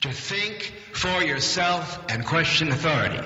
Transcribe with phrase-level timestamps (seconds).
[0.00, 3.24] To think for yourself and question authority.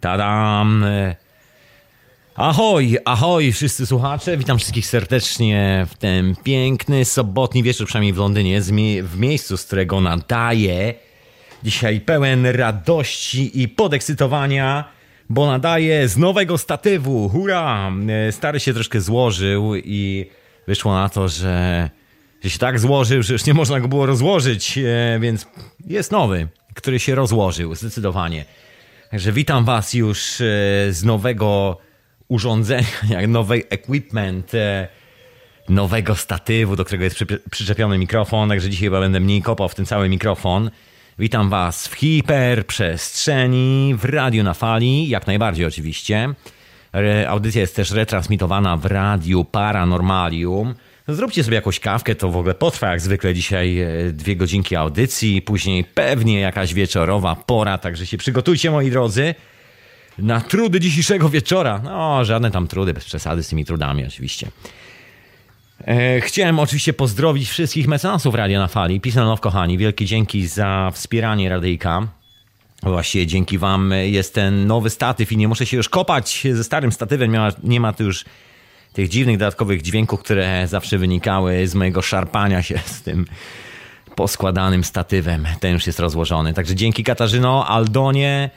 [0.00, 0.84] Tadam!
[2.34, 8.60] Ahoj, ahoj wszyscy słuchacze, witam wszystkich serdecznie w ten piękny sobotni wieczór, przynajmniej w Londynie,
[9.02, 10.94] w miejscu, z którego nadaję.
[11.62, 14.84] Dzisiaj pełen radości i podekscytowania,
[15.28, 17.28] bo nadaję z nowego statywu.
[17.28, 17.92] Hurra!
[18.30, 20.30] Stary się troszkę złożył i
[20.66, 21.90] wyszło na to, że,
[22.44, 25.46] że się tak złożył, że już nie można go było rozłożyć, e, więc
[25.86, 28.44] jest nowy, który się rozłożył, zdecydowanie.
[29.10, 30.44] Także witam Was już e,
[30.90, 31.78] z nowego
[32.28, 34.88] urządzenia, nowy equipment, e,
[35.68, 39.86] nowego statywu, do którego jest przyczepiony mikrofon, także dzisiaj chyba będę mniej kopał w ten
[39.86, 40.70] cały mikrofon.
[41.18, 46.34] Witam Was w hiperprzestrzeni, w radiu na fali, jak najbardziej oczywiście.
[47.28, 50.74] Audycja jest też retransmitowana w radiu Paranormalium.
[51.14, 55.42] Zróbcie sobie jakąś kawkę, to w ogóle potrwa jak zwykle dzisiaj e, dwie godzinki audycji,
[55.42, 59.34] później pewnie jakaś wieczorowa pora, także się przygotujcie moi drodzy
[60.18, 61.80] na trudy dzisiejszego wieczora.
[61.84, 64.50] No, żadne tam trudy, bez przesady z tymi trudami oczywiście.
[65.86, 69.00] E, chciałem oczywiście pozdrowić wszystkich mecenasów Radia na Fali.
[69.00, 72.08] Pisanow, kochani, wielkie dzięki za wspieranie radyjka.
[72.82, 76.92] Właściwie dzięki wam jest ten nowy statyw i nie muszę się już kopać ze starym
[76.92, 77.32] statywem.
[77.32, 78.24] Nie ma, nie ma tu już
[78.92, 83.26] tych dziwnych dodatkowych dźwięków, które zawsze wynikały z mojego szarpania się z tym
[84.16, 85.46] poskładanym statywem.
[85.60, 86.54] Ten już jest rozłożony.
[86.54, 88.50] Także dzięki Katarzyno, Aldonie,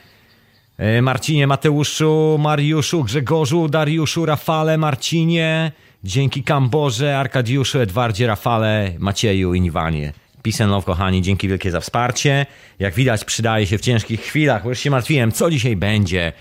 [0.78, 5.72] e, Marcinie, Mateuszu, Mariuszu, Grzegorzu, Dariuszu, Rafale, Marcinie,
[6.04, 10.14] dzięki Kamborze, Arkadiuszu, Edwardzie, Rafale, Macieju i Niwanie.
[10.44, 12.46] Pisanow, kochani, dzięki wielkie za wsparcie.
[12.80, 16.34] Jak widać, przydaje się w ciężkich chwilach, bo już się martwiłem, co dzisiaj będzie.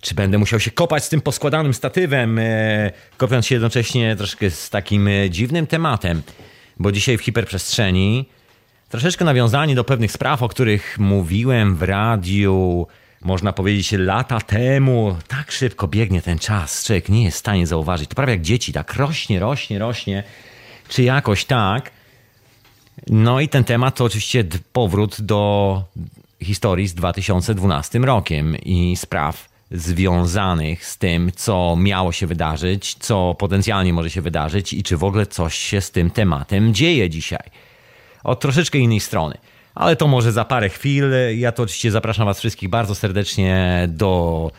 [0.00, 4.70] Czy będę musiał się kopać z tym poskładanym statywem, e, kopiąc się jednocześnie troszkę z
[4.70, 6.22] takim e, dziwnym tematem,
[6.78, 8.28] bo dzisiaj w hiperprzestrzeni
[8.88, 12.86] troszeczkę nawiązanie do pewnych spraw, o których mówiłem w radiu,
[13.20, 15.16] można powiedzieć lata temu.
[15.28, 18.08] Tak szybko biegnie ten czas, człowiek nie jest w stanie zauważyć.
[18.08, 20.22] To prawie jak dzieci, tak rośnie, rośnie, rośnie,
[20.88, 21.90] czy jakoś tak.
[23.06, 25.82] No i ten temat to oczywiście powrót do
[26.42, 33.92] historii z 2012 rokiem i spraw związanych z tym, co miało się wydarzyć, co potencjalnie
[33.92, 37.50] może się wydarzyć i czy w ogóle coś się z tym tematem dzieje dzisiaj.
[38.24, 39.38] Od troszeczkę innej strony.
[39.74, 41.04] Ale to może za parę chwil.
[41.36, 44.50] Ja to oczywiście zapraszam Was wszystkich bardzo serdecznie do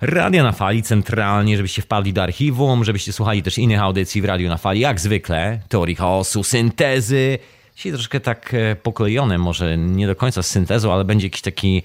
[0.00, 4.48] Radia na Fali centralnie, żebyście wpadli do archiwum, żebyście słuchali też innych audycji w Radiu
[4.48, 5.60] na Fali, jak zwykle.
[5.68, 7.38] Teorii chaosu, syntezy.
[7.76, 11.82] Dzisiaj troszkę tak e, poklejone, może nie do końca z syntezą, ale będzie jakiś taki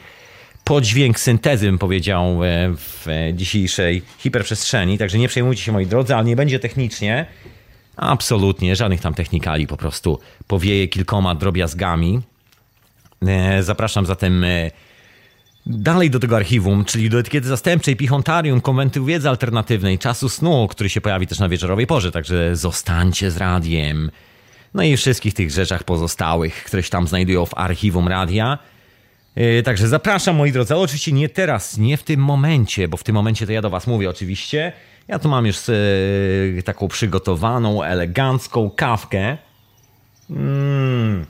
[0.66, 4.98] podźwięk syntezy, bym powiedział, e, w dzisiejszej hiperprzestrzeni.
[4.98, 7.26] Także nie przejmujcie się, moi drodzy, ale nie będzie technicznie.
[7.98, 12.22] Absolutnie, żadnych tam technikali, po prostu powieje kilkoma drobiazgami.
[13.28, 14.72] E, zapraszam zatem e,
[15.66, 20.90] dalej do tego archiwum, czyli do etykiety zastępczej, Pichontarium, Konwentu Wiedzy Alternatywnej, Czasu Snu, który
[20.90, 24.12] się pojawi też na wieczorowej porze, także zostańcie z radiem.
[24.74, 28.60] No i wszystkich tych rzeczach pozostałych, które się tam znajdują w archiwum radia.
[29.36, 33.04] Yy, także zapraszam moi drodzy, ale oczywiście nie teraz, nie w tym momencie, bo w
[33.04, 34.74] tym momencie to ja do was mówię oczywiście.
[35.08, 39.38] Ja tu mam już yy, taką przygotowaną, elegancką kawkę.
[40.30, 41.26] Mm,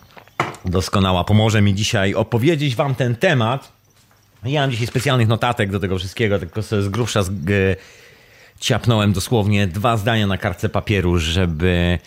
[0.65, 3.71] doskonała, pomoże mi dzisiaj opowiedzieć wam ten temat.
[4.43, 7.75] Ja mam dzisiaj specjalnych notatek do tego wszystkiego, tylko sobie z grubsza z, yy,
[8.59, 11.99] ciapnąłem dosłownie dwa zdania na kartce papieru, żeby,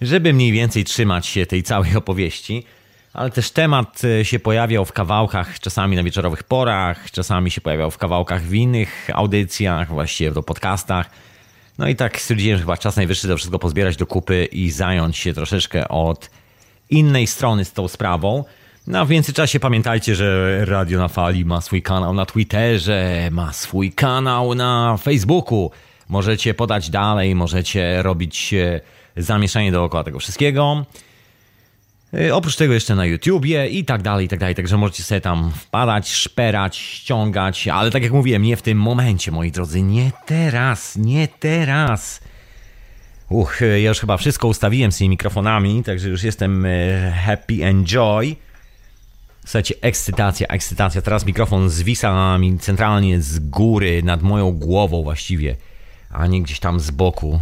[0.00, 2.64] żeby mniej więcej trzymać się tej całej opowieści
[3.14, 7.90] ale też temat e, się pojawiał w kawałkach, czasami na wieczorowych porach, czasami się pojawiał
[7.90, 11.10] w kawałkach w innych audycjach, właściwie w podcastach.
[11.78, 15.16] No i tak stwierdziłem, że chyba czas najwyższy to wszystko pozbierać do kupy i zająć
[15.16, 16.30] się troszeczkę od
[16.90, 18.44] innej strony z tą sprawą.
[18.86, 23.92] No w międzyczasie pamiętajcie, że Radio na Fali ma swój kanał na Twitterze, ma swój
[23.92, 25.70] kanał na Facebooku.
[26.08, 28.80] Możecie podać dalej, możecie robić e,
[29.16, 30.84] zamieszanie dookoła tego wszystkiego.
[32.20, 34.54] Y, oprócz tego jeszcze na YouTubie i tak dalej, i tak dalej.
[34.54, 39.32] Także możecie sobie tam wpadać, szperać, ściągać, ale tak jak mówiłem, nie w tym momencie,
[39.32, 39.82] moi drodzy.
[39.82, 42.20] Nie teraz, nie teraz.
[43.28, 47.64] Uch, y, ja już chyba wszystko ustawiłem z tymi mikrofonami, także już jestem y, happy
[47.64, 48.36] enjoy.
[49.44, 51.02] Słuchajcie, ekscytacja, ekscytacja.
[51.02, 55.56] Teraz mikrofon zwisa mi centralnie z góry, nad moją głową właściwie,
[56.10, 57.40] a nie gdzieś tam z boku.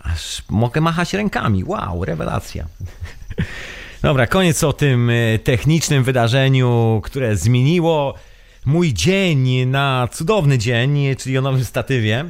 [0.00, 1.64] Aż mogę machać rękami.
[1.64, 2.66] Wow, rewelacja.
[4.02, 8.14] Dobra, koniec o tym e, technicznym wydarzeniu, które zmieniło
[8.66, 12.24] mój dzień na cudowny dzień, czyli o nowym statywie.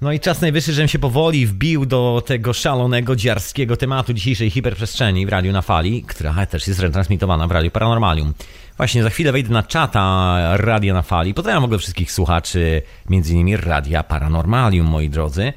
[0.00, 5.26] No i czas najwyższy, żebym się powoli wbił do tego szalonego, dziarskiego tematu dzisiejszej hiperprzestrzeni
[5.26, 8.34] w Radiu na Fali, która też jest retransmitowana w Radiu Paranormalium.
[8.76, 11.34] Właśnie za chwilę wejdę na czata Radia na Fali.
[11.34, 15.52] Pozdrawiam w ogóle wszystkich słuchaczy, między innymi Radia Paranormalium, moi drodzy.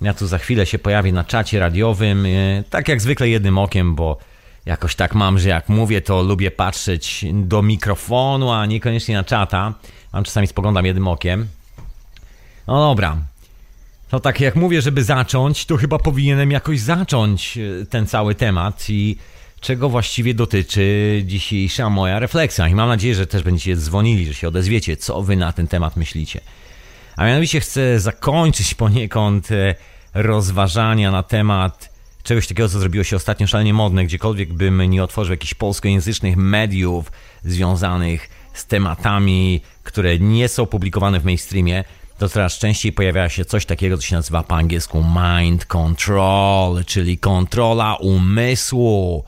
[0.00, 2.28] Ja tu za chwilę się pojawię na czacie radiowym, e,
[2.70, 4.31] tak jak zwykle jednym okiem, bo
[4.66, 9.74] jakoś tak mam, że jak mówię, to lubię patrzeć do mikrofonu, a niekoniecznie na czata.
[10.12, 11.48] Mam czasami spoglądam jednym okiem.
[12.66, 13.16] No dobra.
[14.12, 18.84] No tak jak mówię, żeby zacząć, to chyba powinienem jakoś zacząć e, ten cały temat
[18.88, 19.16] i
[19.60, 22.68] czego właściwie dotyczy dzisiejsza moja refleksja.
[22.68, 25.96] I mam nadzieję, że też będziecie dzwonili, że się odezwiecie, co wy na ten temat
[25.96, 26.40] myślicie.
[27.16, 29.74] A mianowicie chcę zakończyć poniekąd e,
[30.14, 31.91] rozważania na temat
[32.22, 37.12] czegoś takiego, co zrobiło się ostatnio szalenie modne, gdziekolwiek bym nie otworzył jakichś polskojęzycznych mediów
[37.44, 41.84] związanych z tematami, które nie są publikowane w mainstreamie,
[42.18, 47.18] to coraz częściej pojawia się coś takiego, co się nazywa po angielsku mind control, czyli
[47.18, 49.24] kontrola umysłu.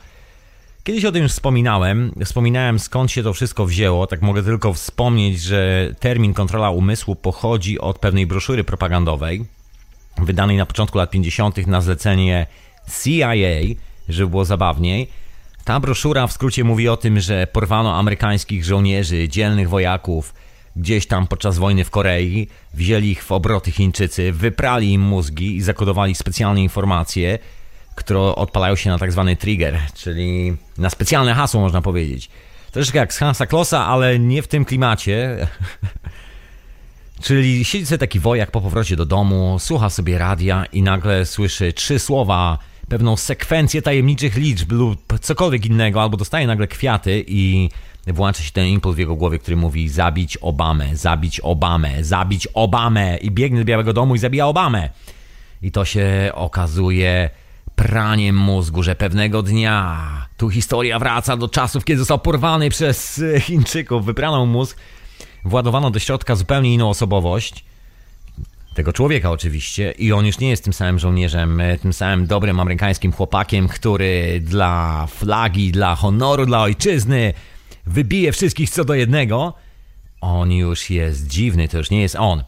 [0.85, 2.13] Kiedyś o tym już wspominałem.
[2.25, 4.07] Wspominałem skąd się to wszystko wzięło.
[4.07, 9.45] Tak mogę tylko wspomnieć, że termin kontrola umysłu pochodzi od pewnej broszury propagandowej,
[10.19, 11.67] wydanej na początku lat 50.
[11.67, 12.47] na zlecenie
[13.03, 13.75] CIA,
[14.09, 15.09] żeby było zabawniej.
[15.65, 20.35] Ta broszura w skrócie mówi o tym, że porwano amerykańskich żołnierzy, dzielnych wojaków,
[20.77, 25.63] gdzieś tam podczas wojny w Korei, wzięli ich w obroty Chińczycy, wyprali im mózgi i
[25.63, 27.39] zakodowali specjalne informacje,
[27.95, 32.31] które odpalają się na tak zwany trigger, czyli na specjalne hasło można powiedzieć.
[32.73, 35.37] Troszeczkę jak z Hansa Klossa, ale nie w tym klimacie.
[37.23, 41.73] Czyli siedzi sobie taki wojak po powrocie do domu, słucha sobie radia i nagle słyszy
[41.73, 42.59] trzy słowa,
[42.95, 47.69] pewną sekwencję tajemniczych liczb lub cokolwiek innego, albo dostaje nagle kwiaty i
[48.07, 53.17] włącza się ten impuls w jego głowie, który mówi zabić Obamę, zabić Obamę, zabić Obamę.
[53.17, 54.91] I biegnie do Białego Domu i zabija Obamę.
[55.63, 57.31] I to się okazuje
[57.77, 60.01] praniem mózgu, że pewnego dnia
[60.37, 64.79] tu historia wraca do czasów, kiedy został porwany przez Chińczyków, wyprano mózg,
[65.45, 67.65] władowano do środka zupełnie inną osobowość,
[68.75, 73.13] tego człowieka oczywiście, i on już nie jest tym samym żołnierzem, tym samym dobrym amerykańskim
[73.13, 77.35] chłopakiem, który dla flagi, dla honoru, dla ojczyzny
[77.87, 79.55] wybije wszystkich co do jednego.
[80.21, 82.45] On już jest dziwny, to już nie jest on.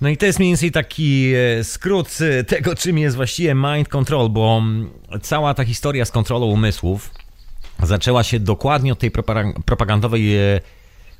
[0.00, 3.88] No i to jest mniej więcej taki e, skrót e, tego, czym jest właściwie mind
[3.88, 4.90] control, bo mm,
[5.22, 7.10] cała ta historia z kontrolą umysłów
[7.82, 9.10] zaczęła się dokładnie od tej
[9.66, 10.60] propagandowej e,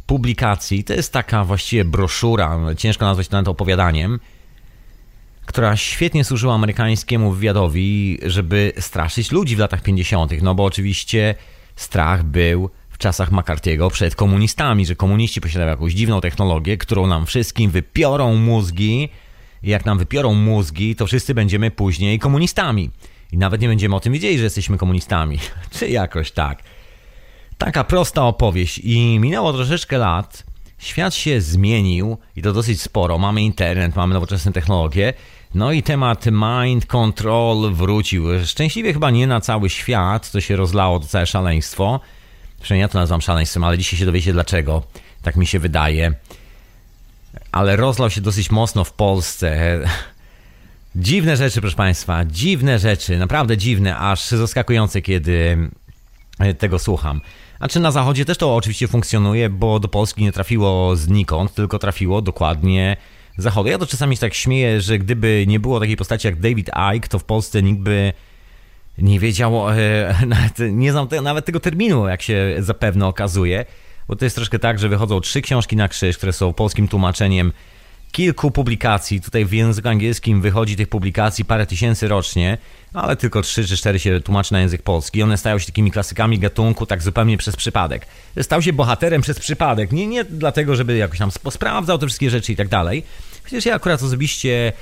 [0.06, 0.84] publikacji.
[0.84, 4.20] To jest taka właściwie broszura, ciężko nazwać to nawet opowiadaniem,
[5.46, 11.34] która świetnie służyła amerykańskiemu wywiadowi, żeby straszyć ludzi w latach 50., no bo oczywiście
[11.76, 12.70] strach był
[13.02, 19.08] czasach McCarthy'ego przed komunistami, że komuniści posiadają jakąś dziwną technologię, którą nam wszystkim wypiorą mózgi.
[19.62, 22.90] Jak nam wypiorą mózgi, to wszyscy będziemy później komunistami.
[23.32, 25.38] I nawet nie będziemy o tym wiedzieli, że jesteśmy komunistami.
[25.78, 26.62] Czy jakoś tak.
[27.64, 28.78] Taka prosta opowieść.
[28.78, 30.42] I minęło troszeczkę lat.
[30.78, 33.18] Świat się zmienił i to dosyć sporo.
[33.18, 35.14] Mamy internet, mamy nowoczesne technologie.
[35.54, 38.24] No i temat mind control wrócił.
[38.46, 42.00] Szczęśliwie chyba nie na cały świat, to się rozlało, to całe szaleństwo.
[42.60, 44.82] Przynajmniej ja to nazywam szaleństwem, ale dzisiaj się dowiecie dlaczego.
[45.22, 46.14] Tak mi się wydaje.
[47.52, 49.80] Ale rozlał się dosyć mocno w Polsce.
[50.96, 55.68] Dziwne rzeczy, proszę Państwa, dziwne rzeczy, naprawdę dziwne, aż zaskakujące, kiedy
[56.58, 57.20] tego słucham.
[57.62, 61.78] A czy na zachodzie też to oczywiście funkcjonuje, bo do Polski nie trafiło znikąd, tylko
[61.78, 62.96] trafiło dokładnie
[63.38, 63.68] z zachodu.
[63.68, 67.08] Ja to czasami się tak śmieję, że gdyby nie było takiej postaci jak David Icke,
[67.08, 68.12] to w Polsce nikt by
[68.98, 69.74] nie wiedział, e,
[70.26, 73.64] nawet, nie znam te, nawet tego terminu, jak się zapewne okazuje,
[74.08, 77.52] bo to jest troszkę tak, że wychodzą trzy książki na krzyż, które są polskim tłumaczeniem
[78.12, 79.20] kilku publikacji.
[79.20, 82.58] Tutaj w języku angielskim wychodzi tych publikacji parę tysięcy rocznie,
[82.94, 85.22] ale tylko trzy czy cztery się tłumaczy na język polski.
[85.22, 88.06] One stają się takimi klasykami gatunku tak zupełnie przez przypadek.
[88.42, 89.92] Stał się bohaterem przez przypadek.
[89.92, 93.04] Nie, nie dlatego, żeby jakoś tam sprawdzał te wszystkie rzeczy i tak dalej.
[93.44, 94.72] Chociaż ja akurat osobiście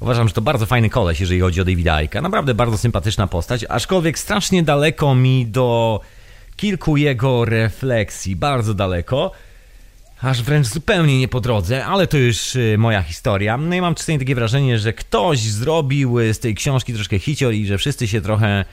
[0.00, 2.22] Uważam, że to bardzo fajny koleś, jeżeli chodzi o Davida Icke'a.
[2.22, 6.00] Naprawdę bardzo sympatyczna postać, aczkolwiek strasznie daleko mi do
[6.56, 8.36] kilku jego refleksji.
[8.36, 9.32] Bardzo daleko.
[10.22, 13.56] Aż wręcz zupełnie nie po drodze, ale to już y, moja historia.
[13.56, 17.66] No i mam czasami takie wrażenie, że ktoś zrobił z tej książki troszkę hicior i
[17.66, 18.64] że wszyscy się trochę...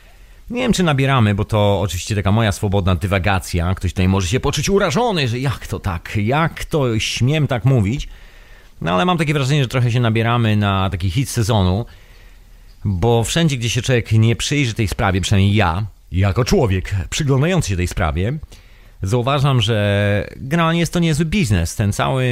[0.50, 3.75] Nie wiem, czy nabieramy, bo to oczywiście taka moja swobodna dywagacja.
[3.75, 8.08] Ktoś tutaj może się poczuć urażony, że jak to tak, jak to śmiem tak mówić.
[8.82, 11.86] No ale mam takie wrażenie, że trochę się nabieramy na taki hit sezonu,
[12.86, 17.77] bo wszędzie, gdzie się człowiek nie przyjrzy tej sprawie, przynajmniej ja, jako człowiek przyglądający się
[17.77, 18.38] tej sprawie,
[19.01, 21.75] zauważam, że generalnie jest to niezły biznes.
[21.75, 22.25] Ten cały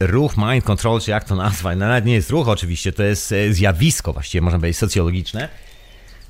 [0.00, 3.32] ruch mind control, czy jak to nazwać, no nawet nie jest ruch oczywiście, to jest
[3.32, 5.48] e, zjawisko właściwie, można powiedzieć, socjologiczne.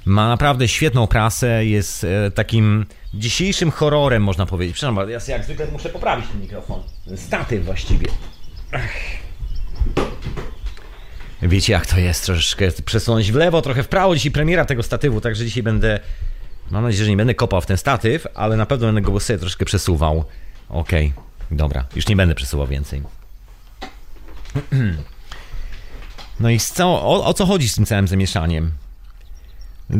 [0.04, 4.76] Ma naprawdę świetną prasę, jest e, takim dzisiejszym horrorem, można powiedzieć.
[4.76, 6.82] Przepraszam, ja jak zwykle muszę poprawić ten mikrofon.
[7.16, 8.06] Statyw właściwie.
[8.72, 9.20] Ach.
[11.42, 14.14] Wiecie jak to jest, troszeczkę przesunąć w lewo, trochę w prawo.
[14.14, 16.00] Dzisiaj premiera tego statywu, także dzisiaj będę,
[16.70, 19.38] mam nadzieję, że nie będę kopał w ten statyw, ale na pewno będę go sobie
[19.38, 20.24] troszkę przesuwał.
[20.68, 21.56] Okej, okay.
[21.56, 23.02] dobra, już nie będę przesuwał więcej.
[26.40, 28.70] No i o, o co chodzi z tym całym zamieszaniem?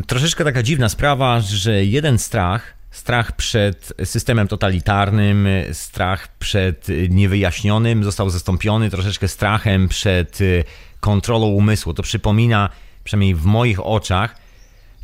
[0.07, 8.31] Troszeczkę taka dziwna sprawa, że jeden strach, strach przed systemem totalitarnym, strach przed niewyjaśnionym został
[8.31, 10.39] zastąpiony troszeczkę strachem przed
[11.01, 11.95] kontrolą umysłu.
[11.95, 12.69] To przypomina,
[13.05, 14.40] przynajmniej w moich oczach,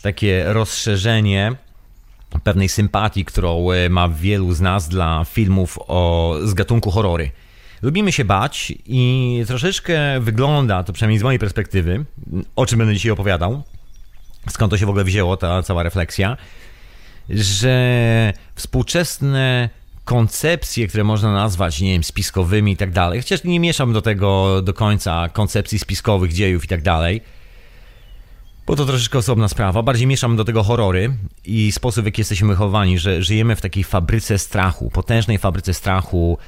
[0.03, 1.57] takie rozszerzenie
[2.45, 7.31] pewnej sympatii, którą ma wielu z nas dla filmów o, z gatunku horrory.
[7.83, 12.05] Lubimy się bać i troszeczkę wygląda, to przynajmniej z mojej perspektywy,
[12.57, 13.63] o czym będę dzisiaj opowiadał,
[14.51, 16.37] skąd to się w ogóle wzięło, ta cała refleksja,
[17.31, 19.69] że współczesne
[20.05, 24.63] koncepcje, które można nazwać, nie wiem, spiskowymi i tak dalej, chociaż nie mieszam do tego
[24.63, 27.21] do końca koncepcji spiskowych, dziejów i tak dalej,
[28.67, 29.83] bo to troszeczkę osobna sprawa.
[29.83, 33.85] Bardziej mieszam do tego horrory i sposób, w jaki jesteśmy wychowani, że żyjemy w takiej
[33.85, 36.39] fabryce strachu, potężnej fabryce strachu,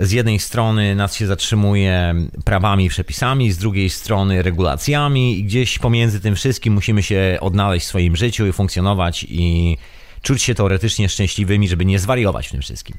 [0.00, 5.78] z jednej strony nas się zatrzymuje prawami i przepisami, z drugiej strony regulacjami i gdzieś
[5.78, 9.76] pomiędzy tym wszystkim musimy się odnaleźć w swoim życiu i funkcjonować i
[10.22, 12.96] czuć się teoretycznie szczęśliwymi, żeby nie zwariować w tym wszystkim.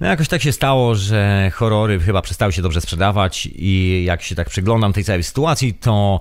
[0.00, 4.34] No jakoś tak się stało, że horrory chyba przestały się dobrze sprzedawać i jak się
[4.34, 6.20] tak przyglądam tej całej sytuacji, to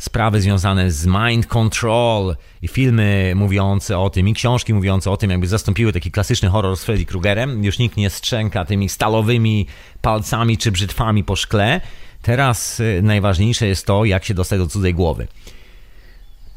[0.00, 5.30] sprawy związane z mind control i filmy mówiące o tym i książki mówiące o tym,
[5.30, 7.64] jakby zastąpiły taki klasyczny horror z Freddy Kruegerem.
[7.64, 9.66] Już nikt nie strzęka tymi stalowymi
[10.00, 11.80] palcami czy brzytwami po szkle.
[12.22, 15.26] Teraz y, najważniejsze jest to, jak się dostać do cudzej głowy.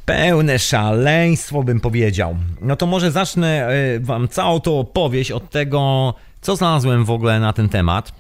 [0.06, 2.38] Pełne szaleństwo bym powiedział.
[2.62, 7.40] No to może zacznę y, wam całą tą opowieść od tego, co znalazłem w ogóle
[7.40, 8.12] na ten temat.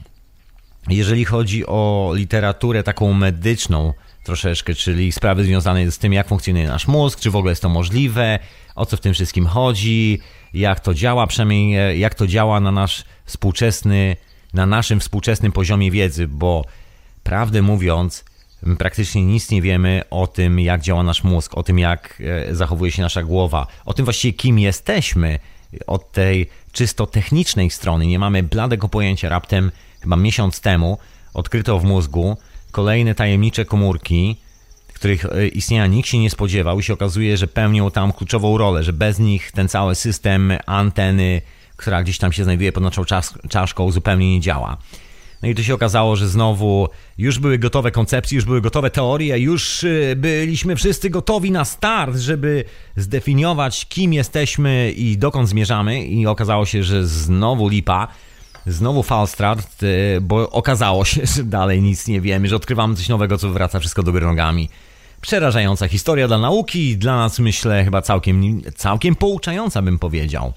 [0.89, 6.87] Jeżeli chodzi o literaturę taką medyczną, troszeczkę, czyli sprawy związane z tym, jak funkcjonuje nasz
[6.87, 8.39] mózg, czy w ogóle jest to możliwe,
[8.75, 10.19] o co w tym wszystkim chodzi,
[10.53, 14.15] jak to działa, przynajmniej e, jak to działa na nasz współczesny,
[14.53, 16.65] na naszym współczesnym poziomie wiedzy, bo
[17.23, 18.25] prawdę mówiąc,
[18.77, 22.91] praktycznie nic nie wiemy o tym, jak działa nasz mózg, o tym, jak e, zachowuje
[22.91, 25.39] się nasza głowa, o tym właściwie, kim jesteśmy
[25.87, 28.07] od tej czysto technicznej strony.
[28.07, 29.29] Nie mamy bladego pojęcia.
[29.29, 30.97] Raptem chyba miesiąc temu
[31.33, 32.37] odkryto w mózgu,
[32.73, 34.37] kolejne tajemnicze komórki,
[34.93, 38.83] których e, istnienia nikt się nie spodziewał i się okazuje, że pełnią tam kluczową rolę,
[38.83, 41.41] że bez nich ten cały system anteny,
[41.75, 43.03] która gdzieś tam się znajduje pod naszą
[43.49, 44.77] czaszką, zupełnie nie działa.
[45.41, 49.39] No i to się okazało, że znowu już były gotowe koncepcje, już były gotowe teorie,
[49.39, 52.63] już e, byliśmy wszyscy gotowi na start, żeby
[52.95, 56.05] zdefiniować, kim jesteśmy i dokąd zmierzamy.
[56.05, 58.07] I okazało się, że znowu lipa.
[58.67, 63.37] Znowu Falstrat, y, bo okazało się, że dalej nic nie wiemy, że odkrywamy coś nowego,
[63.37, 64.69] co wywraca wszystko do góry nogami.
[65.21, 70.53] Przerażająca historia dla nauki i dla nas, myślę, chyba całkiem, całkiem pouczająca, bym powiedział.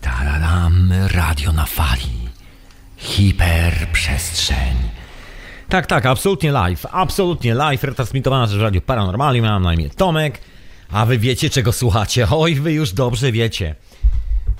[0.00, 2.28] Taradam, radio na fali.
[2.96, 4.76] Hiperprzestrzeń.
[5.68, 6.86] Tak, tak, absolutnie live.
[6.92, 7.84] Absolutnie live.
[7.84, 9.46] Retransmitowana przez Radio Paranormalium.
[9.46, 10.40] Mam na imię Tomek.
[10.90, 12.26] A wy wiecie, czego słuchacie.
[12.30, 13.74] Oj, wy już dobrze wiecie.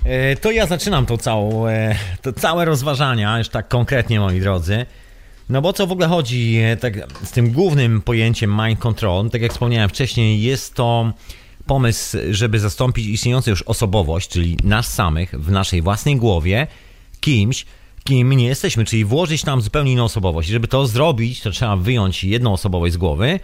[0.05, 4.85] E, to ja zaczynam to, całą, e, to całe rozważania, już tak konkretnie, moi drodzy.
[5.49, 9.29] No bo co w ogóle chodzi e, tak, z tym głównym pojęciem mind control?
[9.29, 11.13] Tak jak wspomniałem wcześniej, jest to
[11.65, 16.67] pomysł, żeby zastąpić istniejącą już osobowość, czyli nas samych w naszej własnej głowie,
[17.19, 17.65] kimś,
[18.03, 20.49] kim nie jesteśmy, czyli włożyć tam zupełnie inną osobowość.
[20.49, 23.39] Żeby to zrobić, to trzeba wyjąć jedną osobowość z głowy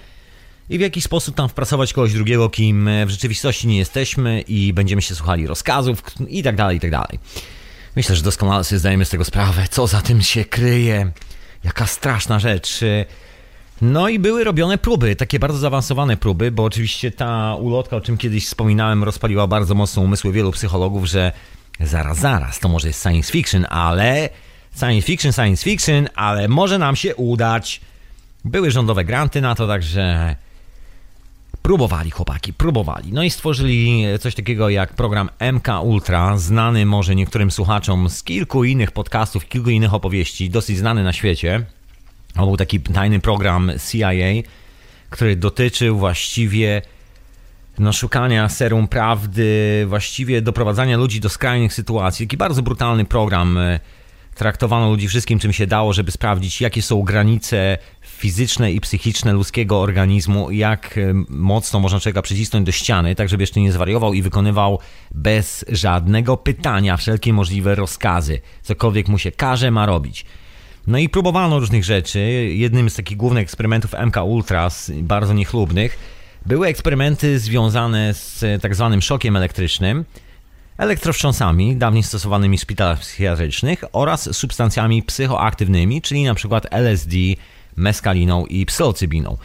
[0.69, 5.01] i w jakiś sposób tam wpracować kogoś drugiego, kim w rzeczywistości nie jesteśmy i będziemy
[5.01, 7.19] się słuchali rozkazów i tak dalej, i tak dalej.
[7.95, 11.11] Myślę, że doskonale sobie zdajemy z tego sprawę, co za tym się kryje.
[11.63, 12.79] Jaka straszna rzecz.
[13.81, 18.17] No i były robione próby, takie bardzo zaawansowane próby, bo oczywiście ta ulotka, o czym
[18.17, 21.31] kiedyś wspominałem, rozpaliła bardzo mocno umysły wielu psychologów, że
[21.79, 24.29] zaraz, zaraz, to może jest science fiction, ale
[24.79, 27.81] science fiction, science fiction, ale może nam się udać.
[28.45, 30.35] Były rządowe granty na to, także
[31.65, 33.13] Próbowali chłopaki, próbowali.
[33.13, 38.63] No i stworzyli coś takiego jak program MK Ultra, znany może niektórym słuchaczom z kilku
[38.63, 41.65] innych podcastów, kilku innych opowieści, dosyć znany na świecie.
[42.35, 44.09] To był taki tajny program CIA,
[45.09, 46.81] który dotyczył właściwie
[47.79, 52.27] no, szukania serum prawdy, właściwie doprowadzania ludzi do skrajnych sytuacji.
[52.27, 53.57] Taki bardzo brutalny program,
[54.35, 57.77] traktowano ludzi wszystkim, czym się dało, żeby sprawdzić, jakie są granice
[58.15, 63.43] fizyczne i psychiczne ludzkiego organizmu, jak e, mocno można człowieka przycisnąć do ściany, tak żeby
[63.43, 64.79] jeszcze nie zwariował i wykonywał
[65.11, 68.41] bez żadnego pytania wszelkie możliwe rozkazy.
[68.61, 70.25] Cokolwiek mu się każe, ma robić.
[70.87, 72.19] No i próbowano różnych rzeczy.
[72.53, 75.97] Jednym z takich głównych eksperymentów MK Ultras, bardzo niechlubnych,
[76.45, 80.05] były eksperymenty związane z tak zwanym szokiem elektrycznym,
[80.77, 87.15] elektrowstrząsami, dawniej stosowanymi w szpitalach psychiatrycznych oraz substancjami psychoaktywnymi, czyli na przykład LSD,
[87.75, 89.37] meskaliną i psylocybiną.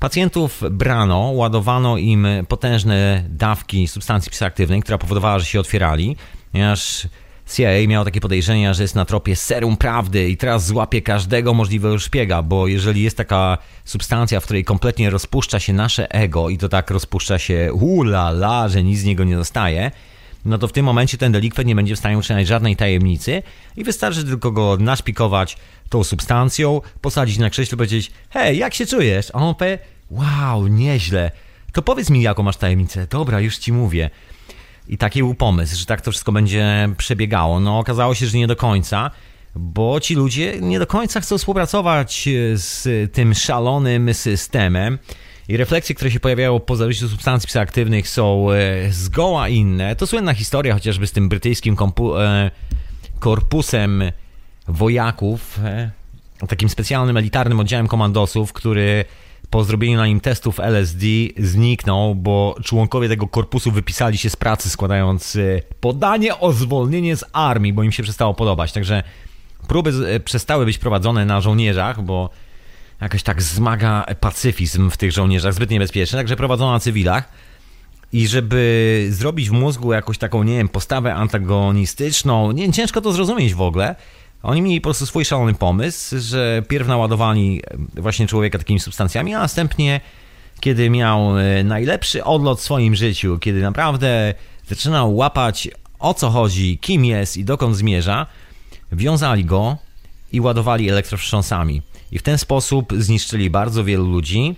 [0.00, 6.16] Pacjentów brano, ładowano im potężne dawki substancji psychoaktywnej, która powodowała, że się otwierali,
[6.52, 7.08] ponieważ
[7.54, 11.98] CIA miało takie podejrzenia, że jest na tropie serum prawdy i teraz złapie każdego możliwego
[11.98, 16.68] szpiega, bo jeżeli jest taka substancja, w której kompletnie rozpuszcza się nasze ego i to
[16.68, 19.90] tak rozpuszcza się ulala, że nic z niego nie zostaje,
[20.44, 23.42] no to w tym momencie ten delikwent nie będzie w stanie utrzymać żadnej tajemnicy
[23.76, 25.56] i wystarczy tylko go naszpikować
[25.90, 29.30] tą substancją, posadzić na krześle powiedzieć hej, jak się czujesz?
[29.30, 29.78] A on powie,
[30.10, 31.30] wow, nieźle.
[31.72, 33.06] To powiedz mi, jaką masz tajemnicę.
[33.06, 34.10] Dobra, już ci mówię.
[34.88, 37.60] I taki był pomysł, że tak to wszystko będzie przebiegało.
[37.60, 39.10] No okazało się, że nie do końca,
[39.54, 44.98] bo ci ludzie nie do końca chcą współpracować z tym szalonym systemem.
[45.48, 49.96] I refleksje, które się pojawiają po zażyciu substancji psychoaktywnych są e, zgoła inne.
[49.96, 51.76] To słynna historia chociażby z tym brytyjskim
[52.18, 52.50] e,
[53.18, 54.02] korpusem
[54.70, 55.90] wojaków, e,
[56.48, 59.04] takim specjalnym elitarnym oddziałem komandosów, który
[59.50, 61.06] po zrobieniu na nim testów LSD
[61.38, 65.38] zniknął, bo członkowie tego korpusu wypisali się z pracy, składając
[65.80, 68.72] podanie o zwolnienie z armii, bo im się przestało podobać.
[68.72, 69.02] Także
[69.68, 72.30] próby przestały być prowadzone na żołnierzach, bo
[73.00, 77.28] jakoś tak zmaga pacyfizm w tych żołnierzach, zbyt niebezpieczny, także prowadzono na cywilach.
[78.12, 83.54] I żeby zrobić w mózgu jakąś taką, nie wiem, postawę antagonistyczną, nie ciężko to zrozumieć
[83.54, 83.96] w ogóle.
[84.42, 87.62] Oni mieli po prostu swój szalony pomysł, że pierw naładowali
[87.94, 90.00] właśnie człowieka takimi substancjami, a następnie,
[90.60, 94.34] kiedy miał e, najlepszy odlot w swoim życiu, kiedy naprawdę
[94.68, 95.68] zaczynał łapać
[95.98, 98.26] o co chodzi, kim jest i dokąd zmierza,
[98.92, 99.76] wiązali go
[100.32, 104.56] i ładowali elektrowstrząsami i w ten sposób zniszczyli bardzo wielu ludzi.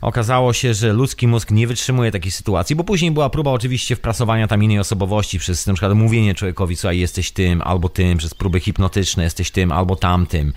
[0.00, 4.48] Okazało się, że ludzki mózg nie wytrzymuje takiej sytuacji, bo później była próba oczywiście wprasowania
[4.48, 8.60] tam innej osobowości przez na przykład mówienie człowiekowi, słuchaj, jesteś tym albo tym, przez próby
[8.60, 10.52] hipnotyczne, jesteś tym albo tamtym.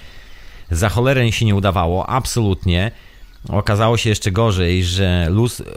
[0.72, 2.92] Za cholerę się nie udawało, absolutnie.
[3.50, 5.28] Okazało się jeszcze gorzej, że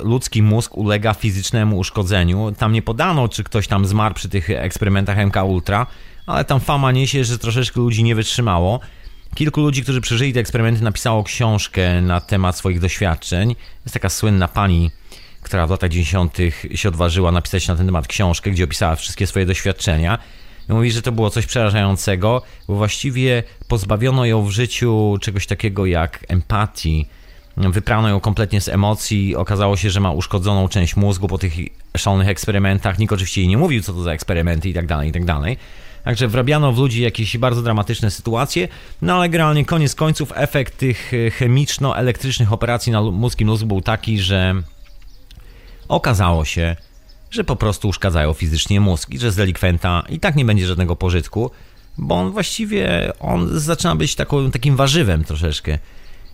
[0.03, 2.53] ludzki mózg ulega fizycznemu uszkodzeniu.
[2.59, 5.87] Tam nie podano, czy ktoś tam zmarł przy tych eksperymentach MK Ultra,
[6.27, 8.81] ale tam fama niesie, że troszeczkę ludzi nie wytrzymało.
[9.37, 13.57] Kilku ludzi, którzy przeżyli te eksperymenty, napisało książkę na temat swoich doświadczeń.
[13.85, 14.91] Jest taka słynna pani,
[15.43, 16.39] która w latach 90.
[16.75, 20.19] się odważyła napisać na ten temat książkę, gdzie opisała wszystkie swoje doświadczenia.
[20.69, 25.87] I mówi, że to było coś przerażającego, bo właściwie pozbawiono ją w życiu czegoś takiego
[25.87, 27.07] jak empatii.
[27.57, 29.37] Wyprano ją kompletnie z emocji.
[29.37, 31.53] Okazało się, że ma uszkodzoną część mózgu po tych
[31.97, 32.99] szalonych eksperymentach.
[32.99, 35.59] Nikt oczywiście jej nie mówił, co to za eksperymenty i tak dalej, i tak dalej.
[36.07, 38.69] Także wrabiano w ludzi jakieś bardzo dramatyczne sytuacje,
[39.03, 44.19] no ale generalnie koniec końców efekt tych e, chemiczno-elektrycznych operacji na mózgiem mózgu był taki,
[44.19, 44.55] że
[45.89, 46.77] okazało się,
[47.31, 50.97] że po prostu uszkadzają fizycznie mózg i że z delikwenta i tak nie będzie żadnego
[50.97, 51.51] pożytku,
[51.99, 55.79] bo on właściwie on zaczyna być taką, takim warzywem troszeczkę.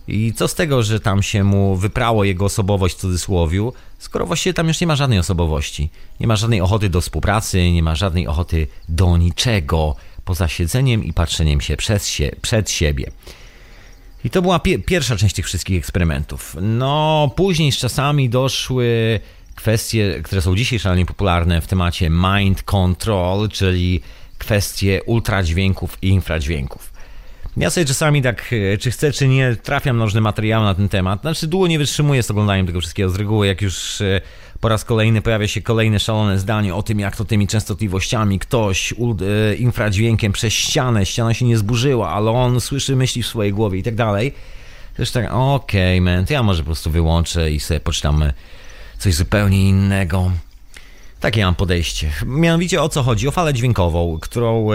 [0.07, 4.53] I co z tego, że tam się mu wyprało jego osobowość w cudzysłowiu, skoro właściwie
[4.53, 5.89] tam już nie ma żadnej osobowości.
[6.19, 11.13] Nie ma żadnej ochoty do współpracy, nie ma żadnej ochoty do niczego poza siedzeniem i
[11.13, 13.11] patrzeniem się, się przed siebie.
[14.25, 16.55] I to była pie pierwsza część tych wszystkich eksperymentów.
[16.61, 19.19] No, później z czasami doszły
[19.55, 24.01] kwestie, które są dzisiaj szalenie popularne w temacie mind control, czyli
[24.37, 26.92] kwestie ultradźwięków i infradźwięków.
[27.57, 30.89] Ja sobie czasami tak, e, czy chcę, czy nie, trafiam na różne materiały na ten
[30.89, 31.21] temat.
[31.21, 33.09] Znaczy, długo nie wytrzymuję z oglądaniem tego wszystkiego.
[33.09, 34.21] Z reguły, jak już e,
[34.59, 38.93] po raz kolejny pojawia się kolejne szalone zdanie o tym, jak to tymi częstotliwościami ktoś
[38.93, 38.95] e,
[39.55, 43.83] infradźwiękiem przez ścianę, ściana się nie zburzyła, ale on słyszy myśli w swojej głowie i
[43.83, 44.33] tak dalej.
[44.97, 48.23] Też tak, okej, okay, man, to ja może po prostu wyłączę i sobie poczytam
[48.97, 50.31] coś zupełnie innego.
[51.19, 52.11] Takie mam podejście.
[52.25, 53.27] Mianowicie o co chodzi?
[53.27, 54.67] O falę dźwiękową, którą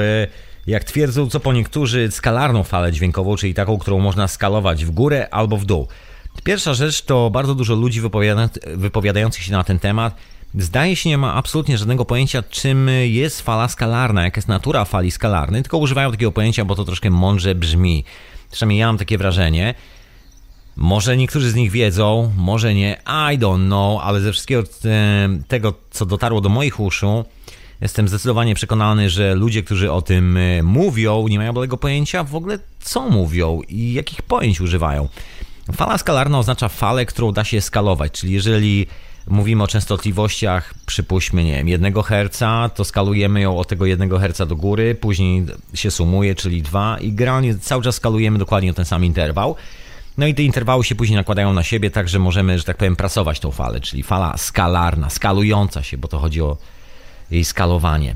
[0.68, 5.28] jak twierdzą co po niektórzy, skalarną falę dźwiękową, czyli taką, którą można skalować w górę
[5.30, 5.88] albo w dół.
[6.44, 10.14] Pierwsza rzecz to bardzo dużo ludzi wypowiada wypowiadających się na ten temat
[10.54, 15.10] zdaje się nie ma absolutnie żadnego pojęcia, czym jest fala skalarna, jaka jest natura fali
[15.10, 18.04] skalarnej, tylko używają takiego pojęcia, bo to troszkę mądrze brzmi.
[18.50, 19.74] Przynajmniej ja mam takie wrażenie.
[20.76, 24.62] Może niektórzy z nich wiedzą, może nie, I don't know, ale ze wszystkiego
[25.48, 27.24] tego, co dotarło do moich uszu,
[27.80, 32.34] Jestem zdecydowanie przekonany, że ludzie, którzy o tym e, mówią, nie mają bladego pojęcia w
[32.34, 35.08] ogóle co mówią i jakich pojęć używają.
[35.72, 38.86] Fala skalarna oznacza falę, którą da się skalować, czyli jeżeli
[39.26, 42.42] mówimy o częstotliwościach, przypuśćmy, nie wiem, 1 Hz,
[42.74, 47.12] to skalujemy ją od tego 1 Hz do góry, później się sumuje, czyli 2 i
[47.12, 49.56] generalnie cały czas skalujemy dokładnie o ten sam interwał.
[50.18, 52.96] No i te interwały się później nakładają na siebie, tak że możemy, że tak powiem,
[52.96, 56.56] prasować tą falę, czyli fala skalarna, skalująca się, bo to chodzi o
[57.30, 58.14] jej skalowanie.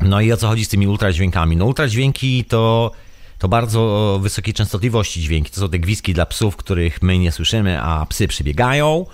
[0.00, 1.56] No i o co chodzi z tymi ultradźwiękami?
[1.56, 2.92] No ultradźwięki to,
[3.38, 5.50] to bardzo wysokiej częstotliwości dźwięki.
[5.50, 9.06] To są te gwizdki dla psów, których my nie słyszymy, a psy przybiegają.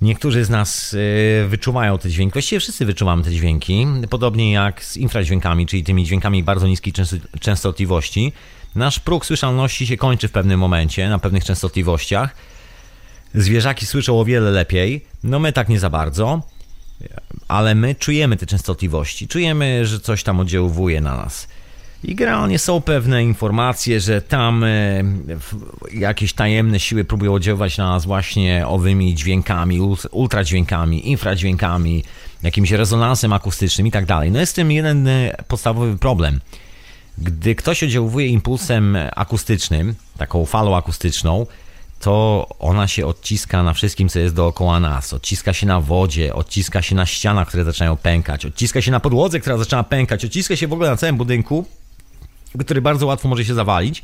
[0.00, 4.96] Niektórzy z nas y, wyczuwają te dźwięki, właściwie wszyscy wyczuwamy te dźwięki, podobnie jak z
[4.96, 6.92] infradźwiękami, czyli tymi dźwiękami bardzo niskiej
[7.40, 8.32] częstotliwości.
[8.74, 12.34] Nasz próg słyszalności się kończy w pewnym momencie, na pewnych częstotliwościach.
[13.34, 16.42] Zwierzaki słyszą o wiele lepiej, no my tak nie za bardzo,
[17.48, 21.48] ale my czujemy te częstotliwości, czujemy, że coś tam oddziałuje na nas.
[22.04, 25.02] I generalnie są pewne informacje, że tam e,
[25.92, 32.04] jakieś tajemne siły próbują oddziaływać na nas właśnie owymi dźwiękami, ultradźwiękami, infradźwiękami,
[32.42, 34.30] jakimś rezonansem akustycznym i tak dalej.
[34.30, 36.40] No jest z tym jeden e, podstawowy problem.
[37.18, 41.46] Gdy ktoś oddziałuje impulsem akustycznym, taką falą akustyczną,
[42.00, 45.12] to ona się odciska na wszystkim, co jest dookoła nas.
[45.12, 49.40] Odciska się na wodzie, odciska się na ścianach, które zaczynają pękać, odciska się na podłodze,
[49.40, 51.64] która zaczyna pękać, odciska się w ogóle na całym budynku,
[52.58, 54.02] który bardzo łatwo może się zawalić.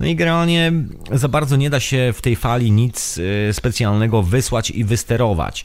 [0.00, 0.72] No i generalnie
[1.12, 5.64] za bardzo nie da się w tej fali nic y, specjalnego wysłać i wysterować.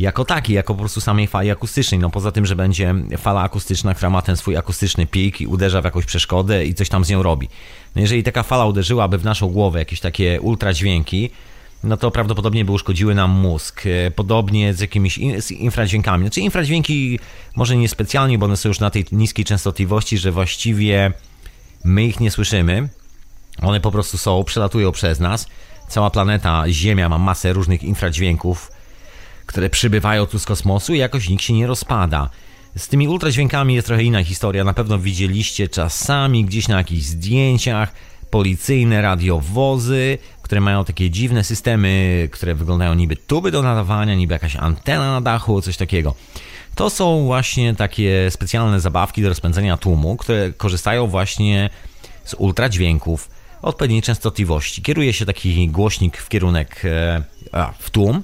[0.00, 2.00] Jako taki, jako po prostu samej fali akustycznej.
[2.00, 5.80] No poza tym, że będzie fala akustyczna, która ma ten swój akustyczny pik i uderza
[5.80, 7.48] w jakąś przeszkodę i coś tam z nią robi.
[7.94, 11.30] No jeżeli taka fala uderzyłaby w naszą głowę, jakieś takie ultradźwięki,
[11.84, 13.82] no to prawdopodobnie by uszkodziły nam mózg.
[13.86, 16.24] E, podobnie z jakimiś z infradźwiękami.
[16.24, 17.18] Znaczy infradźwięki
[17.56, 21.12] może nie specjalnie, bo one są już na tej niskiej częstotliwości, że właściwie
[21.84, 22.88] my ich nie słyszymy.
[23.62, 25.46] One po prostu są, przelatują przez nas.
[25.88, 28.70] Cała planeta Ziemia ma masę różnych infradźwięków,
[29.50, 32.30] które przybywają tu z kosmosu i jakoś nikt się nie rozpada.
[32.76, 34.64] Z tymi ultradźwiękami jest trochę inna historia.
[34.64, 37.92] Na pewno widzieliście czasami gdzieś na jakichś zdjęciach
[38.30, 44.56] policyjne radiowozy, które mają takie dziwne systemy, które wyglądają niby tuby do nadawania, niby jakaś
[44.56, 46.14] antena na dachu, coś takiego.
[46.74, 51.70] To są właśnie takie specjalne zabawki do rozpędzenia tłumu, które korzystają właśnie
[52.24, 53.30] z ultradźwięków
[53.62, 54.82] odpowiedniej częstotliwości.
[54.82, 58.22] Kieruje się taki głośnik w kierunek e, a, w tłum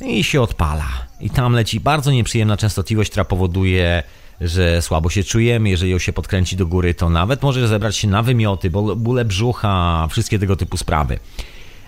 [0.00, 0.88] i się odpala.
[1.20, 4.02] I tam leci bardzo nieprzyjemna częstotliwość, która powoduje,
[4.40, 5.68] że słabo się czujemy.
[5.68, 10.06] Jeżeli ją się podkręci do góry, to nawet może zebrać się na wymioty, bóle brzucha,
[10.10, 11.18] wszystkie tego typu sprawy.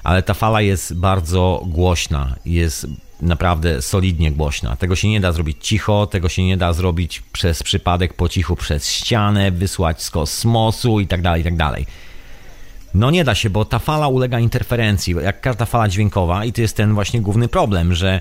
[0.02, 2.86] Ale ta fala jest bardzo głośna, jest
[3.20, 4.76] naprawdę solidnie głośna.
[4.76, 8.56] Tego się nie da zrobić cicho, tego się nie da zrobić przez przypadek po cichu
[8.56, 11.86] przez ścianę, wysłać z kosmosu i tak dalej, i tak dalej.
[12.96, 16.60] No nie da się, bo ta fala ulega interferencji, jak każda fala dźwiękowa i to
[16.60, 18.20] jest ten właśnie główny problem, że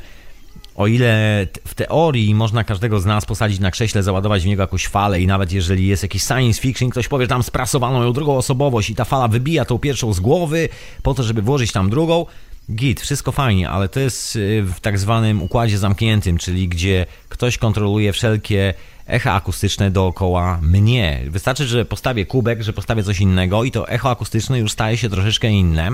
[0.75, 4.87] o ile w teorii można każdego z nas posadzić na krześle, załadować w niego jakąś
[4.87, 8.37] falę i nawet jeżeli jest jakiś science fiction, ktoś powie, że tam sprasowano ją drugą
[8.37, 10.69] osobowość i ta fala wybija tą pierwszą z głowy
[11.03, 12.25] po to, żeby włożyć tam drugą,
[12.71, 17.57] git, wszystko fajnie, ale to jest y, w tak zwanym układzie zamkniętym, czyli gdzie ktoś
[17.57, 18.73] kontroluje wszelkie
[19.07, 21.21] echa akustyczne dookoła mnie.
[21.29, 25.09] Wystarczy, że postawię kubek, że postawię coś innego i to echo akustyczne już staje się
[25.09, 25.91] troszeczkę inne.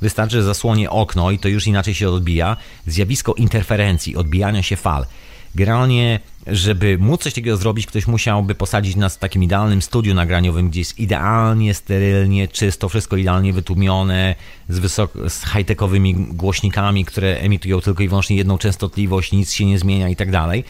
[0.00, 2.56] Wystarczy, że zasłonię okno i to już inaczej się odbija.
[2.86, 5.06] Zjawisko interferencji, odbijania się fal.
[5.54, 10.70] Generalnie, żeby móc coś takiego zrobić, ktoś musiałby posadzić nas w takim idealnym studiu nagraniowym,
[10.70, 14.34] gdzie jest idealnie, sterylnie, czysto, wszystko idealnie wytłumione,
[14.68, 19.78] z, wysok- z high-techowymi głośnikami, które emitują tylko i wyłącznie jedną częstotliwość, nic się nie
[19.78, 20.64] zmienia i tak dalej.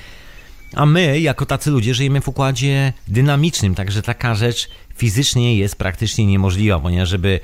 [0.74, 6.26] A my, jako tacy ludzie, żyjemy w układzie dynamicznym, także taka rzecz fizycznie jest praktycznie
[6.26, 7.40] niemożliwa, ponieważ żeby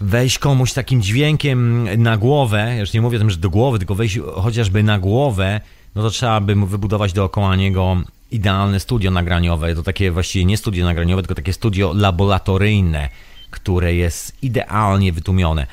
[0.00, 3.94] wejść komuś takim dźwiękiem na głowę, już nie mówię o tym, że do głowy, tylko
[3.94, 5.60] wejść chociażby na głowę,
[5.94, 7.96] no to trzeba by wybudować dookoła niego
[8.30, 9.74] idealne studio nagraniowe.
[9.74, 13.08] To takie właściwie nie studio nagraniowe, tylko takie studio laboratoryjne,
[13.50, 15.66] które jest idealnie wytłumione.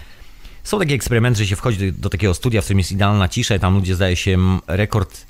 [0.63, 3.55] Są takie eksperymenty, że się wchodzi do, do takiego studia, w którym jest idealna cisza
[3.55, 5.25] i tam ludzie zdaje się rekord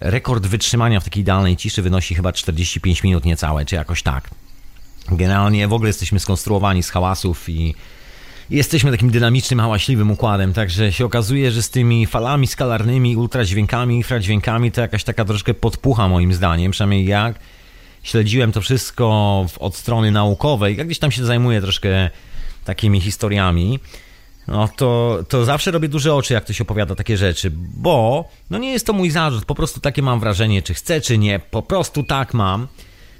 [0.00, 4.30] Rekord wytrzymania w takiej idealnej ciszy wynosi chyba 45 minut niecałe, czy jakoś tak.
[5.10, 7.74] Generalnie w ogóle jesteśmy skonstruowani z hałasów i
[8.50, 14.72] jesteśmy takim dynamicznym, hałaśliwym układem, także się okazuje, że z tymi falami skalarnymi, ultradźwiękami, infradźwiękami
[14.72, 17.38] to jakaś taka troszkę podpucha moim zdaniem, przynajmniej jak
[18.02, 22.10] śledziłem to wszystko od strony naukowej, jak gdzieś tam się zajmuję troszkę
[22.64, 23.80] takimi historiami,
[24.48, 28.72] no to, to zawsze robię duże oczy, jak ktoś opowiada takie rzeczy, bo no nie
[28.72, 32.02] jest to mój zarzut, po prostu takie mam wrażenie, czy chcę, czy nie, po prostu
[32.02, 32.68] tak mam,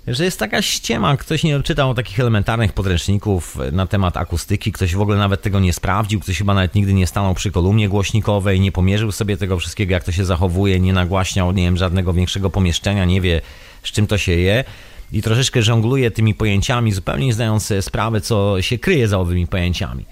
[0.07, 5.01] że jest taka ściema, ktoś nie czytał takich elementarnych podręczników na temat akustyki, ktoś w
[5.01, 8.73] ogóle nawet tego nie sprawdził, ktoś chyba nawet nigdy nie stanął przy kolumnie głośnikowej, nie
[8.73, 13.05] pomierzył sobie tego wszystkiego, jak to się zachowuje, nie nagłaśniał, nie wiem, żadnego większego pomieszczenia,
[13.05, 13.41] nie wie,
[13.83, 14.65] z czym to się je
[15.13, 19.47] i troszeczkę żongluje tymi pojęciami, zupełnie nie zdając sobie sprawy, co się kryje za owymi
[19.47, 20.05] pojęciami.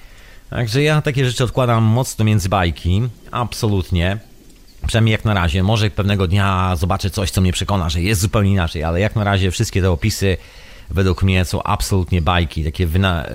[0.51, 4.19] Także ja takie rzeczy odkładam mocno między bajki, absolutnie.
[4.87, 5.63] Przynajmniej jak na razie.
[5.63, 9.25] Może pewnego dnia zobaczę coś, co mnie przekona, że jest zupełnie inaczej, ale jak na
[9.25, 10.37] razie wszystkie te opisy
[10.91, 13.33] według mnie są absolutnie bajki, takie wyna, y,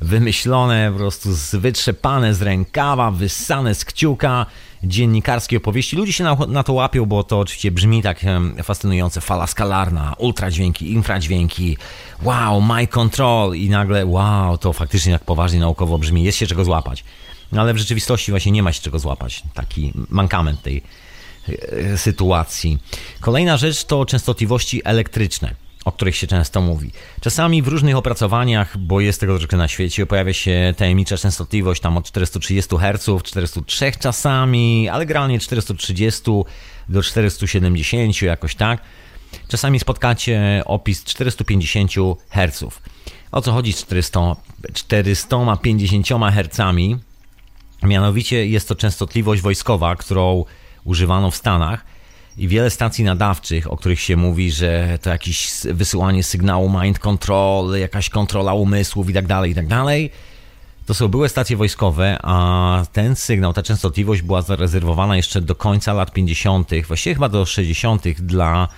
[0.00, 4.46] wymyślone, po prostu wytrzepane z rękawa, wyssane z kciuka,
[4.84, 5.96] dziennikarskie opowieści.
[5.96, 8.20] Ludzie się na, na, to łapią, bo to oczywiście brzmi tak
[8.62, 9.20] fascynujące.
[9.20, 11.76] Fala skalarna, ultradźwięki, infradźwięki,
[12.22, 16.64] wow, my control i nagle wow, to faktycznie jak poważnie naukowo brzmi, jest się czego
[16.64, 17.04] złapać.
[17.52, 19.42] No ale w rzeczywistości właśnie nie ma się czego złapać.
[19.54, 20.82] Taki mankament tej
[21.48, 22.78] e, sytuacji.
[23.20, 25.54] Kolejna rzecz to częstotliwości elektryczne
[25.90, 26.90] o których się często mówi.
[27.20, 31.96] Czasami w różnych opracowaniach, bo jest tego troszkę na świecie, pojawia się tajemnicza częstotliwość tam
[31.96, 36.22] od 430 Hz, 403 czasami, ale generalnie 430
[36.88, 38.80] do 470 jakoś tak.
[39.48, 41.92] Czasami spotkacie opis 450
[42.30, 42.64] Hz.
[43.32, 44.36] O co chodzi z 400,
[44.74, 46.60] 450 Hz?
[47.82, 50.44] Mianowicie jest to częstotliwość wojskowa, którą
[50.84, 51.84] używano w Stanach
[52.38, 57.78] i wiele stacji nadawczych, o których się mówi, że to jakieś wysyłanie sygnału mind control,
[57.78, 60.10] jakaś kontrola umysłów i tak dalej, i tak dalej.
[60.86, 65.92] To są były stacje wojskowe, a ten sygnał, ta częstotliwość była zarezerwowana jeszcze do końca
[65.92, 68.08] lat 50., właściwie chyba do 60.
[68.08, 68.68] dla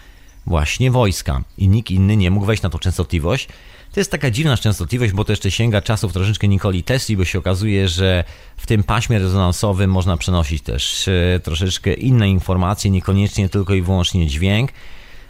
[0.47, 1.43] właśnie wojska.
[1.59, 3.49] I nikt inny nie mógł wejść na tą częstotliwość.
[3.92, 7.38] To jest taka dziwna częstotliwość, bo to jeszcze sięga czasów troszeczkę Nikoli Tesli, bo się
[7.38, 8.24] okazuje, że
[8.57, 14.26] w tym paśmie rezonansowym można przenosić też e, troszeczkę inne informacje, niekoniecznie tylko i wyłącznie
[14.26, 14.70] dźwięk,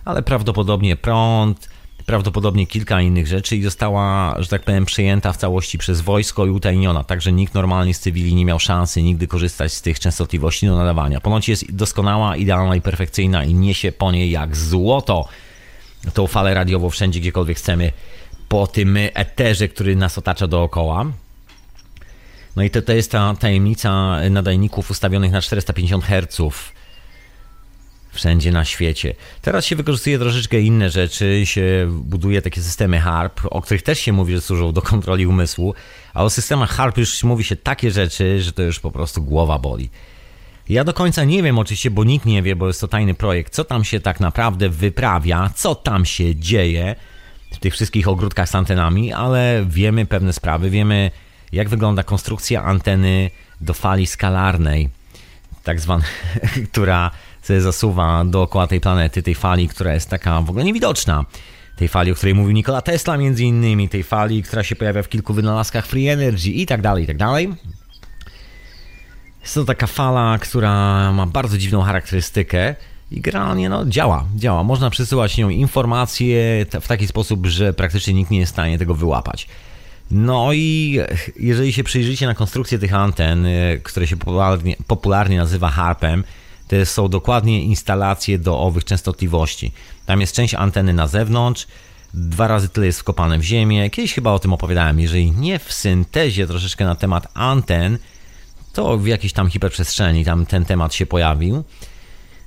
[0.04, 1.68] ale prawdopodobnie prąd,
[2.06, 6.50] prawdopodobnie kilka innych rzeczy i została, że tak powiem, przejęta w całości przez wojsko i
[6.50, 10.76] utajniona, także nikt normalnie z cywili nie miał szansy nigdy korzystać z tych częstotliwości do
[10.76, 11.20] nadawania.
[11.20, 15.28] Ponoć jest doskonała, idealna i perfekcyjna i niesie po niej jak złoto
[16.14, 17.92] tą falę radiową wszędzie, gdziekolwiek chcemy
[18.52, 21.06] po tym eterze, który nas otacza dookoła.
[22.56, 26.52] No i to, to jest ta tajemnica nadajników ustawionych na 450 Hz
[28.12, 29.14] wszędzie na świecie.
[29.42, 34.12] Teraz się wykorzystuje troszeczkę inne rzeczy, się buduje takie systemy HARP, o których też się
[34.12, 35.74] mówi, że służą do kontroli umysłu,
[36.14, 39.58] a o systemach HARP już mówi się takie rzeczy, że to już po prostu głowa
[39.58, 39.90] boli.
[40.68, 43.54] Ja do końca nie wiem oczywiście, bo nikt nie wie, bo jest to tajny projekt,
[43.54, 46.96] co tam się tak naprawdę wyprawia, co tam się dzieje
[47.52, 51.10] w tych wszystkich ogródkach z antenami, ale wiemy pewne sprawy, wiemy
[51.52, 54.88] jak wygląda konstrukcja anteny do fali skalarnej,
[55.64, 56.04] tak zwana,
[56.72, 57.10] która
[57.42, 61.24] sobie zasuwa dookoła tej planety, tej fali, która jest taka w ogóle niewidoczna.
[61.76, 65.08] Tej fali, o której mówił Nikola Tesla między innymi, tej fali, która się pojawia w
[65.08, 67.54] kilku wynalazkach free energy i tak dalej, i tak dalej.
[69.42, 72.74] Jest to taka fala, która ma bardzo dziwną charakterystykę
[73.12, 74.64] i generalnie no, działa, działa.
[74.64, 78.94] Można przesyłać nią informacje w taki sposób, że praktycznie nikt nie jest w stanie tego
[78.94, 79.48] wyłapać.
[80.10, 80.98] No i
[81.40, 86.24] jeżeli się przyjrzycie na konstrukcję tych anten, y, które się popularnie, popularnie nazywa harpem,
[86.68, 89.72] to są dokładnie instalacje do owych częstotliwości.
[90.06, 91.66] Tam jest część anteny na zewnątrz,
[92.14, 93.90] dwa razy tyle jest wkopane w ziemię.
[93.90, 97.98] Kiedyś chyba o tym opowiadałem, jeżeli nie w syntezie troszeczkę na temat anten,
[98.72, 101.64] to w jakiejś tam hiperprzestrzeni tam ten temat się pojawił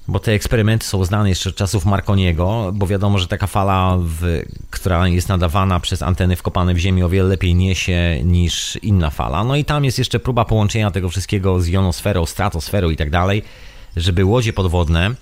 [0.08, 4.42] bo te eksperymenty są znane jeszcze z czasów Marconiego, bo wiadomo, że taka fala, w,
[4.70, 9.44] która jest nadawana przez anteny wkopane w ziemię o wiele lepiej niesie niż inna fala.
[9.44, 13.44] No i tam jest jeszcze próba połączenia tego wszystkiego z jonosferą, stratosferą i tak dalej,
[13.96, 15.16] żeby łodzie podwodne,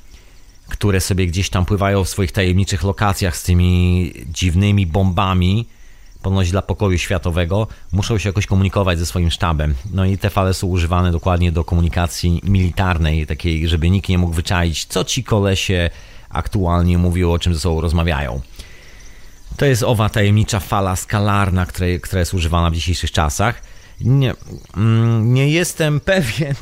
[0.69, 5.65] które sobie gdzieś tam pływają w swoich tajemniczych lokacjach z tymi dziwnymi bombami,
[6.23, 9.75] ponoć dla pokoju światowego, muszą się jakoś komunikować ze swoim sztabem.
[9.93, 14.33] No i te fale są używane dokładnie do komunikacji militarnej, takiej, żeby nikt nie mógł
[14.33, 15.89] wyczaić, co ci kolesie
[16.29, 18.41] aktualnie mówią, o czym ze sobą rozmawiają.
[19.57, 21.65] To jest owa tajemnicza fala skalarna,
[22.01, 23.61] która jest używana w dzisiejszych czasach.
[24.01, 24.33] Nie,
[24.77, 26.55] mm, nie jestem pewien,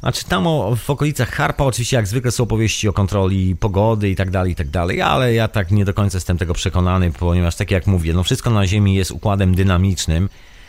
[0.00, 4.16] znaczy tam o, w okolicach Harpa oczywiście jak zwykle są opowieści o kontroli pogody i
[4.16, 7.56] tak dalej, i tak dalej, ale ja tak nie do końca jestem tego przekonany, ponieważ
[7.56, 10.28] tak jak mówię, no wszystko na Ziemi jest układem dynamicznym,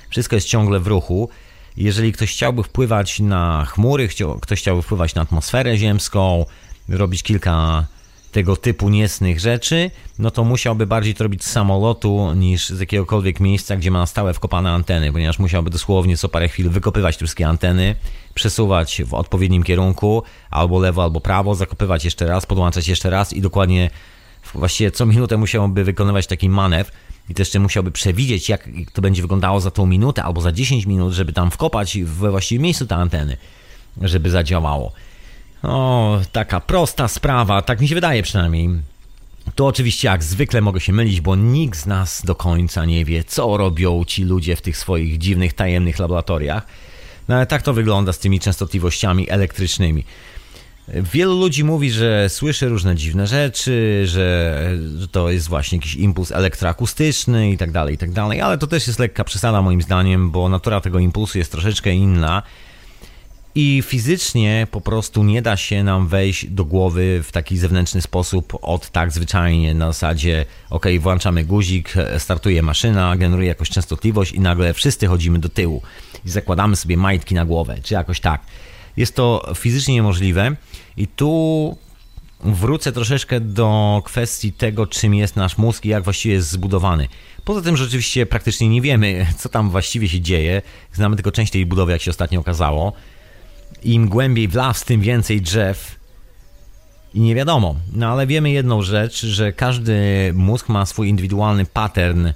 [0.10, 1.30] wszystko jest ciągle w ruchu.
[1.78, 4.10] Jeżeli ktoś chciałby wpływać na chmury,
[4.42, 6.46] ktoś chciałby wpływać na atmosferę ziemską,
[6.90, 7.86] robić kilka
[8.32, 13.40] tego typu niecnych rzeczy, no to musiałby bardziej to robić z samolotu niż z jakiegokolwiek
[13.40, 17.20] miejsca, gdzie ma na stałe wkopane anteny, ponieważ musiałby dosłownie co parę chwil wykopywać te
[17.20, 17.96] wszystkie anteny,
[18.34, 23.42] przesuwać w odpowiednim kierunku, albo lewo, albo prawo, zakopywać jeszcze raz, podłączać jeszcze raz i
[23.42, 23.90] dokładnie
[24.54, 26.92] właściwie co minutę musiałby wykonywać taki manewr
[27.30, 30.86] i też jeszcze musiałby przewidzieć, jak to będzie wyglądało za tą minutę albo za 10
[30.86, 33.38] minut, żeby tam wkopać we właściwym miejscu te anteny,
[34.02, 34.92] żeby zadziałało.
[35.64, 38.70] O, taka prosta sprawa, tak mi się wydaje przynajmniej.
[39.56, 43.24] To oczywiście jak zwykle mogę się mylić, bo nikt z nas do końca nie wie,
[43.24, 46.66] co robią ci ludzie w tych swoich dziwnych, tajemnych laboratoriach.
[47.28, 50.04] No ale tak to wygląda z tymi częstotliwościami elektrycznymi.
[50.88, 54.68] Wielu ludzi mówi, że słyszy różne dziwne rzeczy, że,
[55.12, 58.88] to jest właśnie jakiś impuls elektroakustyczny i tak dalej, i tak dalej, ale to też
[58.88, 62.44] jest lekka przesada moim zdaniem, bo natura tego impulsu jest troszeczkę inna
[63.56, 68.58] i fizycznie po prostu nie da się nam wejść do głowy w taki zewnętrzny sposób
[68.62, 74.74] od tak zwyczajnie na zasadzie ok, włączamy guzik, startuje maszyna, generuje jakąś częstotliwość i nagle
[74.74, 75.82] wszyscy chodzimy do tyłu
[76.26, 78.42] i zakładamy sobie majtki na głowę, czy jakoś tak.
[78.98, 80.56] Jest to fizycznie niemożliwe
[80.98, 81.78] i tu
[82.44, 87.08] wrócę troszeczkę do kwestii tego, czym jest nasz mózg i jak właściwie jest zbudowany.
[87.46, 90.62] Poza tym, że oczywiście praktycznie nie wiemy, co tam właściwie się dzieje.
[90.94, 92.94] Znamy tylko część tej budowy, jak się ostatnio okazało.
[93.84, 95.96] Im głębiej w las, tym więcej drzew.
[97.14, 97.76] I nie wiadomo.
[97.94, 99.96] No ale wiemy jedną rzecz, że każdy
[100.34, 102.28] mózg ma swój indywidualny pattern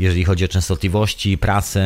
[0.00, 1.82] jeżeli chodzi o częstotliwości, pracę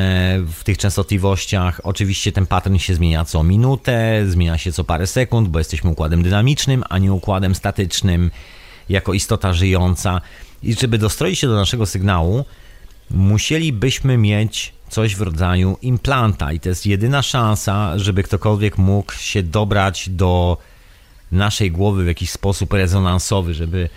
[0.47, 1.81] w tych częstotliwościach.
[1.85, 6.23] Oczywiście ten pattern się zmienia co minutę, zmienia się co parę sekund, bo jesteśmy układem
[6.23, 8.31] dynamicznym, a nie układem statycznym,
[8.89, 10.21] jako istota żyjąca.
[10.63, 12.45] I żeby dostroić się do naszego sygnału,
[13.11, 19.43] musielibyśmy mieć coś w rodzaju implanta, i to jest jedyna szansa, żeby ktokolwiek mógł się
[19.43, 20.59] dobrać do
[21.33, 23.89] naszej głowy w jakiś sposób rezonansowy, żeby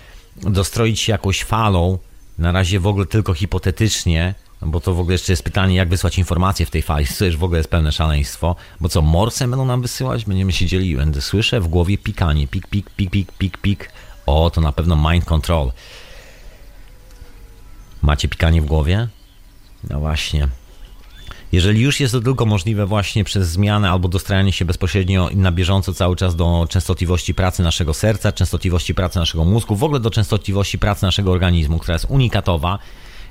[0.42, 1.98] dostroić się jakąś falą
[2.38, 5.90] na razie w ogóle tylko hipotetycznie, no bo to w ogóle jeszcze jest pytanie, jak
[5.90, 9.50] wysłać informacje w tej fali, to już w ogóle jest pełne szaleństwo, bo co, morsem
[9.50, 10.26] będą nam wysyłać?
[10.26, 13.92] Będziemy siedzieli i będę słyszę w głowie pikanie, pik, pik, pik, pik, pik, pik.
[14.26, 15.72] O, to na pewno mind control.
[18.02, 19.08] Macie pikanie w głowie?
[19.90, 20.48] No właśnie.
[21.52, 25.94] Jeżeli już jest to tylko możliwe właśnie przez zmianę albo dostrajanie się bezpośrednio na bieżąco
[25.94, 30.80] cały czas do częstotliwości pracy naszego serca, częstotliwości pracy naszego mózgu, w ogóle do częstotliwości
[30.80, 32.80] pracy naszego organizmu, która jest unikatowa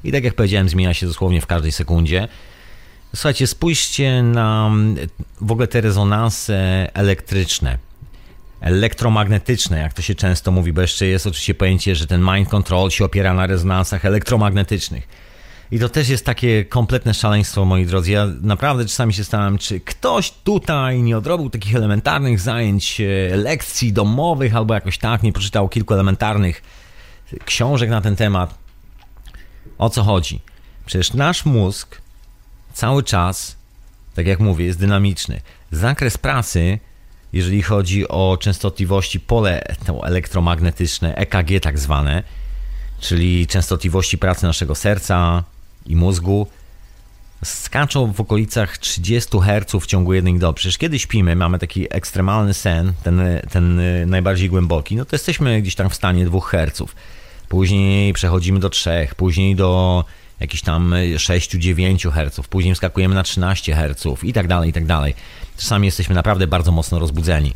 [0.04, 2.28] i tak jak powiedziałem, zmienia się dosłownie w każdej sekundzie.
[3.14, 4.70] Słuchajcie, spójrzcie na
[5.40, 7.78] w ogóle te rezonanse elektryczne,
[8.60, 12.90] elektromagnetyczne, jak to się często mówi, bo jeszcze jest oczywiście pojęcie, że ten mind control
[12.90, 15.08] się opiera na rezonansach elektromagnetycznych.
[15.70, 18.10] I to też jest takie kompletne szaleństwo, moi drodzy.
[18.10, 23.92] Ja naprawdę czasami się stałem, czy ktoś tutaj nie odrobił takich elementarnych zajęć, e, lekcji
[23.92, 26.62] domowych albo jakoś tak, nie przeczytał kilku elementarnych
[27.44, 28.58] książek na ten temat.
[29.78, 30.40] O co chodzi?
[30.86, 32.00] Przecież nasz mózg
[32.72, 33.56] cały czas,
[34.14, 35.40] tak jak mówię, jest dynamiczny.
[35.70, 36.78] Zakres pracy,
[37.36, 39.62] jeżeli chodzi o częstotliwości pole
[40.02, 42.22] elektromagnetyczne, EKG tak zwane,
[43.00, 45.44] czyli częstotliwości pracy naszego serca,
[45.88, 46.46] i mózgu
[47.44, 50.56] skaczą w okolicach 30 Hz w ciągu jednej doby.
[50.56, 53.20] Przecież kiedy śpimy, mamy taki ekstremalny sen, ten,
[53.50, 56.82] ten najbardziej głęboki, no to jesteśmy gdzieś tam w stanie 2 Hz.
[57.48, 60.04] Później przechodzimy do 3, później do
[60.40, 65.14] jakichś tam 6-9 Hz, później skakujemy na 13 Hz i tak dalej, i tak dalej.
[65.56, 67.52] Czasami jesteśmy naprawdę bardzo mocno rozbudzeni.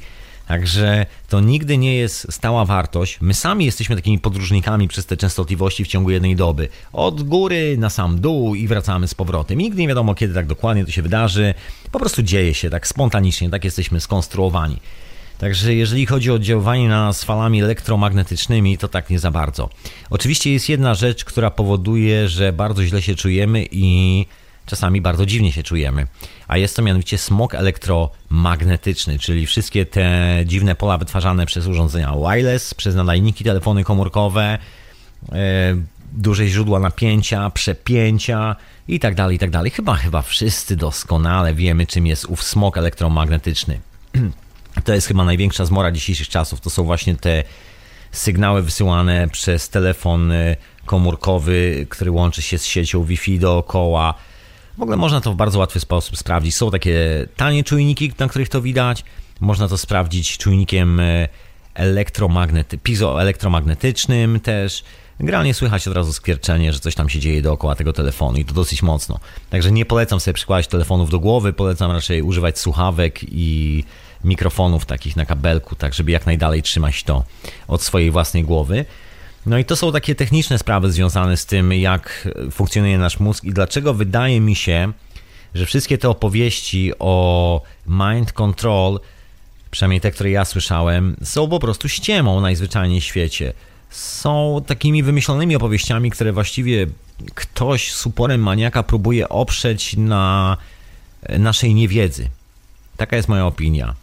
[0.50, 3.18] Także to nigdy nie jest stała wartość.
[3.20, 6.68] My sami jesteśmy takimi podróżnikami przez te częstotliwości w ciągu jednej doby.
[6.92, 9.58] Od góry na sam dół i wracamy z powrotem.
[9.58, 11.54] Nigdy nie wiadomo, kiedy tak dokładnie to się wydarzy.
[11.92, 14.76] Po prostu dzieje się tak spontanicznie, tak jesteśmy skonstruowani.
[15.38, 19.68] Także jeżeli chodzi o oddziaływanie na nas falami elektromagnetycznymi, to tak nie za bardzo.
[20.10, 24.26] Oczywiście jest jedna rzecz, która powoduje, że bardzo źle się czujemy i
[24.70, 26.06] czasami bardzo dziwnie się czujemy.
[26.48, 32.74] A jest to mianowicie smog elektromagnetyczny, czyli wszystkie te dziwne pola wytwarzane przez urządzenia wireless,
[32.74, 34.58] przez nadajniki, telefony komórkowe,
[35.32, 35.76] e,
[36.12, 38.56] duże źródła napięcia, przepięcia
[38.88, 39.70] i tak dalej, i tak dalej.
[39.70, 43.80] Chyba, chyba wszyscy doskonale wiemy, czym jest ów smog elektromagnetyczny.
[44.84, 46.60] To jest chyba największa zmora dzisiejszych czasów.
[46.60, 47.44] To są właśnie te
[48.12, 50.56] sygnały wysyłane przez telefon e,
[50.86, 54.14] komórkowy, który łączy się z siecią Wi-Fi dookoła,
[54.80, 56.54] w ogóle można to w bardzo łatwy sposób sprawdzić.
[56.54, 59.04] Są takie tanie czujniki, na których to widać.
[59.40, 61.28] Można to sprawdzić czujnikiem e,
[61.74, 64.84] elektromagnety, pizoelektromagnetycznym też.
[65.18, 68.54] Generalnie słychać od razu skwierczenie, że coś tam się dzieje dookoła tego telefonu i to
[68.54, 69.20] dosyć mocno.
[69.50, 73.84] Także nie polecam sobie przykładać telefonów do głowy, polecam raczej używać słuchawek i
[74.24, 77.24] mikrofonów takich na kabelku, tak żeby jak najdalej trzymać to
[77.68, 78.84] od swojej własnej głowy.
[79.46, 83.52] No i to są takie techniczne sprawy związane z tym, jak funkcjonuje nasz mózg i
[83.52, 84.92] dlaczego wydaje mi się,
[85.54, 89.00] że wszystkie te opowieści o mind control,
[89.70, 93.52] przynajmniej te, które ja słyszałem, są po prostu ściemą najzwyczajniej w świecie.
[93.90, 96.86] Są takimi wymyślonymi opowieściami, które właściwie
[97.34, 100.56] ktoś z uporem maniaka próbuje oprzeć na
[101.38, 102.28] naszej niewiedzy.
[102.96, 103.94] Taka jest moja opinia.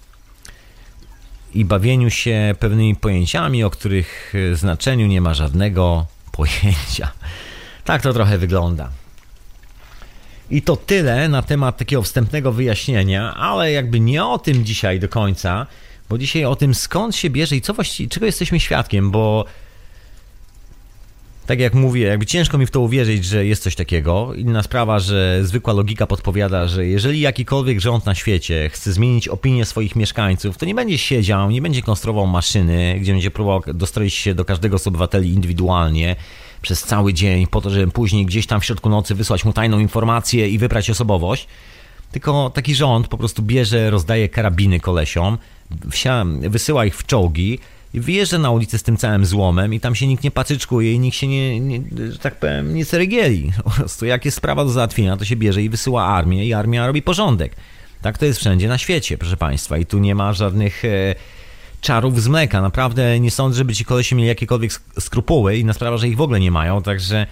[1.57, 6.05] I bawieniu się pewnymi pojęciami, o których znaczeniu nie ma żadnego
[6.37, 7.11] pojęcia.
[7.83, 8.89] Tak to trochę wygląda.
[10.49, 15.09] I to tyle na temat takiego wstępnego wyjaśnienia, ale jakby nie o tym dzisiaj do
[15.09, 15.67] końca,
[16.09, 19.45] bo dzisiaj o tym skąd się bierze i co właściwie, czego jesteśmy świadkiem, bo
[21.47, 24.33] tak jak mówię, jakby ciężko mi w to uwierzyć, że jest coś takiego.
[24.35, 29.65] Inna sprawa, że zwykła logika podpowiada, że jeżeli jakikolwiek rząd na świecie chce zmienić opinię
[29.65, 34.35] swoich mieszkańców, to nie będzie siedział, nie będzie konstruował maszyny, gdzie będzie próbował dostroić się
[34.35, 36.15] do każdego z obywateli indywidualnie
[36.61, 39.79] przez cały dzień, po to, żeby później gdzieś tam w środku nocy wysłać mu tajną
[39.79, 41.47] informację i wybrać osobowość.
[42.11, 45.37] Tylko taki rząd po prostu bierze, rozdaje karabiny kolesiom,
[46.49, 47.59] wysyła ich w czołgi,
[48.07, 51.17] i na ulicę z tym całym złomem i tam się nikt nie patyczkuje i nikt
[51.17, 51.81] się nie, nie
[52.11, 53.51] że tak powiem, nie ceregieli.
[53.63, 56.87] Po prostu jak jest sprawa do załatwienia, to się bierze i wysyła armię i armia
[56.87, 57.55] robi porządek.
[58.01, 59.77] Tak to jest wszędzie na świecie, proszę Państwa.
[59.77, 61.15] I tu nie ma żadnych e,
[61.81, 62.61] czarów z mleka.
[62.61, 66.21] Naprawdę nie sądzę, żeby ci kolesie mieli jakiekolwiek skrupuły i na sprawę, że ich w
[66.21, 66.81] ogóle nie mają.
[66.81, 67.27] Także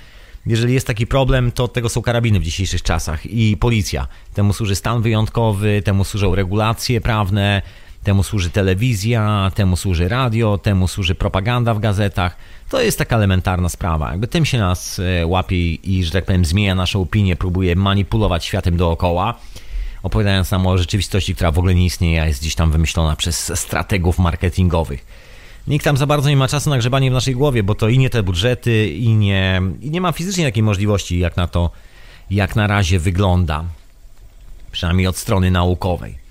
[0.45, 4.07] jeżeli jest taki problem, to tego są karabiny w dzisiejszych czasach i policja.
[4.33, 7.61] Temu służy stan wyjątkowy, temu służą regulacje prawne,
[8.05, 12.37] temu służy telewizja, temu służy radio, temu służy propaganda w gazetach.
[12.69, 14.11] To jest taka elementarna sprawa.
[14.11, 18.45] Jakby tym się nas e, łapie i, że tak powiem, zmienia naszą opinię, próbuje manipulować
[18.45, 19.33] światem dookoła,
[20.03, 23.59] opowiadając nam o rzeczywistości, która w ogóle nie istnieje, a jest gdzieś tam wymyślona przez
[23.59, 25.05] strategów marketingowych.
[25.67, 27.97] Nikt tam za bardzo nie ma czasu na grzebanie w naszej głowie, bo to i
[27.97, 31.71] nie te budżety, i nie, i nie ma fizycznie takiej możliwości, jak na to,
[32.29, 33.63] jak na razie wygląda.
[34.71, 36.24] Przynajmniej od strony naukowej.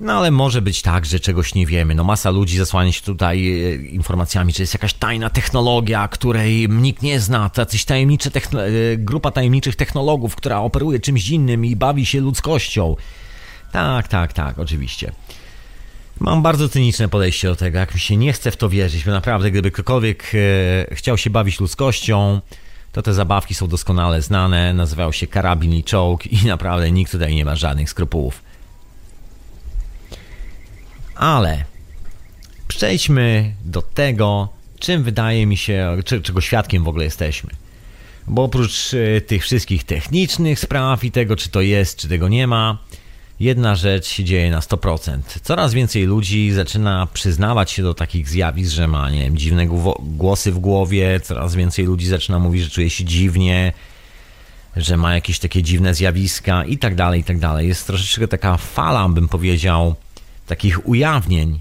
[0.00, 1.94] No ale może być tak, że czegoś nie wiemy.
[1.94, 7.02] No masa ludzi zasłania się tutaj e, informacjami, że jest jakaś tajna technologia, której nikt
[7.02, 12.20] nie zna, jacyś tajemnicze e, grupa tajemniczych technologów, która operuje czymś innym i bawi się
[12.20, 12.96] ludzkością.
[13.72, 15.12] Tak, tak, tak, oczywiście.
[16.20, 19.10] Mam bardzo cyniczne podejście do tego, jak mi się nie chce w to wierzyć, bo
[19.10, 22.40] naprawdę gdyby ktokolwiek e, chciał się bawić ludzkością,
[22.92, 27.34] to te zabawki są doskonale znane, nazywają się karabin i czołg i naprawdę nikt tutaj
[27.34, 28.53] nie ma żadnych skrupułów.
[31.14, 31.64] Ale
[32.68, 34.48] przejdźmy do tego,
[34.78, 37.50] czym wydaje mi się, czego świadkiem w ogóle jesteśmy.
[38.26, 42.46] Bo oprócz e, tych wszystkich technicznych spraw i tego, czy to jest, czy tego nie
[42.46, 42.78] ma,
[43.40, 45.18] jedna rzecz się dzieje na 100%.
[45.42, 49.66] Coraz więcej ludzi zaczyna przyznawać się do takich zjawisk, że ma, nie wiem, dziwne
[50.00, 53.72] głosy w głowie, coraz więcej ludzi zaczyna mówić, że czuje się dziwnie,
[54.76, 57.68] że ma jakieś takie dziwne zjawiska i tak dalej, i tak dalej.
[57.68, 59.94] Jest troszeczkę taka fala, bym powiedział,
[60.46, 61.60] takich ujawnień,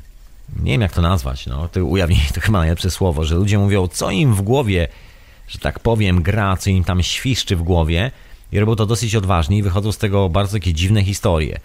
[0.64, 3.88] nie wiem jak to nazwać, no, to ujawnienie to chyba najlepsze słowo, że ludzie mówią,
[3.88, 4.88] co im w głowie,
[5.48, 8.12] że tak powiem, gra, co im tam świszczy w głowie
[8.52, 11.60] i robią to dosyć odważnie i wychodzą z tego bardzo takie dziwne historie.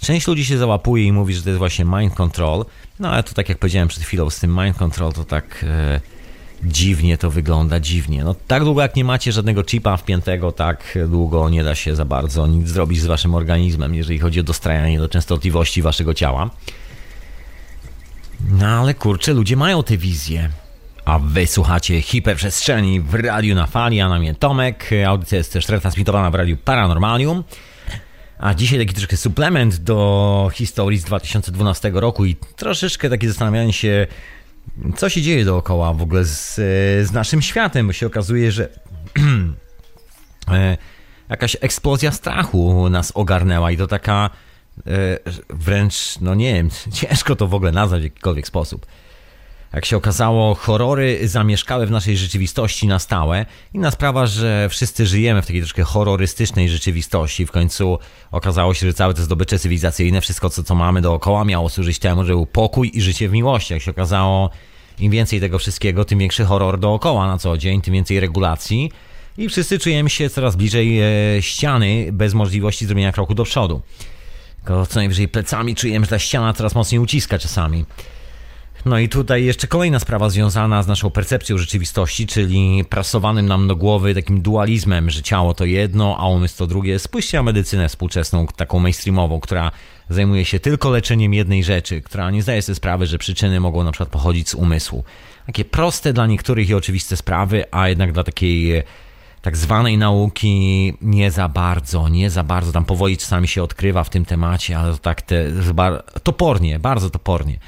[0.00, 2.64] Część ludzi się załapuje i mówi, że to jest właśnie mind control,
[2.98, 5.64] no ale to tak jak powiedziałem przed chwilą, z tym mind control to tak...
[5.68, 6.00] E,
[6.64, 8.24] dziwnie to wygląda, dziwnie.
[8.24, 12.04] No tak długo jak nie macie żadnego chipa wpiętego, tak długo nie da się za
[12.04, 16.50] bardzo nic zrobić z waszym organizmem, jeżeli chodzi o dostrajanie do częstotliwości waszego ciała.
[18.50, 20.50] No ale kurczę, ludzie mają te wizje.
[21.04, 24.90] A wy słuchacie hiperprzestrzeni w radiu na fali, a na mnie Tomek.
[25.06, 27.44] Audycja jest też retransmitowana w radiu Paranormalium.
[28.38, 34.06] A dzisiaj taki troszkę suplement do historii z 2012 roku i troszeczkę takie zastanawianie się,
[34.96, 36.54] co się dzieje dookoła w ogóle z,
[37.06, 38.68] z naszym światem, bo się okazuje, że
[40.48, 40.76] e,
[41.28, 44.30] jakaś eksplozja strachu nas ogarnęła i to taka
[44.86, 45.18] e,
[45.50, 48.86] wręcz, no nie wiem, ciężko to w ogóle nazwać w jakikolwiek sposób.
[49.72, 53.46] Jak się okazało, horrory zamieszkały w naszej rzeczywistości na stałe.
[53.74, 57.46] Inna sprawa, że wszyscy żyjemy w takiej troszkę horrorystycznej rzeczywistości.
[57.46, 57.98] W końcu
[58.30, 62.24] okazało się, że całe te zdobycze cywilizacyjne, wszystko co, co mamy dookoła miało służyć temu,
[62.24, 63.72] żeby był pokój i życie w miłości.
[63.72, 64.50] Jak się okazało,
[64.98, 68.92] im więcej tego wszystkiego, tym większy horror dookoła na co dzień, tym więcej regulacji.
[69.38, 73.80] I wszyscy czujemy się coraz bliżej e, ściany bez możliwości zrobienia kroku do przodu.
[74.56, 77.84] Tylko co najwyżej plecami czujemy, że ta ściana coraz mocniej uciska czasami.
[78.88, 83.76] No i tutaj jeszcze kolejna sprawa związana z naszą percepcją rzeczywistości, czyli prasowanym nam do
[83.76, 86.98] głowy takim dualizmem, że ciało to jedno, a umysł to drugie.
[86.98, 89.70] Spójrzcie na medycynę współczesną, taką mainstreamową, która
[90.08, 93.92] zajmuje się tylko leczeniem jednej rzeczy, która nie zdaje sobie sprawy, że przyczyny mogą na
[93.92, 95.04] przykład pochodzić z umysłu.
[95.46, 98.82] Takie proste dla niektórych i oczywiste sprawy, a jednak dla takiej
[99.42, 102.72] tak zwanej nauki nie za bardzo, nie za bardzo.
[102.72, 105.44] Tam powoli czasami się odkrywa w tym temacie, ale to tak te,
[106.22, 107.58] topornie, bardzo topornie.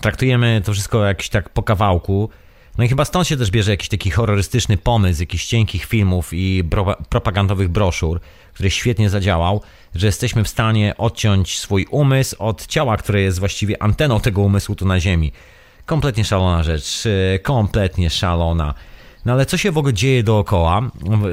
[0.00, 2.30] Traktujemy to wszystko jakiś tak po kawałku.
[2.78, 6.64] No i chyba stąd się też bierze jakiś taki horrorystyczny pomysł, jakichś cienkich filmów i
[7.08, 8.20] propagandowych broszur,
[8.54, 9.60] który świetnie zadziałał,
[9.94, 14.74] że jesteśmy w stanie odciąć swój umysł od ciała, które jest właściwie anteną tego umysłu
[14.74, 15.32] tu na Ziemi.
[15.86, 17.04] Kompletnie szalona rzecz,
[17.42, 18.74] kompletnie szalona.
[19.24, 20.90] No ale co się w ogóle dzieje dookoła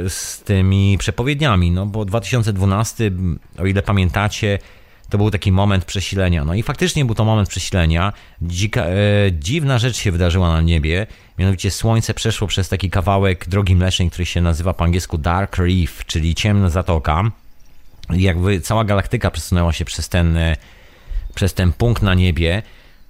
[0.08, 1.72] z tymi przepowiedniami?
[1.72, 3.12] No bo 2012,
[3.60, 4.60] o ile pamiętacie,
[5.12, 6.46] to był taki moment przesilenia.
[6.46, 8.14] No i faktycznie był to moment przesilenia.
[8.42, 8.96] Dzika, e,
[9.32, 11.08] dziwna rzecz się wydarzyła na niebie.
[11.38, 16.06] Mianowicie słońce przeszło przez taki kawałek drogi mlecznej, który się nazywa po angielsku Dark Reef,
[16.06, 17.32] czyli ciemna zatoka.
[18.14, 20.56] I jakby cała galaktyka przesunęła się przez ten, e,
[21.36, 22.62] przez ten punkt na niebie.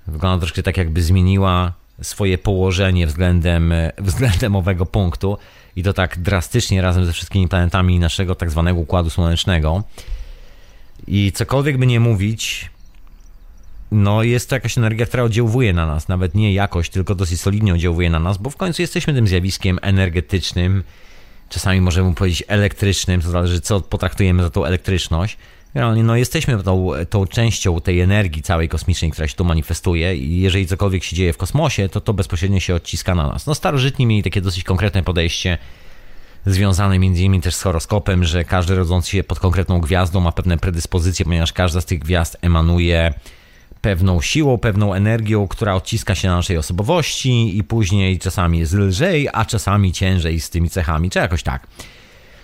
[0.08, 5.38] Wygląda troszkę tak, jakby zmieniła swoje położenie względem, e, względem owego punktu
[5.76, 9.84] i to tak drastycznie razem ze wszystkimi planetami naszego tak zwanego Układu Słonecznego.
[11.08, 12.70] I cokolwiek by nie mówić,
[13.92, 17.74] no jest to jakaś energia, która oddziałuje na nas, nawet nie jakoś, tylko dosyć solidnie
[17.74, 20.84] oddziałuje na nas, bo w końcu jesteśmy tym zjawiskiem energetycznym,
[21.50, 25.38] czasami możemy powiedzieć elektrycznym, to zależy co potraktujemy za tą elektryczność.
[25.74, 30.42] Generalnie no, jesteśmy tą, tą częścią tej energii całej kosmicznej, która się tu manifestuje i
[30.42, 33.46] jeżeli cokolwiek się dzieje w kosmosie, to to bezpośrednio się odciska na nas.
[33.46, 35.58] No starożytni mieli takie dosyć konkretne podejście,
[36.46, 40.58] związane między innymi też z horoskopem, że każdy rodzący się pod konkretną gwiazdą ma pewne
[40.58, 43.14] predyspozycje, ponieważ każda z tych gwiazd emanuje
[43.82, 49.30] pewną siłą, pewną energią, która odciska się na naszej osobowości i później czasami jest lżej,
[49.34, 51.68] a czasami ciężej z tymi cechami, czy jakoś tak.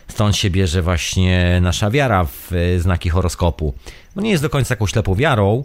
[0.08, 3.74] Stąd się bierze właśnie nasza wiara w e, znaki horoskopu.
[4.16, 5.64] No nie jest do końca taką ślepą wiarą,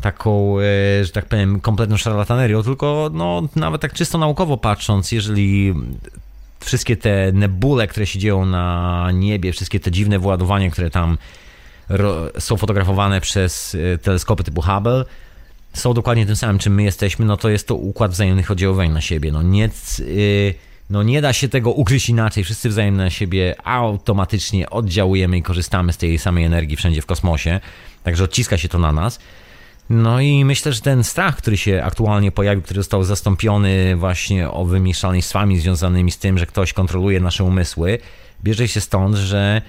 [0.00, 5.74] taką, e, że tak powiem, kompletną szarlatanerią, tylko no, nawet tak czysto naukowo patrząc, jeżeli
[6.60, 11.18] wszystkie te nebule, które się dzieją na niebie, wszystkie te dziwne wyładowania, które tam
[12.38, 15.04] są fotografowane przez e, teleskopy typu Hubble,
[15.72, 19.00] są dokładnie tym samym, czym my jesteśmy, no to jest to układ wzajemnych oddziaływań na
[19.00, 19.32] siebie.
[19.32, 19.70] No nie,
[20.90, 22.44] no nie da się tego ukryć inaczej.
[22.44, 27.60] Wszyscy wzajemnie na siebie automatycznie oddziałujemy i korzystamy z tej samej energii wszędzie w kosmosie.
[28.02, 29.20] Także odciska się to na nas.
[29.90, 34.94] No i myślę, że ten strach, który się aktualnie pojawił, który został zastąpiony właśnie owymi
[34.94, 37.98] szaleństwami związanymi z tym, że ktoś kontroluje nasze umysły,
[38.44, 39.62] bierze się stąd, że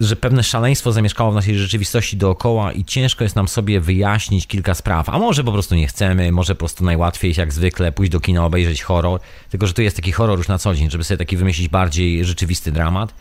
[0.00, 4.74] że pewne szaleństwo zamieszkało w naszej rzeczywistości dookoła i ciężko jest nam sobie wyjaśnić kilka
[4.74, 5.08] spraw.
[5.08, 8.44] A może po prostu nie chcemy, może po prostu najłatwiej jak zwykle pójść do kina,
[8.44, 9.20] obejrzeć horror,
[9.50, 12.24] tylko że tu jest taki horror już na co dzień, żeby sobie taki wymyślić bardziej
[12.24, 13.14] rzeczywisty dramat.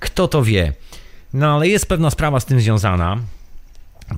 [0.00, 0.72] Kto to wie?
[1.32, 3.18] No ale jest pewna sprawa z tym związana.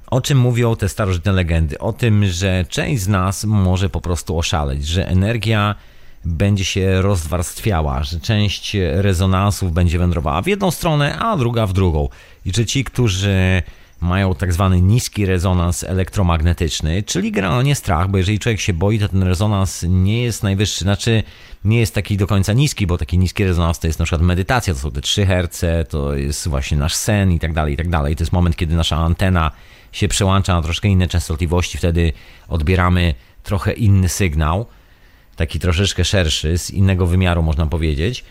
[0.06, 1.78] O czym mówią te starożytne legendy?
[1.78, 5.74] O tym, że część z nas może po prostu oszaleć, że energia
[6.24, 12.08] będzie się rozwarstwiała, że część rezonansów będzie wędrowała w jedną stronę, a druga w drugą.
[12.44, 13.62] I że ci, którzy
[14.00, 19.08] mają tak zwany niski rezonans elektromagnetyczny, czyli generalnie strach, bo jeżeli człowiek się boi, to
[19.08, 21.22] ten rezonans nie jest najwyższy, znaczy
[21.64, 24.74] nie jest taki do końca niski, bo taki niski rezonans to jest na przykład medytacja,
[24.74, 27.88] to są te 3 Hz, to jest właśnie nasz sen i tak dalej, i tak
[27.88, 28.16] dalej.
[28.16, 29.50] To jest moment, kiedy nasza antena
[29.92, 32.12] się przełącza na troszkę inne częstotliwości, wtedy
[32.48, 34.66] odbieramy trochę inny sygnał
[35.36, 38.24] taki troszeczkę szerszy, z innego wymiaru można powiedzieć.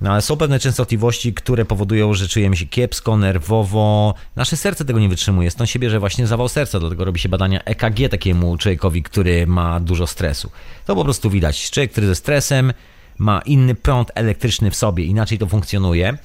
[0.00, 4.14] No ale są pewne częstotliwości, które powodują, że czujemy się kiepsko, nerwowo.
[4.36, 7.64] Nasze serce tego nie wytrzymuje, stąd się bierze właśnie zawał serca, dlatego robi się badania
[7.64, 10.50] EKG takiemu człowiekowi, który ma dużo stresu.
[10.86, 11.70] To po prostu widać.
[11.70, 12.72] Człowiek, który ze stresem
[13.18, 16.18] ma inny prąd elektryczny w sobie, inaczej to funkcjonuje.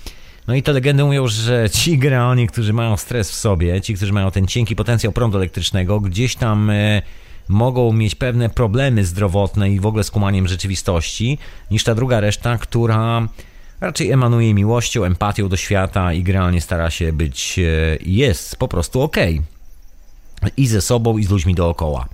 [0.47, 4.13] No i te legendy mówią, że ci generalnie, którzy mają stres w sobie, ci, którzy
[4.13, 6.69] mają ten cienki potencjał prądu elektrycznego, gdzieś tam...
[6.69, 7.01] E,
[7.47, 11.37] mogą mieć pewne problemy zdrowotne i w ogóle z kumaniem rzeczywistości,
[11.71, 13.27] niż ta druga reszta, która
[13.81, 17.63] raczej emanuje miłością, empatią do świata i generalnie stara się być, e,
[18.05, 19.17] jest po prostu ok.
[20.57, 22.07] I ze sobą, i z ludźmi dookoła.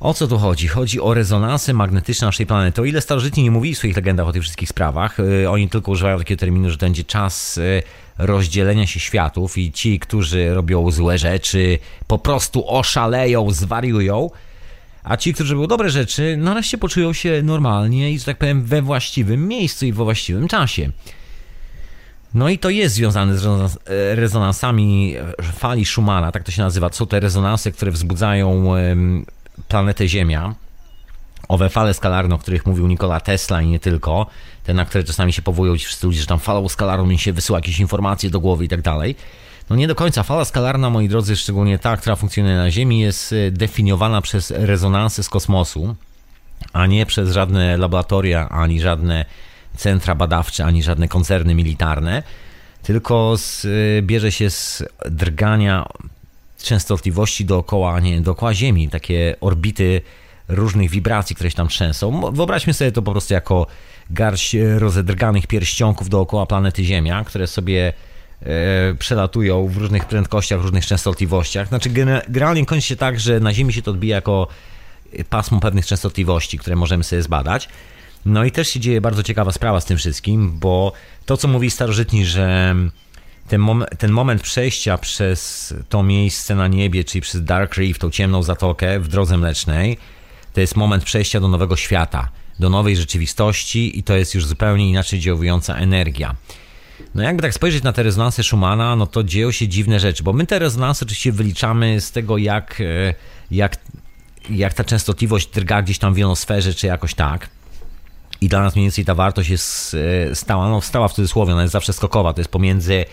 [0.00, 0.68] O co tu chodzi?
[0.68, 2.80] Chodzi o rezonansy magnetyczne naszej planety.
[2.80, 5.92] O ile starożytni nie mówili w swoich legendach o tych wszystkich sprawach, e, oni tylko
[5.92, 7.82] używają takiego terminu, że to będzie czas e,
[8.18, 14.30] rozdzielenia się światów i ci, którzy robią złe rzeczy, po prostu oszaleją, zwariują,
[15.02, 18.82] a ci, którzy robią dobre rzeczy, nareszcie poczują się normalnie i, że tak powiem, we
[18.82, 20.90] właściwym miejscu i we właściwym czasie.
[22.34, 23.46] No i to jest związane z
[24.14, 26.92] rezonansami fali Schumana, tak to się nazywa.
[26.92, 28.74] Są te rezonansy, które wzbudzają
[29.68, 30.54] planetę Ziemia.
[31.48, 34.26] Owe fale skalarne, o których mówił Nikola Tesla i nie tylko,
[34.64, 37.32] te, na które czasami się powołują ci wszyscy ludzie, że tam falą skalarną mi się
[37.32, 39.16] wysyła jakieś informacje do głowy i tak dalej,
[39.70, 40.22] No nie do końca.
[40.22, 45.22] Fala skalarna, moi drodzy, szczególnie ta, która funkcjonuje na Ziemi, jest e, definiowana przez rezonansy
[45.22, 45.94] z kosmosu,
[46.72, 49.24] a nie przez żadne laboratoria, ani żadne
[49.76, 52.22] centra badawcze, ani żadne koncerny militarne,
[52.82, 55.86] tylko z, e, bierze się z drgania
[56.62, 60.00] częstotliwości dookoła, nie, dookoła Ziemi, takie orbity
[60.48, 62.32] różnych wibracji, które się tam trzęsą.
[62.32, 63.66] Wyobraźmy sobie to po prostu jako
[64.10, 67.92] garść rozedrganych pierścionków dookoła planety Ziemia, które sobie
[68.42, 71.68] e, przelatują w różnych prędkościach, różnych częstotliwościach.
[71.68, 74.48] Znaczy generalnie kończy się tak, że na Ziemi się to odbija jako
[75.30, 77.68] pasmo pewnych częstotliwości, które możemy sobie zbadać.
[78.26, 80.92] No i też się dzieje bardzo ciekawa sprawa z tym wszystkim, bo
[81.26, 82.74] to, co mówi starożytni, że
[83.50, 88.10] ten, mom ten moment przejścia przez to miejsce na niebie, czyli przez Dark Reef, tą
[88.10, 89.98] ciemną zatokę w drodze mlecznej,
[90.52, 92.28] to jest moment przejścia do nowego świata,
[92.58, 96.34] do nowej rzeczywistości i to jest już zupełnie inaczej działająca energia.
[97.14, 100.32] No jakby tak spojrzeć na te rezonanse Schumana, no to dzieją się dziwne rzeczy, bo
[100.32, 103.14] my te rezonanse oczywiście wyliczamy z tego, jak, e,
[103.50, 103.76] jak,
[104.50, 107.48] jak ta częstotliwość drga gdzieś tam w jonosferze, czy jakoś tak.
[108.40, 109.96] I dla nas mniej więcej ta wartość jest
[110.30, 113.04] e, stała, no stała w cudzysłowie, ona jest zawsze skokowa, to jest pomiędzy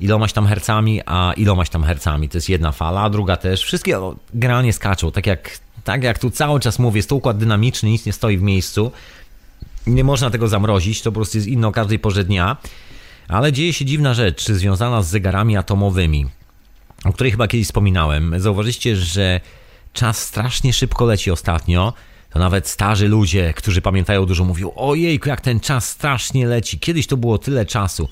[0.00, 2.28] ilomaś tam hercami, a ilomaś tam hercami.
[2.28, 3.62] To jest jedna fala, a druga też.
[3.64, 3.98] Wszystkie
[4.34, 8.06] generalnie skaczą, tak jak, tak jak tu cały czas mówię, jest to układ dynamiczny, nic
[8.06, 8.92] nie stoi w miejscu.
[9.86, 12.56] Nie można tego zamrozić, to po prostu jest inne o każdej porze dnia.
[13.28, 16.26] Ale dzieje się dziwna rzecz, związana z zegarami atomowymi,
[17.04, 18.34] o której chyba kiedyś wspominałem.
[18.40, 19.40] Zauważycie, że
[19.92, 21.92] czas strasznie szybko leci ostatnio.
[22.30, 26.78] To nawet starzy ludzie, którzy pamiętają dużo, mówią: Ojejku, jak ten czas strasznie leci.
[26.78, 28.08] Kiedyś to było tyle czasu.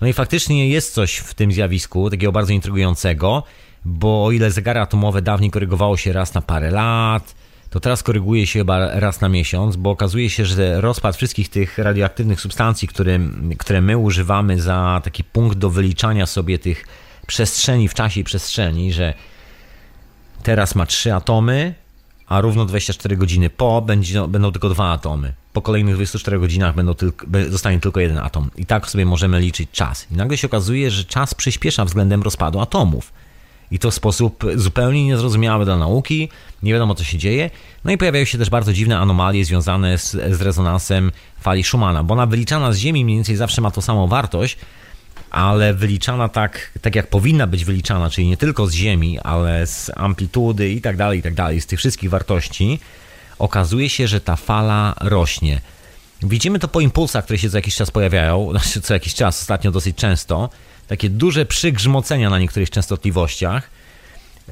[0.00, 3.42] No i faktycznie jest coś w tym zjawisku, takiego bardzo intrygującego,
[3.84, 7.34] bo o ile zegary atomowe dawniej korygowało się raz na parę lat,
[7.70, 11.78] to teraz koryguje się chyba raz na miesiąc, bo okazuje się, że rozpad wszystkich tych
[11.78, 13.18] radioaktywnych substancji, które,
[13.58, 16.86] które my używamy za taki punkt do wyliczania sobie tych
[17.26, 19.14] przestrzeni w czasie i przestrzeni, że
[20.42, 21.74] teraz ma trzy atomy,
[22.26, 25.32] a równo 24 godziny po będzie, będą tylko dwa atomy.
[25.54, 28.50] Po kolejnych 24 godzinach będą tylko, zostanie tylko jeden atom.
[28.56, 30.06] I tak sobie możemy liczyć czas.
[30.10, 33.12] I nagle się okazuje, że czas przyspiesza względem rozpadu atomów.
[33.70, 36.28] I to w sposób zupełnie niezrozumiały dla nauki,
[36.62, 37.50] nie wiadomo co się dzieje.
[37.84, 42.14] No i pojawiają się też bardzo dziwne anomalie związane z, z rezonansem fali Schumana, bo
[42.14, 44.58] ona wyliczana z Ziemi mniej więcej zawsze ma tą samą wartość,
[45.30, 49.90] ale wyliczana tak, tak jak powinna być wyliczana, czyli nie tylko z Ziemi, ale z
[49.96, 52.78] amplitudy i tak dalej, i tak dalej, z tych wszystkich wartości,
[53.38, 55.60] okazuje się, że ta fala rośnie.
[56.22, 59.70] Widzimy to po impulsach, które się co jakiś czas pojawiają, znaczy co jakiś czas, ostatnio
[59.70, 60.50] dosyć często,
[60.88, 63.70] takie duże przygrzmocenia na niektórych częstotliwościach.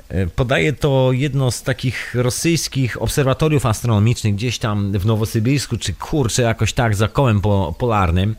[0.09, 6.43] E, podaje to jedno z takich rosyjskich obserwatoriów astronomicznych gdzieś tam w Nowosybirsku, czy kurczę,
[6.43, 7.41] jakoś tak za kołem
[7.78, 8.37] polarnym.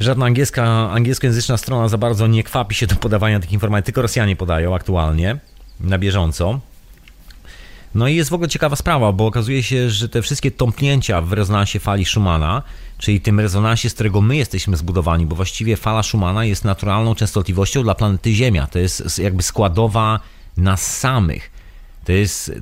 [0.00, 4.36] Żadna angielska, angielskojęzyczna strona za bardzo nie kwapi się do podawania tych informacji, tylko Rosjanie
[4.36, 5.36] podają aktualnie,
[5.80, 6.60] na bieżąco.
[7.94, 11.32] No i jest w ogóle ciekawa sprawa, bo okazuje się, że te wszystkie tąpnięcia w
[11.32, 12.62] rezonansie fali Schumana,
[12.98, 17.82] czyli tym rezonansie, z którego my jesteśmy zbudowani, bo właściwie fala Schumana jest naturalną częstotliwością
[17.82, 18.66] dla planety Ziemia.
[18.66, 20.20] To jest jakby składowa
[20.56, 21.50] nas samych.
[22.04, 22.52] To jest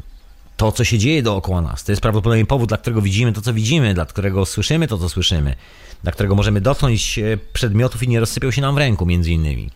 [0.57, 1.85] to, co się dzieje dookoła nas.
[1.85, 5.09] To jest prawdopodobnie powód, dla którego widzimy to, co widzimy, dla którego słyszymy to, co
[5.09, 5.57] słyszymy
[6.03, 7.21] dla którego możemy dotknąć
[7.53, 9.71] przedmiotów i nie rozsypią się nam w ręku, między innymi.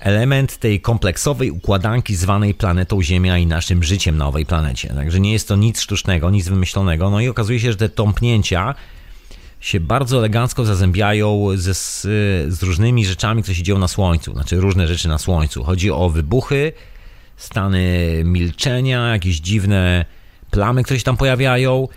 [0.00, 4.88] Element tej kompleksowej układanki zwanej planetą Ziemia i naszym życiem na owej planecie.
[4.88, 7.10] Także nie jest to nic sztucznego, nic wymyślonego.
[7.10, 8.74] No i okazuje się, że te tąpnięcia
[9.60, 12.02] się bardzo elegancko zazębiają ze, z,
[12.48, 14.32] z różnymi rzeczami, które się dzieją na Słońcu.
[14.32, 15.64] Znaczy różne rzeczy na Słońcu.
[15.64, 16.72] Chodzi o wybuchy,
[17.36, 20.04] stany milczenia, jakieś dziwne
[20.50, 21.88] plamy, które się tam pojawiają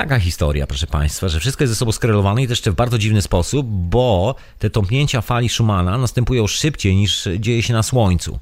[0.00, 2.98] Taka historia, proszę Państwa, że wszystko jest ze sobą skorelowane i to jeszcze w bardzo
[2.98, 8.38] dziwny sposób, bo te tąpnięcia fali Schumana następują szybciej niż dzieje się na Słońcu.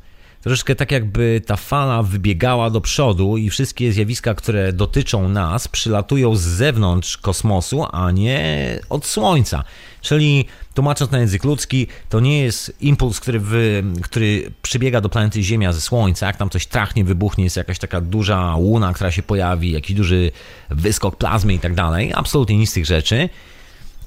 [0.48, 6.36] Troszeczkę tak jakby ta fala wybiegała do przodu i wszystkie zjawiska, które dotyczą nas, przylatują
[6.36, 9.64] z zewnątrz kosmosu, a nie od Słońca.
[10.00, 10.44] Czyli
[10.74, 15.72] tłumacząc na język ludzki, to nie jest impuls, który, wy, który przybiega do planety Ziemia
[15.72, 19.72] ze Słońca, jak tam coś trachnie, wybuchnie, jest jakaś taka duża łuna, która się pojawi,
[19.72, 20.30] jakiś duży
[20.70, 22.12] wyskok plazmy i tak dalej.
[22.14, 23.28] Absolutnie nic z tych rzeczy.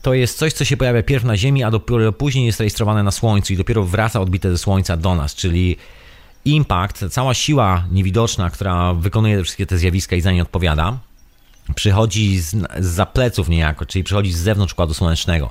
[0.02, 3.12] To jest coś, co się pojawia pierw na Ziemi, a dopiero później jest rejestrowane na
[3.12, 5.78] Słońcu i dopiero wraca odbite ze Słońca do nas, czyli
[6.46, 10.98] impact, cała siła niewidoczna, która wykonuje wszystkie te zjawiska i za nie odpowiada,
[11.76, 15.50] przychodzi z, z za pleców niejako, czyli przychodzi z zewnątrz układu słonecznego.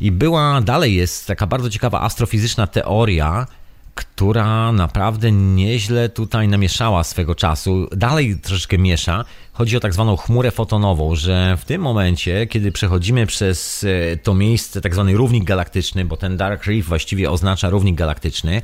[0.00, 3.46] I była, dalej jest taka bardzo ciekawa astrofizyczna teoria
[3.94, 7.88] która naprawdę nieźle tutaj namieszała swego czasu.
[7.96, 9.24] Dalej troszeczkę miesza.
[9.52, 14.34] Chodzi o tak zwaną chmurę fotonową, że w tym momencie, kiedy przechodzimy przez e, to
[14.34, 18.62] miejsce, tak zwany równik galaktyczny, bo ten Dark Reef właściwie oznacza równik galaktyczny,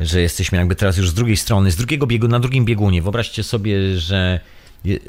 [0.00, 3.02] że jesteśmy jakby teraz już z drugiej strony, z drugiego biegu, na drugim biegunie.
[3.02, 4.40] Wyobraźcie sobie, że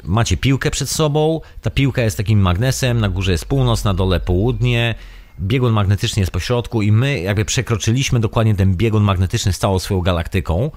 [0.04, 4.20] macie piłkę przed sobą, ta piłka jest takim magnesem, na górze jest północ, na dole
[4.20, 4.94] południe,
[5.40, 9.78] biegun magnetyczny jest po środku i my jakby przekroczyliśmy dokładnie ten biegun magnetyczny z całą
[9.78, 10.70] swoją galaktyką,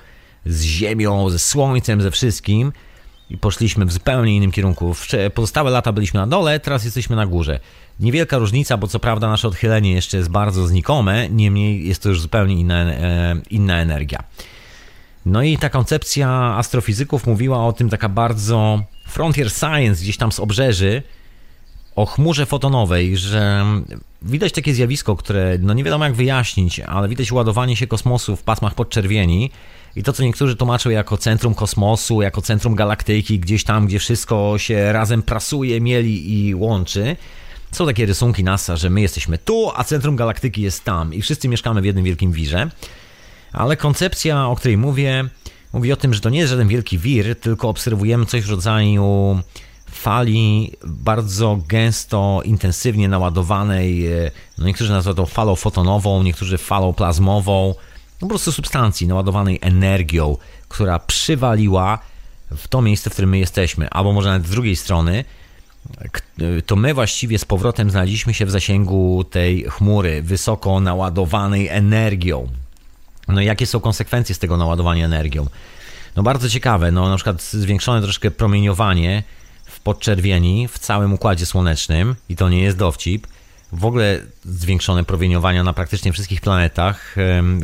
[0.45, 2.71] z Ziemią, ze Słońcem, ze wszystkim
[3.29, 4.95] i poszliśmy w zupełnie innym kierunku.
[5.33, 7.59] Pozostałe lata byliśmy na dole, teraz jesteśmy na górze.
[7.99, 12.21] Niewielka różnica, bo co prawda nasze odchylenie jeszcze jest bardzo znikome, niemniej jest to już
[12.21, 14.23] zupełnie inna, e, inna energia.
[15.25, 20.39] No i ta koncepcja astrofizyków mówiła o tym taka bardzo frontier science gdzieś tam z
[20.39, 21.03] obrzeży,
[21.95, 23.65] o chmurze fotonowej, że
[24.21, 28.43] widać takie zjawisko, które no nie wiadomo jak wyjaśnić, ale widać ładowanie się kosmosu w
[28.43, 29.51] pasmach podczerwieni
[29.95, 34.53] i to, co niektórzy tłumaczą jako centrum kosmosu, jako centrum galaktyki, gdzieś tam, gdzie wszystko
[34.57, 37.15] się razem prasuje, mieli i łączy.
[37.71, 41.47] Są takie rysunki NASA, że my jesteśmy tu, a centrum galaktyki jest tam i wszyscy
[41.47, 42.69] mieszkamy w jednym wielkim wirze.
[43.53, 45.29] Ale koncepcja, o której mówię,
[45.73, 49.39] mówi o tym, że to nie jest żaden wielki wir, tylko obserwujemy coś w rodzaju
[49.91, 57.75] fali bardzo gęsto, intensywnie naładowanej, e, no niektórzy nazywają to falą fotonową, niektórzy falą plazmową,
[58.21, 61.99] no po prostu substancji naładowanej energią, która przywaliła
[62.51, 65.25] w to miejsce, w którym my jesteśmy, albo może nawet z drugiej strony,
[66.65, 72.47] to my właściwie z powrotem znaleźliśmy się w zasięgu tej chmury wysoko naładowanej energią.
[73.27, 75.45] No i jakie są konsekwencje z tego naładowania energią?
[76.15, 79.23] No bardzo ciekawe, no na przykład zwiększone troszkę promieniowanie
[79.65, 83.27] w podczerwieni w całym Układzie Słonecznym i to nie jest dowcip.
[83.71, 87.15] W ogóle zwiększone promieniowania na praktycznie wszystkich planetach.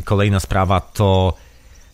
[0.04, 1.34] Kolejna sprawa to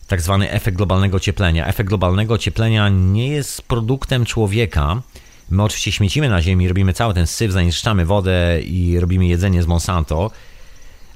[0.06, 1.66] tak zwany efekt globalnego ocieplenia.
[1.66, 5.02] Efekt globalnego ocieplenia nie jest produktem człowieka.
[5.52, 9.66] My oczywiście śmiecimy na Ziemi, robimy cały ten syf, zanieczyszczamy wodę i robimy jedzenie z
[9.66, 10.30] Monsanto,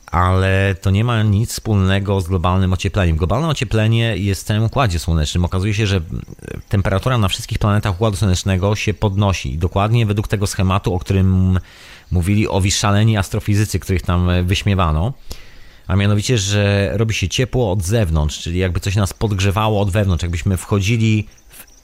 [0.07, 3.17] ale to nie ma nic wspólnego z globalnym ociepleniem.
[3.17, 5.45] Globalne ocieplenie jest w całym Układzie Słonecznym.
[5.45, 6.01] Okazuje się, że
[6.69, 9.59] temperatura na wszystkich planetach Układu Słonecznego się podnosi.
[9.59, 11.59] Dokładnie według tego schematu, o którym
[12.11, 15.13] mówili owi szaleni astrofizycy, których tam wyśmiewano.
[15.87, 20.23] A mianowicie, że robi się ciepło od zewnątrz, czyli jakby coś nas podgrzewało od wewnątrz,
[20.23, 21.27] jakbyśmy wchodzili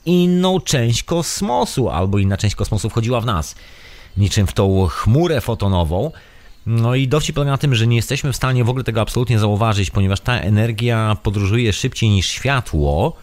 [0.07, 3.55] inną część kosmosu, albo inna część kosmosu wchodziła w nas.
[4.17, 6.11] Niczym w tą chmurę fotonową,
[6.67, 9.39] no i dowcip polega na tym, że nie jesteśmy w stanie w ogóle tego absolutnie
[9.39, 13.17] zauważyć, ponieważ ta energia podróżuje szybciej niż światło,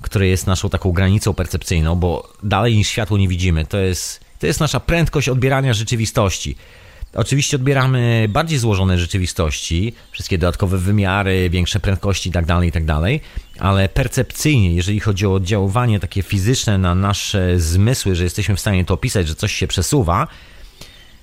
[0.00, 3.66] które jest naszą taką granicą percepcyjną, bo dalej niż światło nie widzimy.
[3.66, 6.56] To jest, to jest nasza prędkość odbierania rzeczywistości.
[7.14, 13.88] Oczywiście odbieramy bardziej złożone rzeczywistości, wszystkie dodatkowe wymiary, większe prędkości itd., tak itd., tak ale
[13.88, 18.94] percepcyjnie, jeżeli chodzi o oddziaływanie takie fizyczne na nasze zmysły, że jesteśmy w stanie to
[18.94, 20.28] opisać, że coś się przesuwa,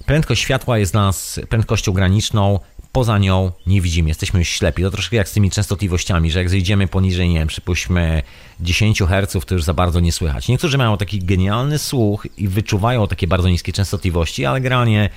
[0.06, 2.60] prędkość światła jest dla nas prędkością graniczną,
[2.92, 4.84] poza nią nie widzimy, jesteśmy ślepi.
[4.84, 8.24] To troszkę jak z tymi częstotliwościami, że jak zejdziemy poniżej, nie wiem, przypuśćmy
[8.60, 10.48] 10 Hz, to już za bardzo nie słychać.
[10.48, 15.10] Niektórzy mają taki genialny słuch i wyczuwają takie bardzo niskie częstotliwości, ale generalnie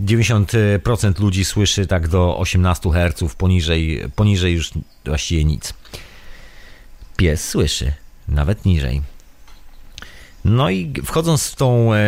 [0.00, 4.70] 90% ludzi słyszy tak do 18 Hz, poniżej, poniżej już
[5.04, 5.74] właściwie nic.
[7.22, 7.92] Pies słyszy,
[8.28, 9.02] nawet niżej.
[10.44, 11.98] No i wchodząc w tą e,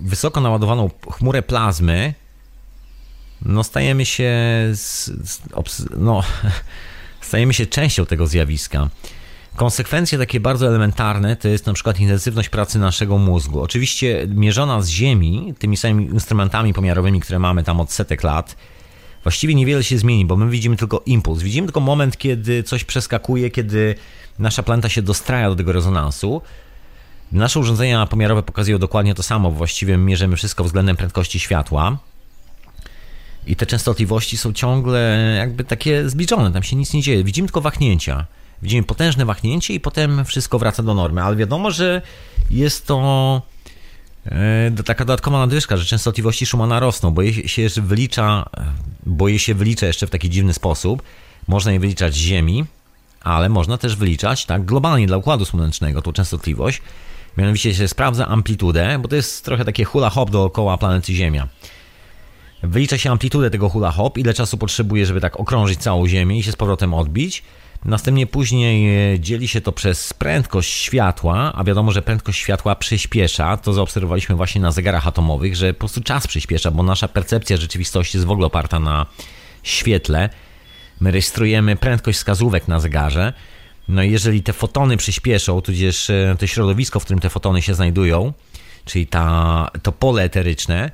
[0.00, 2.14] wysoko naładowaną chmurę plazmy,
[3.42, 4.32] no stajemy się,
[4.72, 5.40] z, z,
[5.96, 6.22] no,
[7.28, 8.88] stajemy się częścią tego zjawiska.
[9.56, 13.60] Konsekwencje takie bardzo elementarne to jest na przykład intensywność pracy naszego mózgu.
[13.60, 18.56] Oczywiście mierzona z Ziemi, tymi samymi instrumentami pomiarowymi, które mamy tam od setek lat,
[19.22, 21.42] właściwie niewiele się zmieni, bo my widzimy tylko impuls.
[21.42, 23.94] Widzimy tylko moment, kiedy coś przeskakuje, kiedy
[24.38, 26.42] nasza planeta się dostraja do tego rezonansu.
[27.32, 31.98] Nasze urządzenia pomiarowe pokazują dokładnie to samo, właściwie mierzymy wszystko względem prędkości światła.
[33.46, 37.24] I te częstotliwości są ciągle jakby takie zbliżone, tam się nic nie dzieje.
[37.24, 38.26] Widzimy tylko wahnięcia.
[38.62, 42.02] Widzimy potężne wahnięcie i potem wszystko wraca do normy, ale wiadomo, że
[42.50, 43.42] jest to
[44.26, 48.48] e, taka dodatkowa nadwyżka, że częstotliwości Schumana rosną, bo je się wylicza,
[49.06, 51.02] bo je się wylicza jeszcze w taki dziwny sposób.
[51.48, 52.64] Można je wyliczać z Ziemi,
[53.24, 56.82] ale można też wyliczać tak globalnie dla Układu Słonecznego tą częstotliwość.
[57.36, 61.48] Mianowicie się sprawdza amplitudę, bo to jest trochę takie hula hop dookoła planety Ziemia.
[62.62, 66.42] Wylicza się amplitudę tego hula hop, ile czasu potrzebuje, żeby tak okrążyć całą Ziemię i
[66.42, 67.42] się z powrotem odbić.
[67.84, 73.56] Następnie później e, dzieli się to przez prędkość światła, a wiadomo, że prędkość światła przyspiesza.
[73.56, 78.16] To zaobserwowaliśmy właśnie na zegarach atomowych, że po prostu czas przyspiesza, bo nasza percepcja rzeczywistości
[78.16, 79.06] jest w ogóle oparta na
[79.62, 80.30] świetle.
[81.04, 83.32] My rejestrujemy prędkość wskazówek na zegarze.
[83.88, 87.74] No i jeżeli te fotony przyspieszą, tudzież e, to środowisko, w którym te fotony się
[87.74, 88.32] znajdują,
[88.84, 90.90] czyli ta, to pole eteryczne,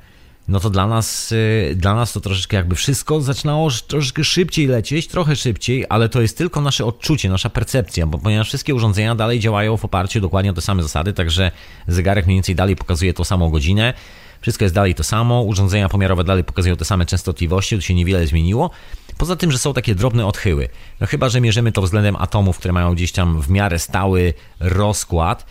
[0.47, 5.07] no to dla nas, y, dla nas to troszeczkę jakby wszystko zaczynało troszeczkę szybciej lecieć,
[5.07, 9.39] trochę szybciej, ale to jest tylko nasze odczucie, nasza percepcja, bo ponieważ wszystkie urządzenia dalej
[9.39, 11.51] działają w oparciu dokładnie o te same zasady, także
[11.87, 13.93] zegarek mniej więcej dalej pokazuje tą samą godzinę,
[14.41, 18.27] wszystko jest dalej to samo, urządzenia pomiarowe dalej pokazują te same częstotliwości, tu się niewiele
[18.27, 18.69] zmieniło.
[19.17, 20.69] Poza tym, że są takie drobne odchyły.
[20.99, 25.45] No chyba, że mierzymy to względem atomów, które mają gdzieś tam w miarę stały rozkład,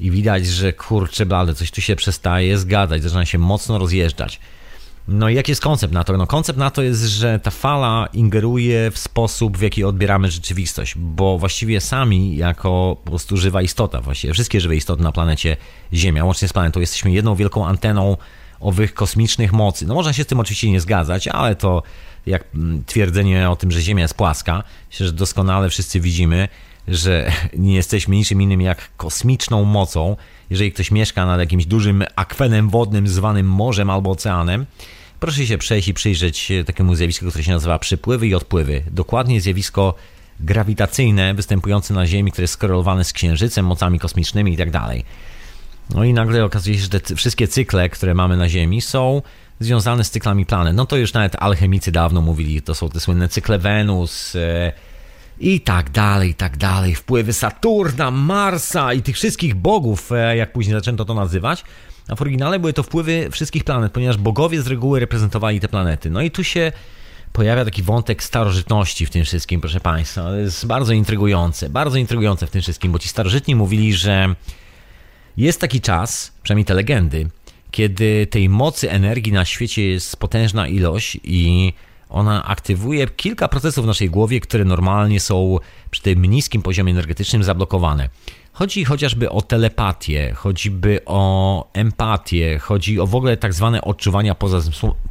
[0.00, 4.40] i widać, że kurczę blade, coś tu się przestaje zgadzać, zaczyna się mocno rozjeżdżać.
[5.08, 6.16] No i jaki jest koncept na to?
[6.16, 10.94] No koncept na to jest, że ta fala ingeruje w sposób, w jaki odbieramy rzeczywistość,
[10.96, 15.56] bo właściwie sami, jako po prostu żywa istota, właściwie wszystkie żywe istoty na planecie
[15.92, 18.16] Ziemia, łącznie z planetą, jesteśmy jedną wielką anteną
[18.60, 19.86] owych kosmicznych mocy.
[19.86, 21.82] No można się z tym oczywiście nie zgadzać, ale to
[22.26, 26.48] jak mm, twierdzenie o tym, że Ziemia jest płaska, myślę, że doskonale wszyscy widzimy,
[26.88, 30.16] że nie jesteśmy niczym innym jak kosmiczną mocą.
[30.50, 34.66] Jeżeli ktoś mieszka nad jakimś dużym akwenem wodnym zwanym morzem albo oceanem,
[35.20, 38.82] proszę się przejść i przyjrzeć takiemu zjawisku, które się nazywa przypływy i odpływy.
[38.90, 39.94] Dokładnie zjawisko
[40.40, 44.72] grawitacyjne występujące na Ziemi, które jest skorelowane z Księżycem, mocami kosmicznymi itd.
[44.72, 44.96] Tak
[45.90, 49.22] no i nagle okazuje się, że te wszystkie cykle, które mamy na Ziemi są
[49.60, 50.76] związane z cyklami planet.
[50.76, 54.72] No to już nawet alchemicy dawno mówili, to są te słynne cykle Wenus, e,
[55.40, 56.94] i tak dalej, i tak dalej.
[56.94, 61.64] Wpływy Saturna, Marsa i tych wszystkich bogów, e, jak później zaczęto to nazywać.
[62.08, 66.10] A w oryginale były to wpływy wszystkich planet, ponieważ bogowie z reguły reprezentowali te planety.
[66.10, 66.72] No i tu się
[67.32, 70.22] pojawia taki wątek starożytności w tym wszystkim, proszę Państwa.
[70.22, 74.34] To jest bardzo intrygujące, bardzo intrygujące w tym wszystkim, bo ci starożytni mówili, że
[75.36, 77.28] jest taki czas, przynajmniej te legendy,
[77.74, 81.72] kiedy tej mocy energii na świecie jest potężna ilość i
[82.08, 85.58] ona aktywuje kilka procesów w naszej głowie, które normalnie są
[85.90, 88.08] przy tym niskim poziomie energetycznym zablokowane.
[88.52, 94.36] Chodzi chociażby o telepatię, choćby o empatię, chodzi o w ogóle tak zwane odczuwania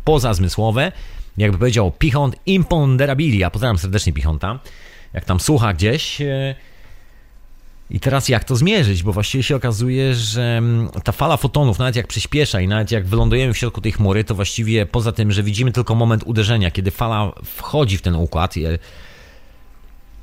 [0.03, 0.91] pozazmysłowe.
[1.37, 3.49] Jakby powiedział Pichont imponderabilia.
[3.49, 4.59] Pozdrawiam serdecznie Pichonta.
[5.13, 6.55] Jak tam słucha gdzieś, e,
[7.89, 9.03] i teraz jak to zmierzyć?
[9.03, 13.05] Bo właściwie się okazuje, że mm, ta fala fotonów, nawet jak przyspiesza i nawet jak
[13.05, 16.91] wylądujemy w środku tej chmury, to właściwie poza tym, że widzimy tylko moment uderzenia, kiedy
[16.91, 18.55] fala wchodzi w ten układ,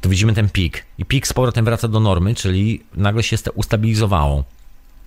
[0.01, 0.87] to widzimy ten pik.
[0.99, 4.45] I pik z powrotem wraca do normy, czyli nagle się ustabilizowało.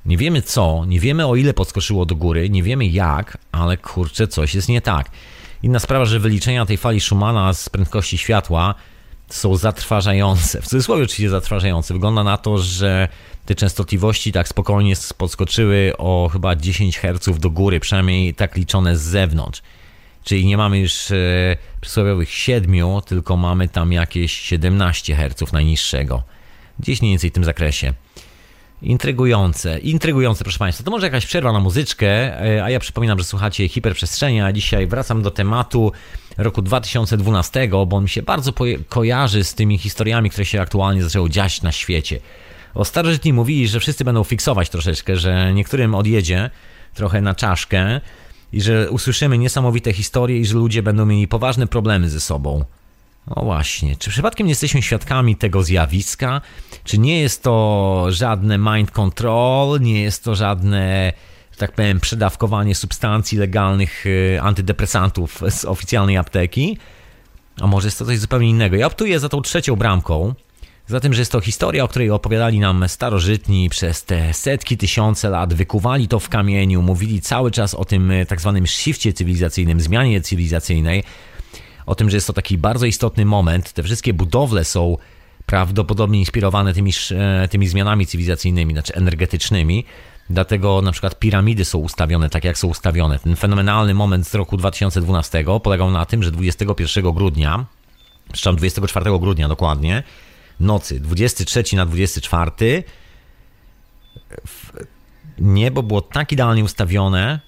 [0.05, 4.27] Nie wiemy co, nie wiemy o ile podskoczyło do góry, nie wiemy jak, ale kurczę,
[4.27, 5.09] coś jest nie tak.
[5.63, 8.75] Inna sprawa, że wyliczenia tej fali Schumana z prędkości światła
[9.33, 10.61] są zatrważające.
[10.61, 11.93] W cudzysłowie oczywiście zatrważające.
[11.93, 13.07] Wygląda na to, że
[13.45, 19.01] te częstotliwości tak spokojnie podskoczyły o chyba 10 Hz do góry, przynajmniej tak liczone z
[19.01, 19.61] zewnątrz.
[20.23, 21.15] Czyli nie mamy już e,
[21.81, 26.23] przysłowiowych 7, tylko mamy tam jakieś 17 Hz najniższego.
[26.79, 27.93] Gdzieś mniej więcej w tym zakresie.
[28.81, 30.83] Intrygujące, intrygujące, proszę Państwa.
[30.83, 32.07] To może jakaś przerwa na muzyczkę,
[32.57, 35.91] e, a ja przypominam, że słuchacie hiperprzestrzeni, a dzisiaj wracam do tematu
[36.37, 38.53] roku 2012, bo on mi się bardzo
[38.89, 42.19] kojarzy z tymi historiami, które się aktualnie zaczęły dziać na świecie.
[42.73, 46.49] O starożytni mówili, że wszyscy będą fiksować troszeczkę, że niektórym odjedzie
[46.93, 48.01] trochę na czaszkę
[48.53, 52.65] i że usłyszymy niesamowite historie i że ludzie będą mieli poważne problemy ze sobą.
[53.27, 56.41] No właśnie, czy przypadkiem nie jesteśmy świadkami tego zjawiska?
[56.83, 61.13] Czy nie jest to żadne mind control, nie jest to żadne,
[61.53, 66.77] że tak powiem, przedawkowanie substancji legalnych y, antydepresantów z oficjalnej apteki?
[67.61, 68.75] A może jest to coś zupełnie innego?
[68.75, 70.33] Ja optuję za tą trzecią bramką,
[70.87, 75.29] za tym, że jest to historia, o której opowiadali nam starożytni przez te setki, tysiące
[75.29, 79.81] lat, wykuwali to w kamieniu, mówili cały czas o tym y, tak zwanym shifcie cywilizacyjnym,
[79.81, 81.03] zmianie cywilizacyjnej,
[81.85, 83.73] o tym, że jest to taki bardzo istotny moment.
[83.73, 84.97] Te wszystkie budowle są
[85.45, 89.85] prawdopodobnie inspirowane tymi, e, tymi zmianami cywilizacyjnymi, znaczy energetycznymi.
[90.29, 93.19] Dlatego na przykład piramidy są ustawione tak, jak są ustawione.
[93.19, 97.65] Ten fenomenalny moment z roku 2012 polegał na tym, że 21 grudnia,
[98.23, 100.03] przepraszam, 24 grudnia dokładnie,
[100.59, 102.83] nocy 23 na 24
[105.39, 107.39] niebo było tak idealnie ustawione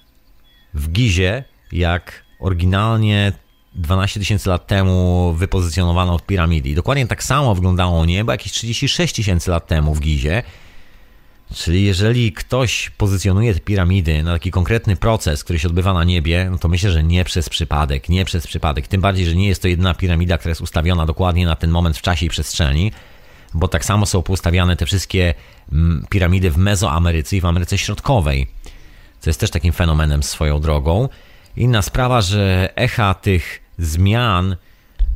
[0.74, 3.32] w Gizie, jak oryginalnie
[3.74, 6.68] 12 tysięcy lat temu wypozycjonowano w piramidy.
[6.68, 10.42] I dokładnie tak samo wyglądało niebo jakieś 36 tysięcy lat temu w Gizie.
[11.54, 16.48] Czyli jeżeli ktoś pozycjonuje te piramidy na taki konkretny proces, który się odbywa na niebie,
[16.50, 18.88] no to myślę, że nie przez przypadek, nie przez przypadek.
[18.88, 21.98] Tym bardziej, że nie jest to jedyna piramida, która jest ustawiona dokładnie na ten moment
[21.98, 22.92] w czasie i przestrzeni,
[23.54, 25.34] bo tak samo są poustawiane te wszystkie
[25.72, 28.46] mm, piramidy w Mezoameryce i w Ameryce Środkowej,
[29.20, 31.08] co jest też takim fenomenem swoją drogą.
[31.56, 34.56] Inna sprawa, że echa tych zmian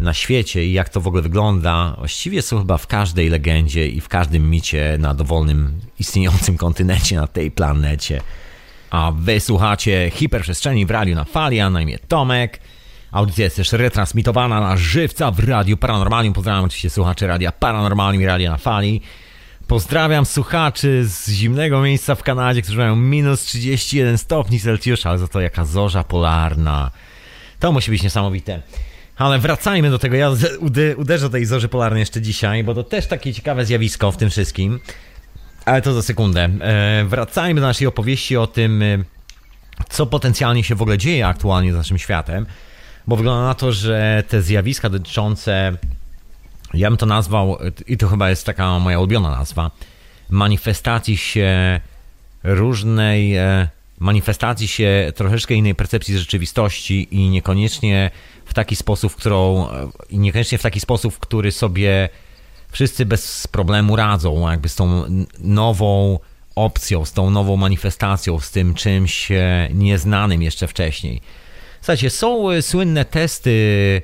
[0.01, 4.01] na świecie i jak to w ogóle wygląda, właściwie są chyba w każdej legendzie i
[4.01, 8.21] w każdym micie na dowolnym istniejącym kontynencie na tej planecie.
[8.91, 12.61] A wy słuchacie hiperprzestrzeni w radiu na fali, a na imię Tomek.
[13.13, 16.35] Audycja jest też retransmitowana na żywca w Radiu Paranormalium.
[16.35, 19.01] Pozdrawiam oczywiście słuchaczy Radia Paranormalium i Radia na Fali.
[19.67, 25.29] Pozdrawiam słuchaczy z zimnego miejsca w Kanadzie, którzy mają minus 31 stopni Celsjusza, ale za
[25.29, 26.91] to jaka zorza polarna.
[27.59, 28.63] To musi być niesamowite.
[29.21, 30.16] Ale wracajmy do tego.
[30.16, 30.31] Ja
[30.97, 34.81] uderzę tej zorzy polarnej jeszcze dzisiaj, bo to też takie ciekawe zjawisko w tym wszystkim.
[35.64, 36.49] Ale to za sekundę.
[36.61, 38.99] E, wracajmy do naszej opowieści o tym, e,
[39.89, 42.47] co potencjalnie się w ogóle dzieje aktualnie z naszym światem
[43.07, 45.77] bo wygląda na to, że te zjawiska dotyczące,
[46.75, 49.71] ja bym to nazwał, i to chyba jest taka moja ulubiona nazwa,
[50.31, 51.81] manifestacji się
[52.45, 53.68] różnej, e,
[54.01, 58.11] manifestacji się troszeczkę innej percepcji rzeczywistości i niekoniecznie
[58.45, 59.69] w taki sposób, którą,
[60.11, 62.09] i niekoniecznie w taki sposób, który sobie
[62.71, 65.05] wszyscy bez problemu radzą, jakby z tą
[65.39, 66.19] nową
[66.55, 71.21] opcją, z tą nową manifestacją, z tym czymś e, nieznanym jeszcze wcześniej.
[71.81, 74.03] Słuchajcie, są e, słynne testy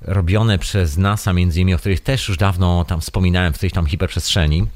[0.00, 3.86] robione przez NASA, między innymi, o których też już dawno tam wspominałem w tej tam
[3.86, 4.66] hiperprzestrzeni,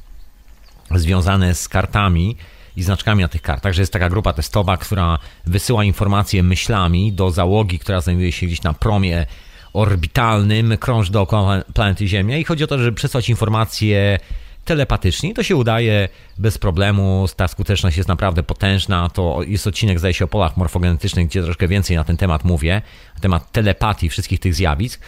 [0.95, 2.37] związane z kartami
[2.77, 7.31] i znaczkami na tych kartach, że jest taka grupa testowa, która wysyła informacje myślami do
[7.31, 9.27] załogi, która znajduje się gdzieś na promie
[9.73, 14.19] orbitalnym, krąży dookoła planety Ziemia i chodzi o to, żeby przesłać informacje
[14.65, 15.35] telepatycznie.
[15.35, 16.09] To się udaje
[16.39, 19.09] bez problemu, ta skuteczność jest naprawdę potężna.
[19.09, 22.83] To jest odcinek, zdaje się, o polach morfogenetycznych, gdzie troszkę więcej na ten temat mówię,
[23.15, 25.01] na temat telepatii, wszystkich tych zjawisk.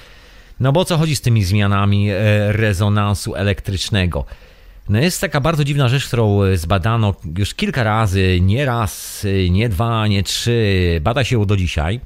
[0.60, 2.16] No bo o co chodzi z tymi zmianami e,
[2.52, 4.24] rezonansu elektrycznego?
[4.88, 10.06] No jest taka bardzo dziwna rzecz, którą zbadano już kilka razy, nie raz, nie dwa,
[10.06, 12.00] nie trzy, bada się do dzisiaj.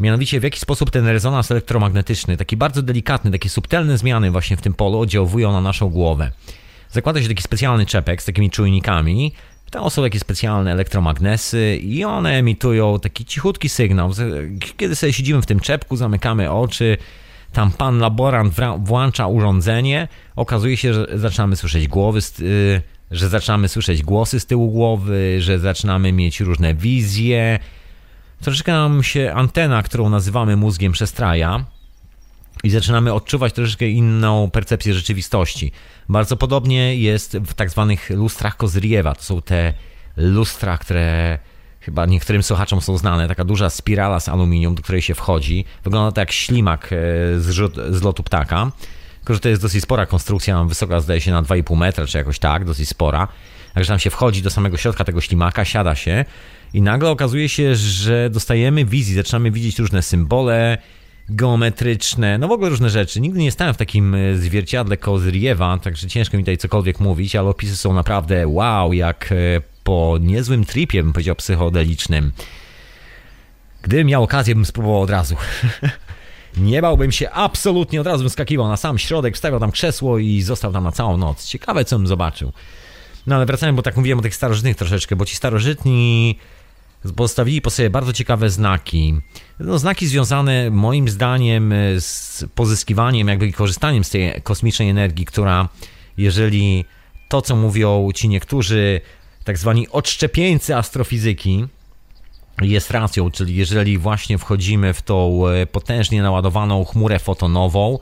[0.00, 4.62] Mianowicie w jaki sposób ten rezonans elektromagnetyczny, taki bardzo delikatny, takie subtelne zmiany właśnie w
[4.62, 6.32] tym polu oddziałują na naszą głowę.
[6.90, 9.32] Zakłada się taki specjalny czepek z takimi czujnikami.
[9.70, 14.12] Tam są takie specjalne elektromagnesy i one emitują taki cichutki sygnał.
[14.76, 16.96] Kiedy sobie siedzimy w tym czepku, zamykamy oczy,
[17.56, 24.02] tam pan laborant włącza urządzenie, okazuje się, że zaczynamy słyszeć głowy, y, że zaczynamy słyszeć
[24.02, 27.58] głosy z tyłu głowy, że zaczynamy mieć różne wizje,
[28.40, 31.64] troszeczkę nam się antena, którą nazywamy mózgiem, przestraja
[32.64, 35.72] i zaczynamy odczuwać troszeczkę inną percepcję rzeczywistości.
[36.08, 39.14] Bardzo podobnie jest w tak zwanych lustrach Kozriewa.
[39.14, 39.72] To są te
[40.16, 41.38] lustra, które
[41.86, 43.28] chyba niektórym słuchaczom są znane.
[43.28, 45.64] Taka duża spirala z aluminium, do której się wchodzi.
[45.84, 46.96] Wygląda to jak ślimak e,
[47.40, 48.70] z, z lotu ptaka.
[49.18, 52.38] Tylko, że to jest dosyć spora konstrukcja, wysoka zdaje się na 2,5 metra, czy jakoś
[52.38, 53.28] tak, dosyć spora.
[53.74, 56.24] Także tam się wchodzi do samego środka tego ślimaka, siada się
[56.74, 60.78] i nagle okazuje się, że dostajemy wizji, zaczynamy widzieć różne symbole
[61.28, 63.20] geometryczne, no w ogóle różne rzeczy.
[63.20, 67.48] Nigdy nie stałem w takim e, zwierciadle Kozriewa, także ciężko mi tutaj cokolwiek mówić, ale
[67.48, 72.32] opisy są naprawdę wow, jak e, po niezłym tripie, bym powiedział, psychodelicznym.
[73.82, 75.36] Gdybym miał okazję, bym spróbował od razu.
[76.56, 80.42] nie bałbym się absolutnie, od razu bym skakiwał na sam środek, wstawiał tam krzesło i
[80.42, 81.46] został tam na całą noc.
[81.46, 82.52] Ciekawe, co bym zobaczył.
[83.26, 86.38] No ale wracając, bo tak mówiłem o tych starożytnych troszeczkę, bo ci starożytni
[87.16, 89.14] postawili po sobie bardzo ciekawe znaki.
[89.60, 95.68] No, znaki związane moim zdaniem z pozyskiwaniem, jakby korzystaniem z tej kosmicznej energii, która
[96.16, 96.84] jeżeli
[97.28, 99.00] to, co mówią ci niektórzy
[99.46, 101.66] tak zwani odszczepieńcy astrofizyki,
[102.62, 107.98] jest racją, czyli jeżeli właśnie wchodzimy w tą e, potężnie naładowaną chmurę fotonową,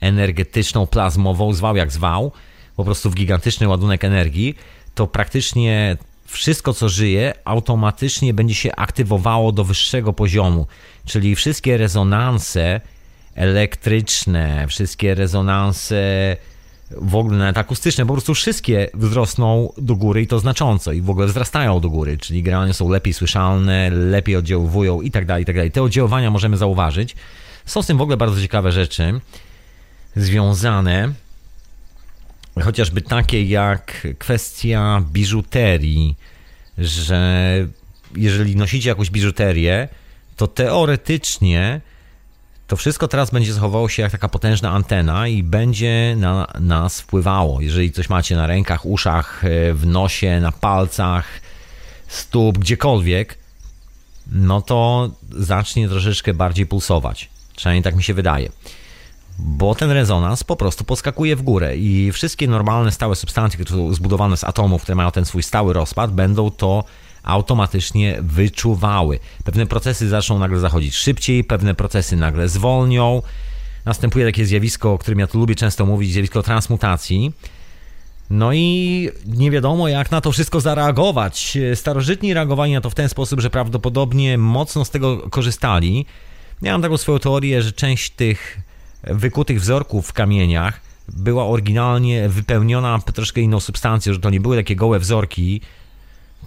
[0.00, 2.32] energetyczną, plazmową, zwał jak zwał,
[2.76, 4.54] po prostu w gigantyczny ładunek energii,
[4.94, 5.96] to praktycznie
[6.26, 10.66] wszystko, co żyje, automatycznie będzie się aktywowało do wyższego poziomu.
[11.06, 12.80] Czyli wszystkie rezonanse
[13.34, 16.36] elektryczne, wszystkie rezonanse
[16.90, 21.10] w ogóle nawet akustyczne, po prostu wszystkie wzrosną do góry i to znacząco i w
[21.10, 25.46] ogóle wzrastają do góry, czyli generalnie są lepiej słyszalne, lepiej oddziaływują i tak dalej, i
[25.46, 25.70] tak dalej.
[25.70, 27.16] Te oddziaływania możemy zauważyć.
[27.66, 29.20] Są z tym w ogóle bardzo ciekawe rzeczy
[30.16, 31.12] związane
[32.62, 36.16] chociażby takie jak kwestia biżuterii,
[36.78, 37.52] że
[38.16, 39.88] jeżeli nosicie jakąś biżuterię,
[40.36, 41.80] to teoretycznie
[42.68, 47.60] to wszystko teraz będzie zachowało się jak taka potężna antena i będzie na nas wpływało.
[47.60, 49.42] Jeżeli coś macie na rękach, uszach,
[49.74, 51.26] w nosie, na palcach,
[52.08, 53.38] stóp, gdziekolwiek,
[54.32, 57.28] no to zacznie troszeczkę bardziej pulsować.
[57.56, 58.50] Przynajmniej tak mi się wydaje
[59.38, 63.94] bo ten rezonans po prostu poskakuje w górę i wszystkie normalne, stałe substancje, które są
[63.94, 66.84] zbudowane z atomów, które mają ten swój stały rozpad, będą to
[67.28, 69.18] automatycznie wyczuwały.
[69.44, 73.22] Pewne procesy zaczną nagle zachodzić szybciej, pewne procesy nagle zwolnią.
[73.84, 77.32] następuje takie zjawisko, o którym ja tu lubię często mówić, zjawisko transmutacji.
[78.30, 81.58] No i nie wiadomo, jak na to wszystko zareagować.
[81.74, 86.06] Starożytni reagowali na to w ten sposób, że prawdopodobnie mocno z tego korzystali.
[86.62, 88.58] Ja mam taką swoją teorię, że część tych
[89.02, 94.76] wykutych wzorków w kamieniach była oryginalnie wypełniona troszkę inną substancją, że to nie były takie
[94.76, 95.60] gołe wzorki,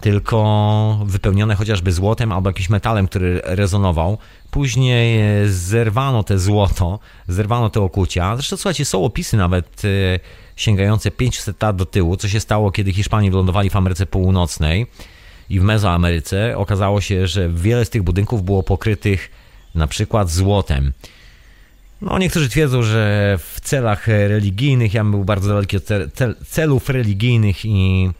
[0.02, 4.18] tylko wypełnione chociażby złotem albo jakimś metalem, który rezonował.
[4.50, 6.98] Później zerwano te złoto,
[7.28, 8.36] zerwano te okucia.
[8.36, 9.88] Zresztą słuchajcie, są opisy nawet e,
[10.56, 14.86] sięgające 500 lat do tyłu, co się stało, kiedy Hiszpanie wylądowali w Ameryce Północnej
[15.50, 16.58] i w Mezoameryce.
[16.58, 19.30] Okazało się, że wiele z tych budynków było pokrytych
[19.74, 20.92] na przykład złotem.
[22.00, 25.84] No, niektórzy twierdzą, że w celach religijnych, ja bym był bardzo daleki od
[26.48, 28.10] celów religijnych i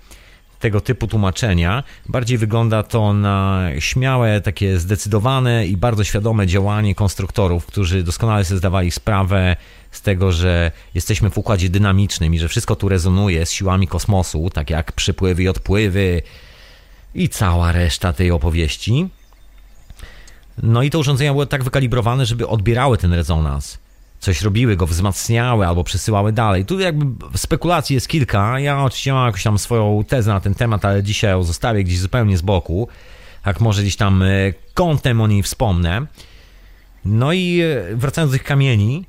[0.62, 1.82] tego typu tłumaczenia.
[2.08, 8.58] Bardziej wygląda to na śmiałe, takie zdecydowane i bardzo świadome działanie konstruktorów, którzy doskonale sobie
[8.58, 9.56] zdawali sprawę
[9.90, 14.50] z tego, że jesteśmy w układzie dynamicznym i że wszystko tu rezonuje z siłami kosmosu,
[14.50, 16.22] tak jak przypływy i odpływy
[17.14, 19.08] i cała reszta tej opowieści.
[20.62, 23.78] No i te urządzenia były tak wykalibrowane, żeby odbierały ten rezonans.
[24.22, 26.64] Coś robiły, go wzmacniały albo przesyłały dalej.
[26.64, 27.06] Tu jakby
[27.38, 28.60] spekulacji jest kilka.
[28.60, 31.98] Ja oczywiście mam jakąś tam swoją tezę na ten temat, ale dzisiaj ją zostawię gdzieś
[31.98, 32.88] zupełnie z boku.
[33.46, 34.28] Jak może gdzieś tam e,
[34.74, 36.06] kątem o niej wspomnę.
[37.04, 39.04] No i e, wracając do tych kamieni,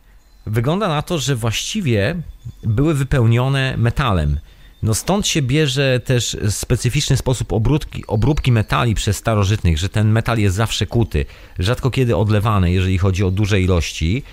[0.46, 2.16] wygląda na to, że właściwie
[2.64, 4.40] były wypełnione metalem.
[4.84, 10.38] No stąd się bierze też specyficzny sposób obróbki, obróbki metali przez starożytnych, że ten metal
[10.38, 11.26] jest zawsze kuty,
[11.60, 14.24] rzadko kiedy odlewany, jeżeli chodzi o duże ilości.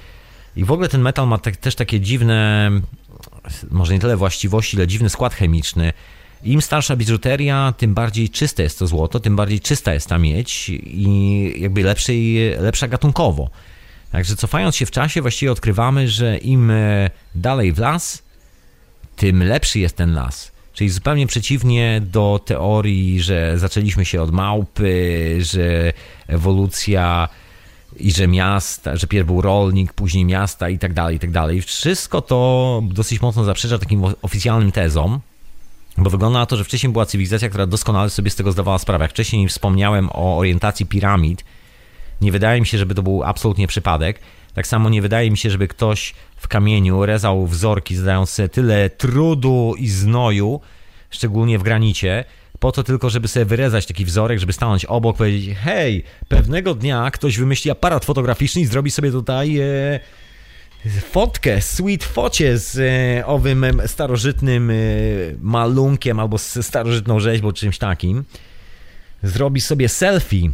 [0.56, 2.70] I w ogóle ten metal ma tak, też takie dziwne,
[3.70, 5.92] może nie tyle właściwości, ile dziwny skład chemiczny.
[6.42, 10.68] Im starsza biżuteria, tym bardziej czyste jest to złoto, tym bardziej czysta jest ta miedź
[10.68, 13.50] i jakby lepszej, lepsza gatunkowo.
[14.12, 16.72] Także cofając się w czasie, właściwie odkrywamy, że im
[17.34, 18.22] dalej w las,
[19.16, 20.52] tym lepszy jest ten las.
[20.72, 25.92] Czyli zupełnie przeciwnie do teorii, że zaczęliśmy się od małpy, że
[26.26, 27.28] ewolucja
[28.00, 31.62] i że miasta, że pierw był rolnik, później miasta i tak dalej, i tak dalej.
[31.62, 35.20] Wszystko to dosyć mocno zaprzecza takim oficjalnym tezom,
[35.98, 39.04] bo wygląda na to, że wcześniej była cywilizacja, która doskonale sobie z tego zdawała sprawę.
[39.04, 41.44] Jak wcześniej wspomniałem o orientacji piramid,
[42.20, 44.20] nie wydaje mi się, żeby to był absolutnie przypadek.
[44.54, 48.90] Tak samo nie wydaje mi się, żeby ktoś w kamieniu rezał wzorki, zadając sobie tyle
[48.90, 50.60] trudu i znoju,
[51.10, 52.24] szczególnie w granicie,
[52.60, 57.10] po to tylko, żeby sobie wyrezać taki wzorek, żeby stanąć obok, powiedzieć: Hej, pewnego dnia
[57.10, 59.58] ktoś wymyśli aparat fotograficzny i zrobi sobie tutaj.
[59.58, 60.00] E,
[61.10, 64.74] fotkę, sweet focie z e, owym starożytnym e,
[65.40, 68.24] malunkiem albo z starożytną rzeźbą, czymś takim.
[69.22, 70.50] Zrobi sobie selfie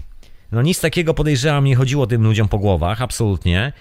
[0.52, 3.72] no nic takiego podejrzewam nie chodziło tym ludziom po głowach, absolutnie.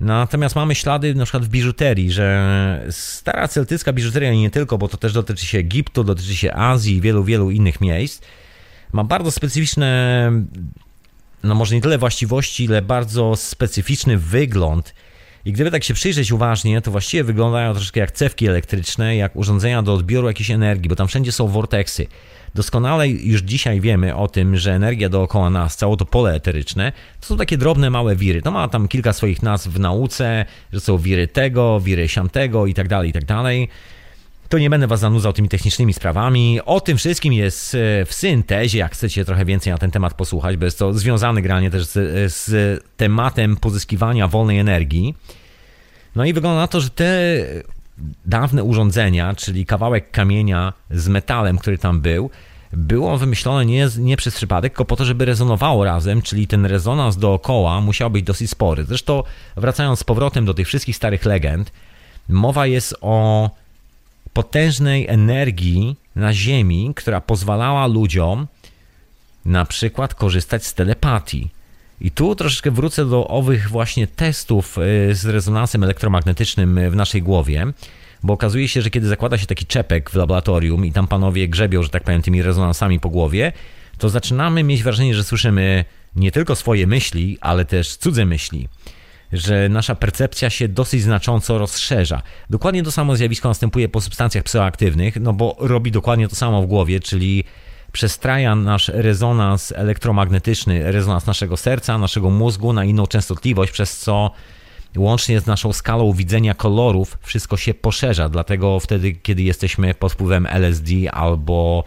[0.00, 4.96] Natomiast mamy ślady na przykład w biżuterii, że stara celtycka biżuteria nie tylko, bo to
[4.96, 8.22] też dotyczy się Egiptu, dotyczy się Azji i wielu, wielu innych miejsc,
[8.92, 10.30] ma bardzo specyficzne,
[11.42, 14.94] no może nie tyle właściwości, ile bardzo specyficzny wygląd.
[15.44, 19.82] I gdyby tak się przyjrzeć uważnie, to właściwie wyglądają troszkę jak cewki elektryczne, jak urządzenia
[19.82, 22.06] do odbioru jakiejś energii, bo tam wszędzie są vorteksy.
[22.58, 27.26] Doskonale już dzisiaj wiemy o tym, że energia dookoła nas, całe to pole eteryczne, to
[27.26, 28.42] są takie drobne, małe wiry.
[28.42, 32.74] To ma tam kilka swoich nazw w nauce, że są wiry tego, wiry siamtego i
[32.74, 33.68] tak dalej, i tak dalej.
[34.48, 36.60] To nie będę was zanudzał tymi technicznymi sprawami.
[36.64, 40.56] O tym wszystkim jest e, w syntezie, jak chcecie trochę więcej na ten temat posłuchać,
[40.56, 45.14] bo jest to związane granie też z, z tematem pozyskiwania wolnej energii.
[46.16, 47.44] No i wygląda na to, że te
[48.26, 52.30] dawne urządzenia, czyli kawałek kamienia z metalem, który tam był,
[52.72, 57.16] było wymyślone nie, nie przez przypadek, tylko po to, żeby rezonowało razem, czyli ten rezonans
[57.16, 58.84] dookoła musiał być dosyć spory.
[58.84, 59.22] Zresztą,
[59.56, 61.72] wracając z powrotem do tych wszystkich starych legend,
[62.28, 63.50] mowa jest o
[64.32, 68.46] potężnej energii na Ziemi, która pozwalała ludziom
[69.44, 71.50] na przykład korzystać z telepatii.
[72.00, 77.66] I tu troszeczkę wrócę do owych właśnie testów y, z rezonansem elektromagnetycznym w naszej głowie,
[78.22, 81.82] bo okazuje się, że kiedy zakłada się taki czepek w laboratorium i tam panowie grzebią,
[81.82, 83.52] że tak powiem, tymi rezonansami po głowie,
[83.98, 85.84] to zaczynamy mieć wrażenie, że słyszymy
[86.16, 88.68] nie tylko swoje myśli, ale też cudze myśli.
[89.32, 92.22] Że nasza percepcja się dosyć znacząco rozszerza.
[92.50, 96.66] Dokładnie to samo zjawisko następuje po substancjach psychoaktywnych, no bo robi dokładnie to samo w
[96.66, 97.44] głowie, czyli
[97.92, 104.30] przestraja nasz rezonans elektromagnetyczny, rezonans naszego serca, naszego mózgu na inną częstotliwość, przez co
[104.96, 108.28] łącznie z naszą skalą widzenia kolorów wszystko się poszerza.
[108.28, 111.84] Dlatego wtedy, kiedy jesteśmy pod wpływem LSD albo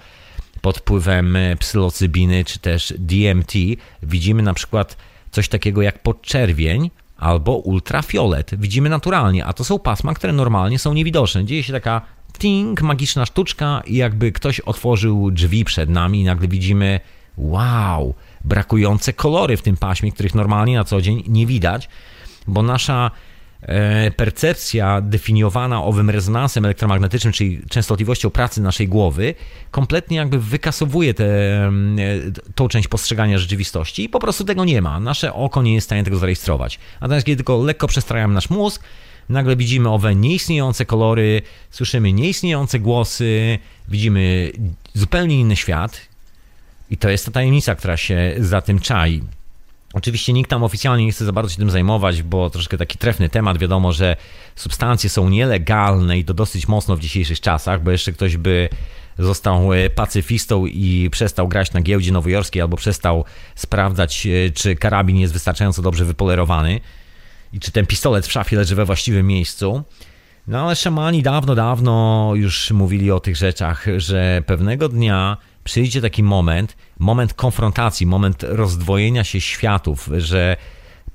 [0.61, 3.53] pod wpływem psylocybiny czy też DMT,
[4.03, 4.97] widzimy na przykład
[5.31, 6.91] coś takiego jak podczerwień,
[7.21, 8.51] albo ultrafiolet.
[8.59, 11.45] Widzimy naturalnie, a to są pasma, które normalnie są niewidoczne.
[11.45, 12.01] Dzieje się taka
[12.37, 16.99] ting, magiczna sztuczka i jakby ktoś otworzył drzwi przed nami i nagle widzimy
[17.37, 18.13] wow,
[18.43, 21.89] brakujące kolory w tym paśmie, których normalnie na co dzień nie widać,
[22.47, 23.11] bo nasza
[23.61, 29.35] e, percepcja definiowana owym rezonansem elektromagnetycznym, czyli częstotliwością pracy naszej głowy,
[29.71, 31.71] kompletnie jakby wykasowuje tę e,
[32.55, 34.99] tą część postrzegania rzeczywistości i po prostu tego nie ma.
[34.99, 36.79] Nasze oko nie jest w stanie tego zarejestrować.
[37.01, 38.83] Natomiast kiedy tylko lekko przestrajamy nasz mózg,
[39.29, 41.41] nagle widzimy owe nieistniejące kolory,
[41.71, 44.51] słyszymy nieistniejące głosy, widzimy
[44.93, 46.01] zupełnie inny świat.
[46.89, 49.21] I to jest ta tajemnica, która się za tym czai.
[49.93, 53.29] Oczywiście nikt tam oficjalnie nie chce za bardzo się tym zajmować, bo troszkę taki trefny
[53.29, 53.57] temat.
[53.57, 54.15] Wiadomo, że
[54.55, 58.69] substancje są nielegalne i to dosyć mocno w dzisiejszych czasach, bo jeszcze ktoś by
[59.19, 65.17] został e, pacyfistą i przestał grać na giełdzie nowojorskiej albo przestał sprawdzać, e, czy karabin
[65.17, 66.79] jest wystarczająco dobrze wypolerowany
[67.53, 69.83] i czy ten pistolet w szafie leży we właściwym miejscu.
[70.47, 76.23] No ale szamani dawno, dawno już mówili o tych rzeczach, że pewnego dnia przyjdzie taki
[76.23, 80.57] moment, moment konfrontacji, moment rozdwojenia się światów, że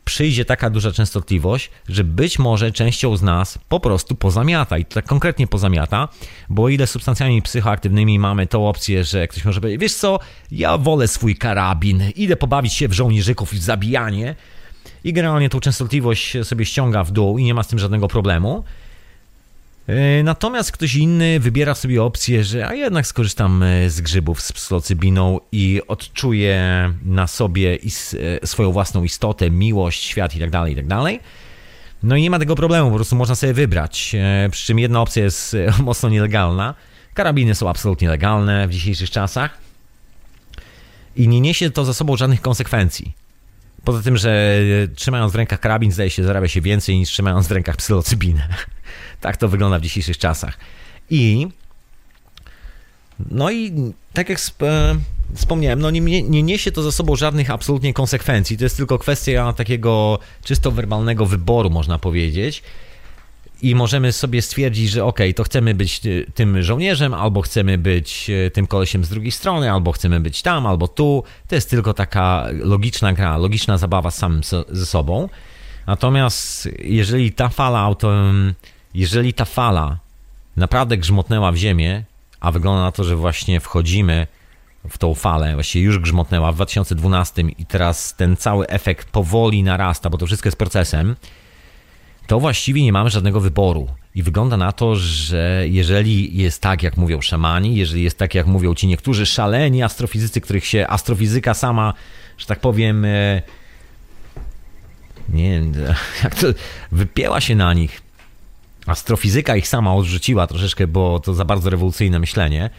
[0.05, 4.95] przyjdzie taka duża częstotliwość, że być może częścią z nas po prostu pozamiata i to
[4.95, 6.09] tak konkretnie pozamiata,
[6.49, 10.19] bo ile substancjami psychoaktywnymi mamy tą opcję, że ktoś może powiedzieć, wiesz co,
[10.51, 14.35] ja wolę swój karabin, idę pobawić się w żołnierzyków i w zabijanie,
[15.05, 18.65] i generalnie tą częstotliwość sobie ściąga w dół i nie ma z tym żadnego problemu.
[19.87, 24.53] E, natomiast ktoś inny wybiera sobie opcję, że a jednak skorzystam e, z grzybów z
[24.53, 27.79] psylocybiną i odczuję na sobie
[28.43, 30.89] e, swoją własną istotę, miłość, świat itd., tak itd.
[30.89, 31.15] Tak
[32.03, 34.17] no i nie ma tego problemu, po prostu można sobie wybrać.
[34.51, 36.75] Przy czym jedna opcja jest mocno nielegalna.
[37.15, 39.59] Karabiny są absolutnie legalne w dzisiejszych czasach
[41.17, 43.13] i nie niesie to za sobą żadnych konsekwencji.
[43.85, 44.59] Poza tym, że
[44.95, 48.49] trzymając w rękach karabin, zdaje się, zarabia się więcej niż trzymając w rękach psylocybinę.
[49.21, 50.59] tak to wygląda w dzisiejszych czasach.
[51.11, 51.49] I
[53.31, 53.73] no i
[54.13, 54.39] tak jak
[55.35, 58.59] wspomniałem, no nie, nie niesie to za sobą żadnych absolutnie konsekwencji.
[58.59, 62.63] To jest tylko kwestia takiego czysto werbalnego wyboru, można powiedzieć
[63.63, 68.31] i możemy sobie stwierdzić, że ok, to chcemy być e, tym żołnierzem, albo chcemy być
[68.31, 71.25] e, tym kolesiem z drugiej strony, albo chcemy być tam, albo tu.
[71.49, 75.29] To jest tylko taka logiczna gra, logiczna zabawa z samym ze sobą.
[75.87, 78.13] Natomiast jeżeli ta fala auto,
[78.97, 79.99] jeżeli ta fala
[80.57, 82.05] naprawdę grzmotnęła w ziemię,
[82.41, 84.27] a wygląda na to, że właśnie wchodzimy
[84.89, 90.11] w tą falę, właściwie już grzmotnęła w 2012 i teraz ten cały efekt powoli narasta,
[90.11, 91.17] bo to wszystko jest procesem,
[92.27, 93.89] to właściwie nie mamy żadnego wyboru.
[94.15, 98.47] I wygląda na to, że jeżeli jest tak, jak mówią szamani, jeżeli jest tak, jak
[98.47, 101.95] mówią ci niektórzy szaleni astrofizycy, których się astrofizyka sama,
[102.39, 103.43] że tak powiem, e,
[105.29, 105.73] nie wiem,
[106.25, 106.47] jak to
[106.93, 108.06] wypięła się na nich.
[108.87, 112.71] Astrofizyka ich sama odrzuciła troszeczkę, bo to za bardzo rewolucyjne myślenie,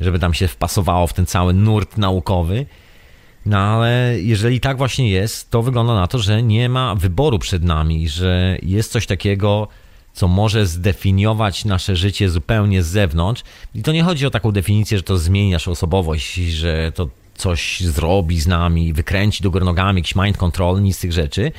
[0.00, 2.66] żeby tam się wpasowało w ten cały nurt naukowy.
[3.46, 7.64] No ale jeżeli tak właśnie jest, to wygląda na to, że nie ma wyboru przed
[7.64, 9.68] nami, że jest coś takiego,
[10.12, 13.42] co może zdefiniować nasze życie zupełnie z zewnątrz.
[13.74, 17.80] I to nie chodzi o taką definicję, że to zmieni naszą osobowość, że to coś
[17.80, 21.52] zrobi z nami, wykręci do nogami, jakiś mind control, nic z tych rzeczy,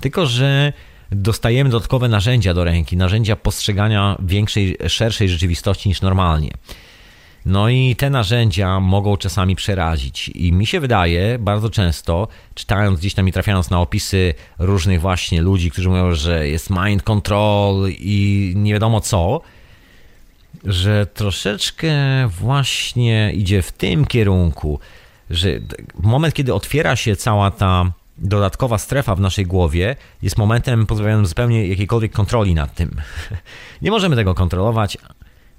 [0.00, 0.72] tylko że
[1.12, 6.50] dostajemy dodatkowe narzędzia do ręki, narzędzia postrzegania większej, szerszej rzeczywistości niż normalnie.
[7.46, 10.28] No i te narzędzia mogą czasami przerazić.
[10.28, 15.42] I mi się wydaje, bardzo często, czytając gdzieś tam i trafiając na opisy różnych właśnie
[15.42, 19.40] ludzi, którzy mówią, że jest mind control i nie wiadomo co,
[20.64, 21.92] że troszeczkę
[22.28, 24.80] właśnie idzie w tym kierunku,
[25.30, 25.48] że
[26.02, 31.66] moment, kiedy otwiera się cała ta dodatkowa strefa w naszej głowie, jest momentem pozbawionym zupełnie
[31.66, 32.90] jakiejkolwiek kontroli nad tym.
[33.82, 34.98] Nie możemy tego kontrolować,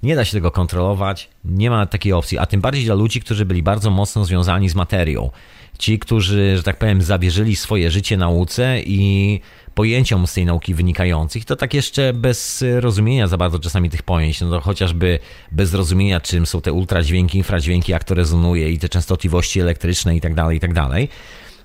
[0.04, 3.44] nie da się tego kontrolować, nie ma takiej opcji, a tym bardziej dla ludzi, którzy
[3.44, 5.30] byli bardzo mocno związani z materią.
[5.78, 9.40] Ci, którzy, że tak powiem, zawierzyli swoje życie nauce i
[9.74, 14.40] pojęciom z tej nauki wynikających, to tak jeszcze bez rozumienia za bardzo czasami tych pojęć,
[14.40, 15.18] no to chociażby
[15.52, 20.20] bez zrozumienia, czym są te ultradźwięki, infradźwięki, jak to rezonuje i te częstotliwości elektryczne i
[20.20, 21.08] tak dalej, i tak dalej.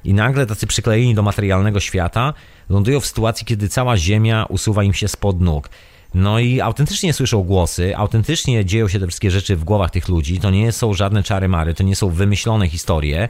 [0.04, 2.34] I nagle tacy przyklejeni do materialnego świata
[2.70, 5.70] lądują w sytuacji, kiedy cała Ziemia usuwa im się spod nóg.
[6.14, 10.40] No i autentycznie słyszą głosy, autentycznie dzieją się te wszystkie rzeczy w głowach tych ludzi.
[10.40, 13.30] To nie są żadne czary-mary, to nie są wymyślone historie.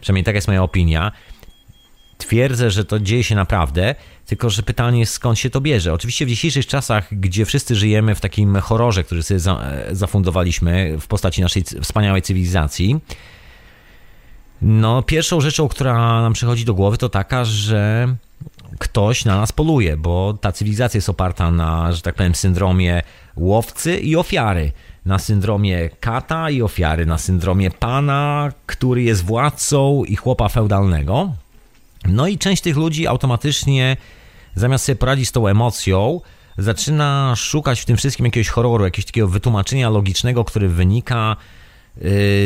[0.00, 1.12] Przynajmniej taka jest moja opinia.
[2.18, 3.94] Twierdzę, że to dzieje się naprawdę,
[4.26, 5.92] tylko że pytanie jest skąd się to bierze.
[5.92, 9.40] Oczywiście w dzisiejszych czasach, gdzie wszyscy żyjemy w takim horrorze, który sobie
[9.92, 13.00] zafundowaliśmy w postaci naszej wspaniałej cywilizacji,
[14.62, 18.14] no pierwszą rzeczą, która nam przychodzi do głowy to taka, że
[18.78, 23.02] ktoś na nas poluje, bo ta cywilizacja jest oparta na, że tak powiem, syndromie
[23.36, 24.72] łowcy i ofiary.
[25.06, 31.32] Na syndromie kata i ofiary, na syndromie pana, który jest władcą i chłopa feudalnego.
[32.04, 33.96] No i część tych ludzi automatycznie,
[34.54, 36.20] zamiast sobie poradzić z tą emocją,
[36.58, 41.36] zaczyna szukać w tym wszystkim jakiegoś horroru, jakiegoś takiego wytłumaczenia logicznego, który wynika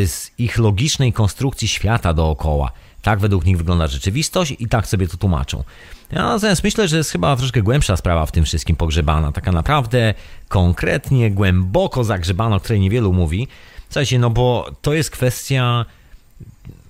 [0.06, 2.72] z ich logicznej konstrukcji świata dookoła.
[3.02, 5.64] Tak według nich wygląda rzeczywistość i tak sobie to tłumaczą.
[6.12, 9.32] Ja natomiast myślę, że jest chyba troszkę głębsza sprawa w tym wszystkim pogrzebana.
[9.32, 10.14] Taka naprawdę
[10.48, 13.48] konkretnie, głęboko zagrzebana, o której niewielu mówi.
[13.88, 15.84] Słuchajcie, no bo to jest kwestia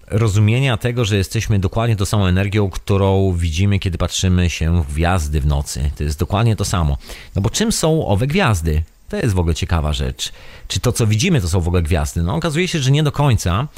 [0.07, 5.41] rozumienia tego, że jesteśmy dokładnie tą samą energią, którą widzimy, kiedy patrzymy się w gwiazdy
[5.41, 5.91] w nocy.
[5.97, 6.99] To jest dokładnie to samo.
[7.35, 8.83] No bo czym są owe gwiazdy?
[9.09, 10.33] To jest w ogóle ciekawa rzecz.
[10.69, 12.23] Czy to, co widzimy, to są w ogóle gwiazdy?
[12.23, 13.69] No okazuje się, że nie do końca.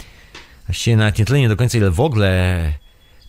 [0.67, 2.73] Właściwie nawet nie tyle nie do końca, ile w ogóle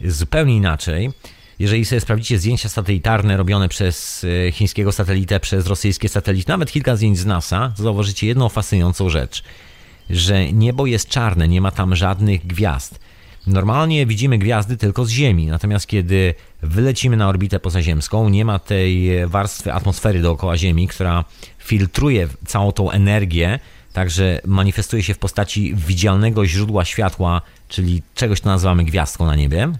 [0.01, 1.11] zupełnie inaczej.
[1.59, 6.95] Jeżeli sobie sprawdzicie zdjęcia satelitarne robione przez e, chińskiego satelitę, przez rosyjskie satelity, nawet kilka
[6.95, 9.43] zdjęć z NASA, zauważycie jedną fascynującą rzecz,
[10.09, 12.99] że niebo jest czarne, nie ma tam żadnych gwiazd.
[13.47, 19.11] Normalnie widzimy gwiazdy tylko z Ziemi, natomiast kiedy wylecimy na orbitę pozaziemską, nie ma tej
[19.27, 21.25] warstwy atmosfery dookoła Ziemi, która
[21.59, 23.59] filtruje całą tą energię,
[23.93, 29.71] także manifestuje się w postaci widzialnego źródła światła, czyli czegoś, co nazywamy gwiazdką na niebie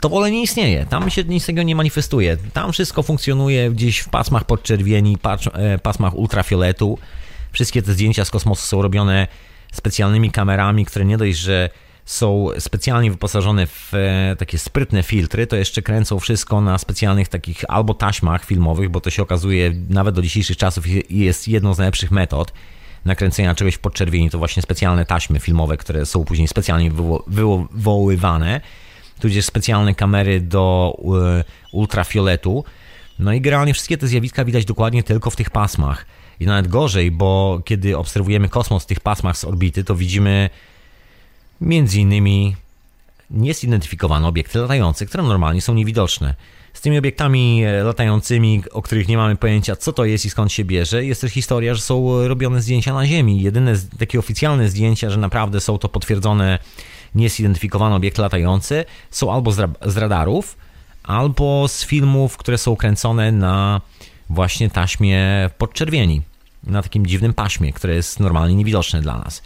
[0.00, 0.86] to w ogóle nie istnieje.
[0.86, 2.36] Tam się nic tego nie manifestuje.
[2.52, 5.18] Tam wszystko funkcjonuje gdzieś w pasmach podczerwieni,
[5.52, 6.98] e, pasmach ultrafioletu.
[7.52, 9.26] Wszystkie te zdjęcia z kosmosu są robione
[9.72, 11.70] specjalnymi kamerami, które nie dość, że
[12.04, 17.64] są specjalnie wyposażone w e, takie sprytne filtry, to jeszcze kręcą wszystko na specjalnych takich
[17.68, 22.10] albo taśmach filmowych, bo to się okazuje nawet do dzisiejszych czasów jest jedną z najlepszych
[22.10, 22.52] metod
[23.04, 24.30] nakręcenia czegoś w podczerwieni.
[24.30, 26.90] To właśnie specjalne taśmy filmowe, które są później specjalnie
[27.26, 28.60] wywoływane
[29.20, 32.64] tudzież specjalne kamery do e, ultrafioletu.
[33.18, 36.06] No i generalnie wszystkie te zjawiska widać dokładnie tylko w tych pasmach.
[36.40, 40.50] I nawet gorzej, bo kiedy obserwujemy kosmos w tych pasmach z orbity, to widzimy
[41.60, 42.56] między innymi
[43.30, 46.34] niezidentyfikowane obiekty latające, które normalnie są niewidoczne.
[46.72, 50.52] Z tymi obiektami e, latającymi, o których nie mamy pojęcia, co to jest i skąd
[50.52, 53.42] się bierze, jest też historia, że są robione zdjęcia na Ziemi.
[53.42, 56.58] Jedyne takie oficjalne zdjęcia, że naprawdę są to potwierdzone
[57.14, 59.52] niezidentyfikowane obiekty latające są albo
[59.86, 60.56] z radarów,
[61.02, 63.80] albo z filmów, które są kręcone na
[64.30, 66.22] właśnie taśmie podczerwieni,
[66.64, 69.42] na takim dziwnym paśmie, które jest normalnie niewidoczne dla nas.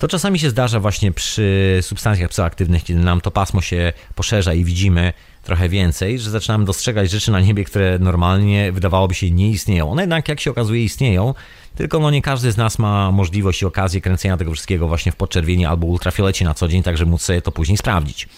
[0.00, 4.64] To czasami się zdarza właśnie przy substancjach psychoaktywnych, kiedy nam to pasmo się poszerza i
[4.64, 5.12] widzimy
[5.42, 9.90] trochę więcej, że zaczynamy dostrzegać rzeczy na niebie, które normalnie wydawałoby się nie istnieją.
[9.90, 11.34] One jednak, jak się okazuje, istnieją,
[11.74, 15.16] tylko no nie każdy z nas ma możliwość i okazję kręcenia tego wszystkiego właśnie w
[15.16, 18.28] podczerwieni albo ultrafiolecie na co dzień, tak żeby móc sobie to później sprawdzić.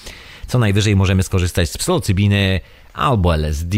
[0.46, 2.60] Co najwyżej możemy skorzystać z psylocybiny,
[2.94, 3.76] albo LSD,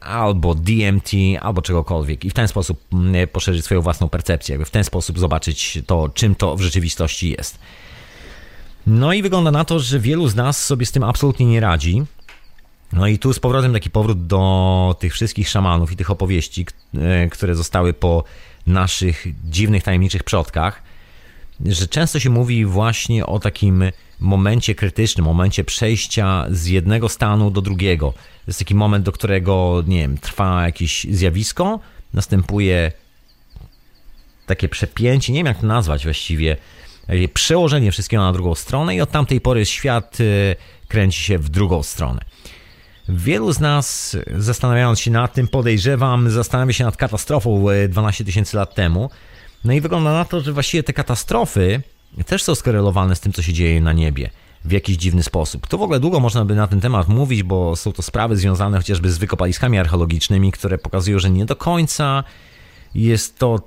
[0.00, 1.10] albo DMT,
[1.40, 5.18] albo czegokolwiek i w ten sposób mm, poszerzyć swoją własną percepcję, jakby w ten sposób
[5.18, 7.58] zobaczyć to, czym to w rzeczywistości jest.
[8.86, 12.02] No i wygląda na to, że wielu z nas sobie z tym absolutnie nie radzi.
[12.92, 17.28] No i tu z powrotem taki powrót do tych wszystkich szamanów i tych opowieści, e,
[17.28, 18.24] które zostały po
[18.66, 20.82] naszych dziwnych, tajemniczych przodkach,
[21.66, 23.84] że często się mówi właśnie o takim
[24.20, 28.12] momencie krytycznym, momencie przejścia z jednego stanu do drugiego.
[28.12, 31.80] To jest taki moment, do którego, nie wiem, trwa jakieś zjawisko,
[32.14, 32.92] następuje
[34.46, 36.56] takie przepięcie, nie wiem jak to nazwać właściwie,
[37.34, 40.56] przełożenie wszystkiego na drugą stronę i od tamtej pory świat e,
[40.88, 42.20] kręci się w drugą stronę.
[43.08, 48.56] Wielu z nas, zastanawiając się nad tym, podejrzewam, zastanawia się nad katastrofą 12 e, tysięcy
[48.56, 49.10] lat temu.
[49.64, 51.82] No i wygląda na to, że właściwie te katastrofy
[52.24, 54.30] też są skorelowane z tym, co się dzieje na niebie
[54.64, 55.66] w jakiś dziwny sposób.
[55.66, 58.76] To w ogóle długo można by na ten temat mówić, bo są to sprawy związane
[58.76, 62.24] chociażby z wykopaliskami archeologicznymi, które pokazują, że nie do końca
[62.94, 63.60] jest to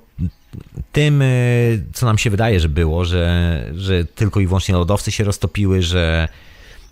[0.92, 1.26] tym, e,
[1.92, 6.28] co nam się wydaje, że było, że, że tylko i wyłącznie lodowce się roztopiły, że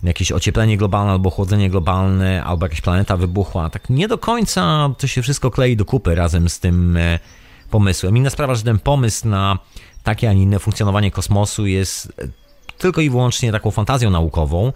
[0.03, 3.69] jakieś ocieplenie globalne albo chłodzenie globalne, albo jakaś planeta wybuchła.
[3.69, 7.19] Tak nie do końca to się wszystko klei do kupy razem z tym e,
[7.69, 8.17] pomysłem.
[8.17, 9.59] Inna sprawa, że ten pomysł na
[10.03, 12.27] takie, a nie inne funkcjonowanie kosmosu jest e,
[12.77, 14.73] tylko i wyłącznie taką fantazją naukową,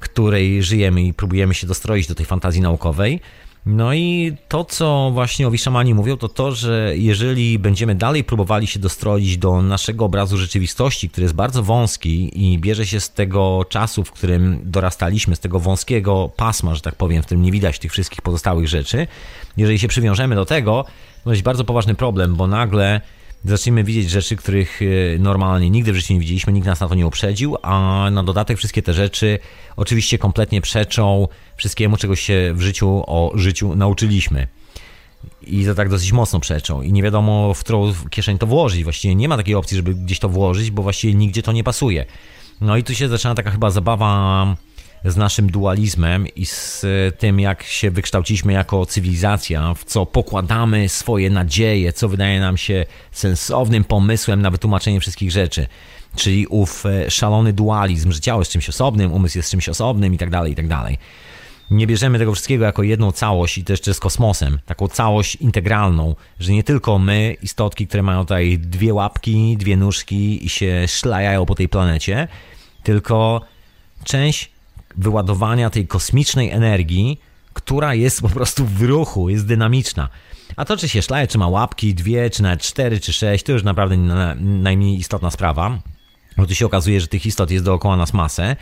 [0.00, 3.20] której żyjemy i próbujemy się dostroić do tej fantazji naukowej.
[3.66, 8.66] No i to, co właśnie owi szamani mówią, to to, że jeżeli będziemy dalej próbowali
[8.66, 13.64] się dostroić do naszego obrazu rzeczywistości, który jest bardzo wąski i bierze się z tego
[13.68, 17.78] czasu, w którym dorastaliśmy, z tego wąskiego pasma, że tak powiem, w którym nie widać
[17.78, 19.06] tych wszystkich pozostałych rzeczy,
[19.56, 20.84] jeżeli się przywiążemy do tego,
[21.24, 23.00] to jest bardzo poważny problem, bo nagle
[23.44, 26.94] zaczniemy widzieć rzeczy, których e, normalnie nigdy w życiu nie widzieliśmy, nikt nas na to
[26.94, 29.38] nie uprzedził, a na dodatek wszystkie te rzeczy
[29.76, 34.46] oczywiście kompletnie przeczą wszystkiemu, czego się w życiu o życiu nauczyliśmy.
[35.42, 36.82] I to tak dosyć mocno przeczą.
[36.82, 38.84] I nie wiadomo, w którą kieszeń to włożyć.
[38.84, 42.06] Właściwie nie ma takiej opcji, żeby gdzieś to włożyć, bo właściwie nigdzie to nie pasuje.
[42.60, 44.56] No i tu się zaczyna taka chyba zabawa
[45.04, 46.86] z naszym dualizmem i z
[47.18, 52.86] tym, jak się wykształciliśmy jako cywilizacja, w co pokładamy swoje nadzieje, co wydaje nam się
[53.12, 55.66] sensownym pomysłem na wytłumaczenie wszystkich rzeczy.
[56.16, 60.18] Czyli ów e, szalony dualizm, że ciało jest czymś osobnym, umysł jest czymś osobnym i
[60.18, 60.98] tak dalej, i tak dalej.
[61.70, 66.52] Nie bierzemy tego wszystkiego jako jedną całość i jeszcze z kosmosem, taką całość integralną, że
[66.52, 71.54] nie tylko my, istotki, które mają tutaj dwie łapki, dwie nóżki i się szlajają po
[71.54, 72.28] tej planecie,
[72.82, 73.40] tylko
[74.04, 74.50] część
[74.96, 77.20] wyładowania tej kosmicznej energii,
[77.52, 80.08] która jest po prostu w ruchu, jest dynamiczna.
[80.56, 83.52] A to, czy się szlaje, czy ma łapki, dwie, czy nawet cztery, czy sześć, to
[83.52, 83.96] już naprawdę
[84.36, 85.78] najmniej istotna sprawa.
[86.36, 88.56] Bo tu się okazuje, że tych istot jest dookoła nas masę.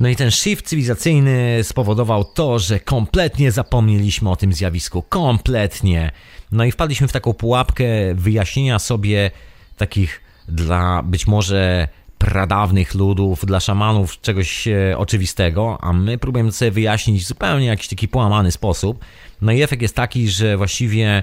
[0.00, 5.02] No i ten shift cywilizacyjny spowodował to, że kompletnie zapomnieliśmy o tym zjawisku.
[5.02, 6.10] Kompletnie.
[6.52, 7.84] No i wpadliśmy w taką pułapkę
[8.14, 9.30] wyjaśnienia sobie
[9.76, 11.88] takich dla być może
[12.24, 18.08] pradawnych ludów, dla szamanów czegoś e, oczywistego, a my próbujemy sobie wyjaśnić zupełnie jakiś taki
[18.08, 19.04] połamany sposób.
[19.42, 21.22] No i efekt jest taki, że właściwie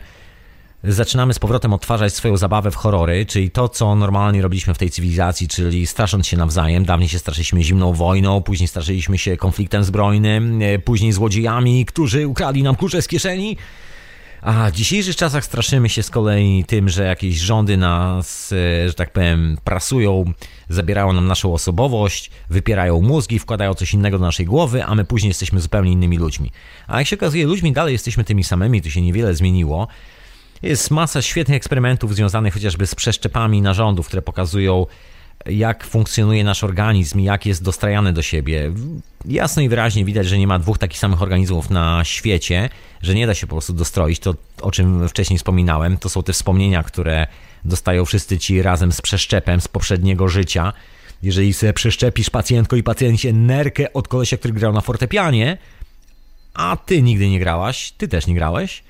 [0.84, 4.90] zaczynamy z powrotem odtwarzać swoją zabawę w horrory, czyli to, co normalnie robiliśmy w tej
[4.90, 6.86] cywilizacji, czyli strasząc się nawzajem.
[6.86, 12.64] Dawniej się straszyliśmy zimną wojną, później straszyliśmy się konfliktem zbrojnym, e, później złodziejami, którzy ukradli
[12.64, 13.58] nam kurze z kieszeni.
[14.42, 18.94] A w dzisiejszych czasach straszymy się z kolei tym, że jakieś rządy nas, e, że
[18.94, 20.34] tak powiem, prasują,
[20.70, 25.30] zabierają nam naszą osobowość, wypierają mózgi, wkładają coś innego do naszej głowy, a my później
[25.30, 26.52] jesteśmy zupełnie innymi ludźmi.
[26.88, 29.88] A jak się okazuje, ludźmi dalej jesteśmy tymi samymi, to się niewiele zmieniło.
[30.62, 34.86] Jest masa świetnych eksperymentów związanych chociażby z przeszczepami narządów, które pokazują,
[35.46, 38.72] jak funkcjonuje nasz organizm i jak jest dostrajany do siebie.
[39.26, 42.70] Jasno i wyraźnie widać, że nie ma dwóch takich samych organizmów na świecie,
[43.02, 44.20] że nie da się po prostu dostroić.
[44.20, 47.28] To, o czym wcześniej wspominałem, to są te wspomnienia, które
[47.66, 50.74] dostają wszyscy ci razem z przeszczepem z poprzedniego życia.
[51.24, 55.58] Jeżeli sobie przeszczepisz pacjentko i pacjencie nerkę od kolesia, który grał na fortepianie,
[56.54, 58.84] a ty nigdy nie grałaś, ty też nie grałeś,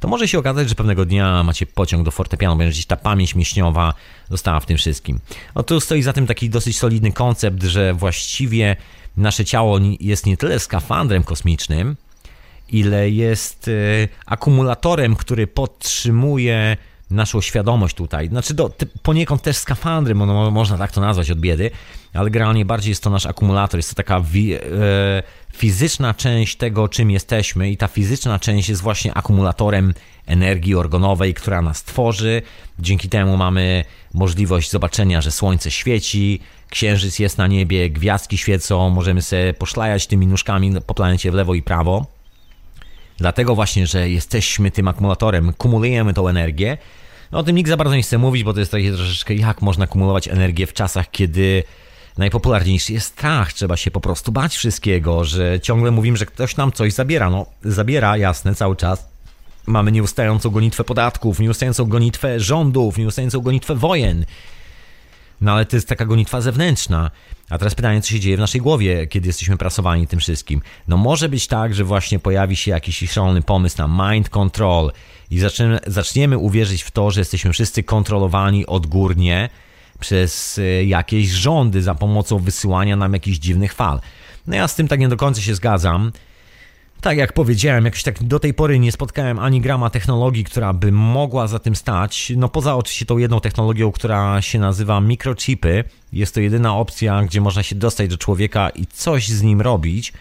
[0.00, 3.34] to może się okazać, że pewnego dnia macie pociąg do fortepianu, będzie gdzieś ta pamięć
[3.34, 3.94] mięśniowa
[4.30, 5.18] została w tym wszystkim.
[5.54, 8.76] No tu stoi za tym taki dosyć solidny koncept, że właściwie
[9.16, 11.96] nasze ciało jest nie tyle skafandrem kosmicznym,
[12.68, 16.76] ile jest y, akumulatorem, który podtrzymuje
[17.10, 18.28] naszą świadomość tutaj.
[18.28, 18.70] Znaczy do,
[19.02, 21.70] poniekąd też skafandrem, no, można tak to nazwać od biedy,
[22.14, 24.60] ale generalnie bardziej jest to nasz akumulator, jest to taka wi- e,
[25.58, 29.94] fizyczna część tego, czym jesteśmy i ta fizyczna część jest właśnie akumulatorem
[30.26, 32.42] energii organowej, która nas tworzy.
[32.78, 36.40] Dzięki temu mamy możliwość zobaczenia, że słońce świeci,
[36.70, 41.54] księżyc jest na niebie, gwiazdki świecą, możemy sobie poszlajać tymi nóżkami po planecie w lewo
[41.54, 42.06] i prawo.
[43.16, 46.78] Dlatego właśnie, że jesteśmy tym akumulatorem, kumulujemy tą energię.
[47.32, 49.62] No o tym nikt za bardzo nie chce mówić, bo to jest takie troszeczkę jak
[49.62, 51.62] można kumulować energię w czasach, kiedy
[52.18, 53.52] najpopularniejszy jest strach.
[53.52, 57.30] Trzeba się po prostu bać wszystkiego, że ciągle mówimy, że ktoś nam coś zabiera.
[57.30, 59.08] No, zabiera, jasne, cały czas.
[59.66, 64.24] Mamy nieustającą gonitwę podatków, nieustającą gonitwę rządów, nieustającą gonitwę wojen.
[65.40, 67.10] No ale to jest taka gonitwa zewnętrzna.
[67.50, 70.62] A teraz pytanie, co się dzieje w naszej głowie, kiedy jesteśmy prasowani tym wszystkim.
[70.88, 74.92] No może być tak, że właśnie pojawi się jakiś szalony pomysł na mind control
[75.30, 79.48] i zaczniemy, zaczniemy uwierzyć w to, że jesteśmy wszyscy kontrolowani odgórnie
[80.00, 84.00] przez e, jakieś rządy za pomocą wysyłania nam jakichś dziwnych fal.
[84.46, 86.12] No ja z tym tak nie do końca się zgadzam.
[87.00, 90.92] Tak jak powiedziałem, jakoś tak do tej pory nie spotkałem ani grama technologii, która by
[90.92, 92.32] mogła za tym stać.
[92.36, 95.84] No poza oczywiście tą jedną technologią, która się nazywa mikrochipy.
[96.12, 100.12] Jest to jedyna opcja, gdzie można się dostać do człowieka i coś z nim robić.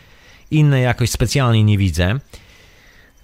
[0.51, 2.19] Inne jakoś specjalnie nie widzę.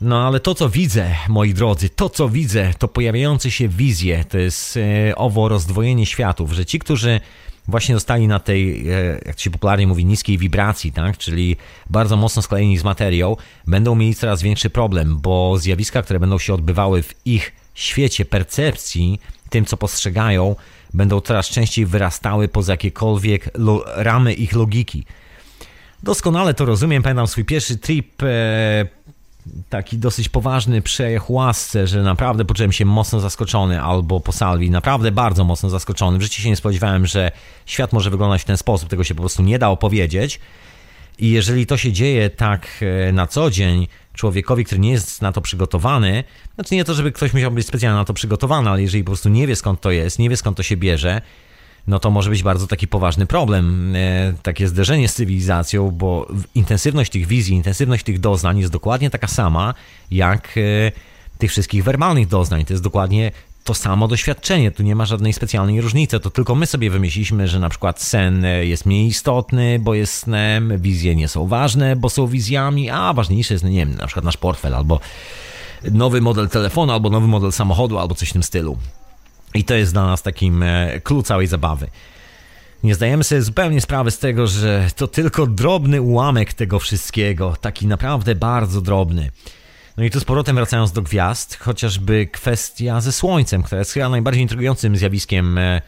[0.04, 4.38] No ale to, co widzę, moi drodzy, to, co widzę, to pojawiające się wizje, to
[4.38, 7.20] jest e, owo rozdwojenie światów, że ci, którzy
[7.68, 11.18] właśnie zostali na tej, e, jak się popularnie mówi, niskiej wibracji, tak?
[11.18, 11.58] czyli
[11.90, 13.36] bardzo mocno sklejeni z materią,
[13.68, 19.20] będą mieli coraz większy problem, bo zjawiska, które będą się odbywały w ich świecie percepcji,
[19.50, 20.56] tym co postrzegają,
[20.94, 23.50] będą coraz częściej wyrastały poza jakiekolwiek
[23.96, 25.06] ramy ich logiki.
[26.04, 27.04] Doskonale to rozumiem.
[27.04, 28.86] Pamiętam swój pierwszy trip e,
[29.70, 35.12] taki dosyć poważny przejech łasce, że naprawdę poczułem się mocno zaskoczony albo po salwi, naprawdę
[35.12, 36.18] bardzo mocno zaskoczony.
[36.18, 37.32] W życiu się nie spodziewałem, że
[37.66, 40.40] świat może wyglądać w ten sposób, tego się po prostu nie da opowiedzieć.
[41.20, 42.68] I jeżeli to się dzieje tak
[43.08, 46.24] e, na co dzień, człowiekowi, który nie jest na to przygotowany,
[46.56, 49.30] znaczy nie to, żeby ktoś musiał być specjalnie na to przygotowany, ale jeżeli po prostu
[49.30, 51.22] nie wie skąd to jest, nie wie skąd to się bierze,
[51.88, 57.12] no to może być bardzo taki poważny problem, e, takie zderzenie z cywilizacją, bo intensywność
[57.12, 59.74] tych wizji, intensywność tych doznań jest dokładnie taka sama,
[60.12, 60.92] jak e,
[61.38, 62.66] tych wszystkich werbalnych doznań.
[62.66, 63.32] To jest dokładnie
[63.64, 64.72] to samo doświadczenie.
[64.72, 66.20] Tu nie ma żadnej specjalnej różnicy.
[66.20, 70.74] To tylko my sobie wymyśliliśmy, że na przykład sen jest mniej istotny, bo jest snem,
[70.78, 74.26] wizje nie są ważne, bo są wizjami, a ważniejsze jest, no nie wiem, na przykład
[74.26, 75.00] nasz portfel albo
[75.92, 78.78] nowy model telefonu, albo nowy model samochodu, albo coś w tym stylu.
[79.54, 81.88] I to jest dla nas takim e, całej zabawy.
[82.84, 87.88] Nie zdajemy sobie zupełnie sprawy z tego, że to tylko drobny ułamek tego wszystkiego, taki
[87.88, 89.32] naprawdę bardzo drobny.
[89.98, 94.10] No i tu z powrotem wracając do gwiazd, chociażby kwestia ze Słońcem, która jest chyba
[94.10, 95.82] najbardziej intrygującym zjawiskiem, e,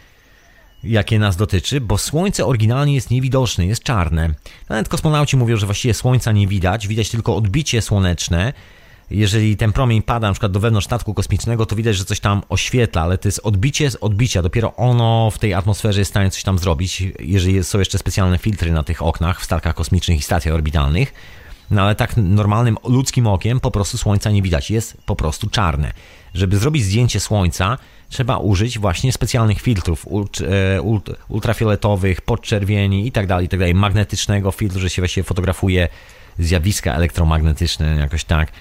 [0.84, 4.34] jakie nas dotyczy, bo Słońce oryginalnie jest niewidoczne, jest czarne.
[4.70, 8.54] Nawet kosmonauci mówią, że właściwie Słońca nie widać, widać tylko odbicie słoneczne.
[9.12, 12.42] Jeżeli ten promień pada na przykład do wewnątrz statku kosmicznego, to widać, że coś tam
[12.50, 14.42] oświetla, ale to jest odbicie z odbicia.
[14.42, 18.38] Dopiero ono w tej atmosferze jest w stanie coś tam zrobić, jeżeli są jeszcze specjalne
[18.38, 21.14] filtry na tych oknach w statkach kosmicznych i stacjach orbitalnych.
[21.72, 25.92] No ale tak normalnym ludzkim okiem po prostu słońca nie widać, jest po prostu czarne.
[26.34, 27.78] Żeby zrobić zdjęcie słońca,
[28.10, 30.82] trzeba użyć właśnie specjalnych filtrów e,
[31.30, 35.88] ultrafioletowych, podczerwieni i tak dalej, tak magnetycznego filtru, że się właściwie fotografuje
[36.40, 38.52] zjawiska elektromagnetyczne, jakoś tak.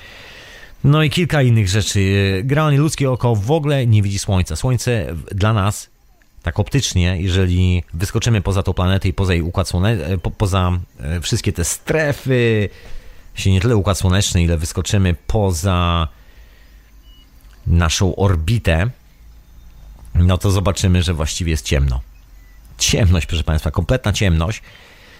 [0.85, 2.40] No i kilka innych rzeczy.
[2.44, 4.56] Generalnie ludzkie oko w ogóle nie widzi słońca.
[4.56, 5.90] Słońce dla nas
[6.44, 10.73] tak optycznie, jeżeli wyskoczymy poza tą planetę i poza jej układ słoneczny, e, po, poza
[11.01, 12.69] e, wszystkie te strefy,
[13.35, 16.09] się nie tyle układ słoneczny, ile wyskoczymy poza
[17.66, 18.90] naszą orbitę,
[20.15, 22.01] no to zobaczymy, że właściwie jest ciemno.
[22.78, 24.62] Ciemność, proszę Państwa, kompletna ciemność.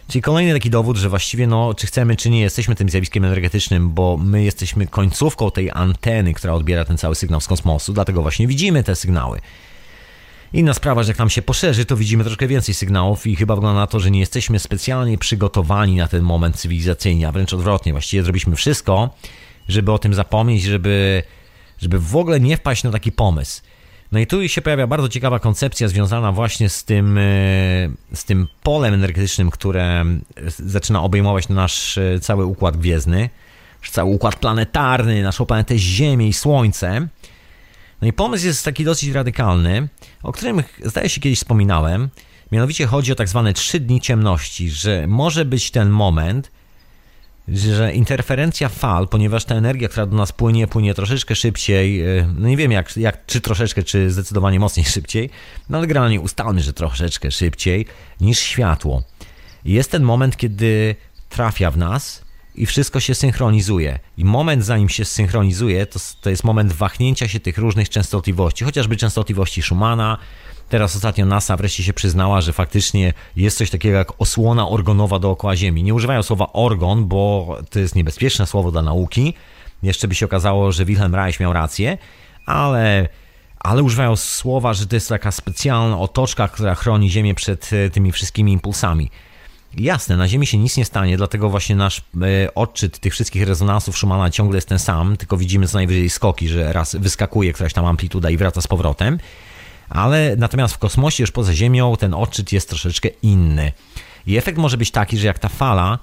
[0.09, 3.91] Czyli kolejny taki dowód, że właściwie, no, czy chcemy, czy nie, jesteśmy tym zjawiskiem energetycznym,
[3.91, 8.47] bo my jesteśmy końcówką tej anteny, która odbiera ten cały sygnał z kosmosu, dlatego właśnie
[8.47, 9.41] widzimy te sygnały.
[10.53, 13.81] Inna sprawa, że jak nam się poszerzy, to widzimy troszkę więcej sygnałów i chyba wygląda
[13.81, 17.93] na to, że nie jesteśmy specjalnie przygotowani na ten moment cywilizacyjnie, a wręcz odwrotnie.
[17.93, 19.11] Właściwie zrobiliśmy wszystko,
[19.69, 21.23] żeby o tym zapomnieć, żeby,
[21.79, 23.63] żeby w ogóle nie wpaść na taki pomysł.
[24.15, 27.23] No i tu się pojawia bardzo ciekawa koncepcja związana właśnie z tym, e,
[28.15, 30.05] z tym polem energetycznym, które
[30.59, 33.31] zaczyna obejmować nasz e, cały układ gwiezdny,
[33.91, 37.09] cały układ planetarny, naszą planetę Ziemię i Słońce.
[38.03, 39.89] No i pomysł jest taki dosyć radykalny,
[40.23, 42.09] o którym zdaje się kiedyś wspominałem.
[42.53, 46.51] Mianowicie chodzi o tak zwane trzy dni ciemności, że może być ten moment,
[47.49, 52.49] że interferencja fal, ponieważ ta energia, która do nas płynie, płynie troszeczkę szybciej, e, no
[52.49, 55.31] nie wiem jak, jak czy troszeczkę, czy zdecydowanie mocniej szybciej,
[55.69, 57.87] no ale generalnie ustalmy, że troszeczkę szybciej
[58.21, 59.03] niż światło.
[59.65, 60.95] Jest ten moment, kiedy
[61.29, 63.99] trafia w nas i wszystko się synchronizuje.
[64.17, 68.97] I moment, zanim się synchronizuje, to, to jest moment wahnięcia się tych różnych częstotliwości, chociażby
[68.97, 70.19] częstotliwości Schumana.
[70.75, 75.57] Teraz ostatnio NASA wreszcie się przyznała, że faktycznie jest coś takiego jak osłona organowa dookoła
[75.57, 75.83] Ziemi.
[75.83, 79.35] Nie używają słowa organ, bo to jest niebezpieczne słowo dla nauki.
[79.83, 81.99] Jeszcze by się okazało, że Wilhelm Reich miał rację,
[82.47, 83.09] ale
[83.61, 88.13] ale używają słowa, że to jest taka specjalna otoczka, która chroni Ziemię przed e, tymi
[88.13, 89.11] wszystkimi impulsami.
[89.77, 93.99] Jasne, na Ziemi się nic nie stanie, dlatego właśnie nasz e, odczyt tych wszystkich rezonansów
[93.99, 97.87] Schumana ciągle jest ten sam, tylko widzimy co najwyżej skoki, że raz wyskakuje któraś tam
[97.87, 99.19] amplituda i wraca z powrotem.
[99.89, 103.73] Ale natomiast w kosmosie, już poza Ziemią, ten odczyt jest troszeczkę inny.
[104.27, 105.99] I efekt może być taki, że jak ta fala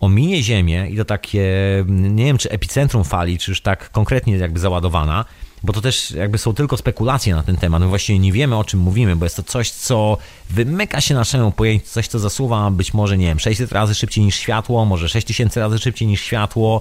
[0.00, 1.44] ominie Ziemię i to takie,
[1.88, 5.24] nie wiem czy epicentrum fali, czy już tak konkretnie jakby załadowana,
[5.62, 7.82] bo to też jakby są tylko spekulacje na ten temat.
[7.82, 10.18] My właściwie nie wiemy o czym mówimy, bo jest to coś, co
[10.50, 14.36] wymyka się naszemu pojęciu, coś, co zasuwa być może, nie wiem, 600 razy szybciej niż
[14.36, 16.80] światło, może 6000 razy szybciej niż światło.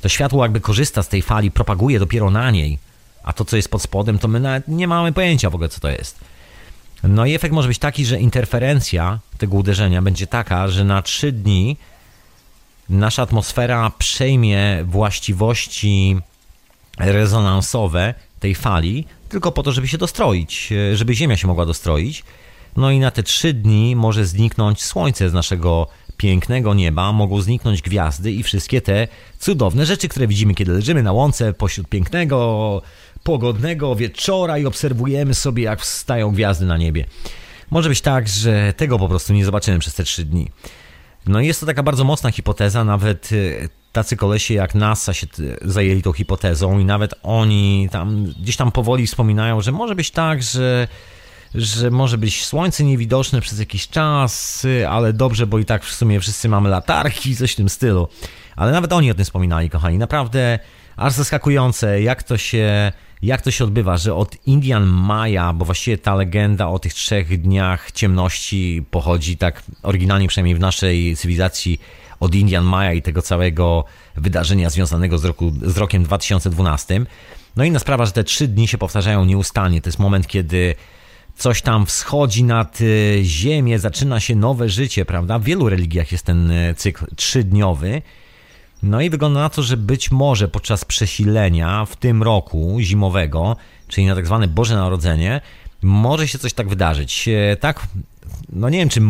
[0.00, 2.78] To światło jakby korzysta z tej fali, propaguje dopiero na niej,
[3.22, 5.80] a to, co jest pod spodem, to my nawet nie mamy pojęcia w ogóle, co
[5.80, 6.20] to jest.
[7.02, 11.32] No i efekt może być taki, że interferencja tego uderzenia będzie taka, że na 3
[11.32, 11.76] dni
[12.88, 16.16] nasza atmosfera przejmie właściwości
[16.98, 22.24] rezonansowe tej fali, tylko po to, żeby się dostroić, żeby Ziemia się mogła dostroić.
[22.76, 25.86] No i na te trzy dni może zniknąć Słońce z naszego
[26.16, 31.12] pięknego nieba, mogą zniknąć gwiazdy i wszystkie te cudowne rzeczy, które widzimy, kiedy leżymy na
[31.12, 32.82] łące pośród pięknego,
[33.24, 37.06] pogodnego wieczora i obserwujemy sobie, jak wstają gwiazdy na niebie.
[37.70, 40.50] Może być tak, że tego po prostu nie zobaczymy przez te trzy dni.
[41.26, 45.26] No jest to taka bardzo mocna hipoteza, nawet e, tacy kolesie jak NASA się
[45.62, 50.42] zajęli tą hipotezą i nawet oni tam gdzieś tam powoli wspominają, że może być tak,
[50.42, 50.88] że
[51.54, 56.20] że może być słońce niewidoczne przez jakiś czas, ale dobrze, bo i tak w sumie
[56.20, 58.08] wszyscy mamy latarki, coś w tym stylu.
[58.56, 59.98] Ale nawet oni o tym wspominali, kochani.
[59.98, 60.58] Naprawdę
[60.96, 62.92] aż zaskakujące, jak to się,
[63.22, 67.40] jak to się odbywa, że od Indian Maya, bo właściwie ta legenda o tych trzech
[67.40, 71.80] dniach ciemności pochodzi tak oryginalnie, przynajmniej w naszej cywilizacji,
[72.20, 73.84] od Indian Maya i tego całego
[74.16, 77.06] wydarzenia związanego z, roku, z rokiem 2012.
[77.56, 79.80] No inna sprawa, że te trzy dni się powtarzają nieustannie.
[79.80, 80.74] To jest moment, kiedy
[81.36, 85.38] coś tam wschodzi nad y, ziemię, zaczyna się nowe życie, prawda?
[85.38, 88.02] W wielu religiach jest ten y, cykl trzydniowy.
[88.82, 93.56] No i wygląda na to, że być może podczas przesilenia w tym roku zimowego,
[93.88, 95.40] czyli na tak zwane Boże Narodzenie,
[95.82, 97.28] może się coś tak wydarzyć.
[97.28, 97.86] E, tak,
[98.52, 99.00] no nie wiem, czy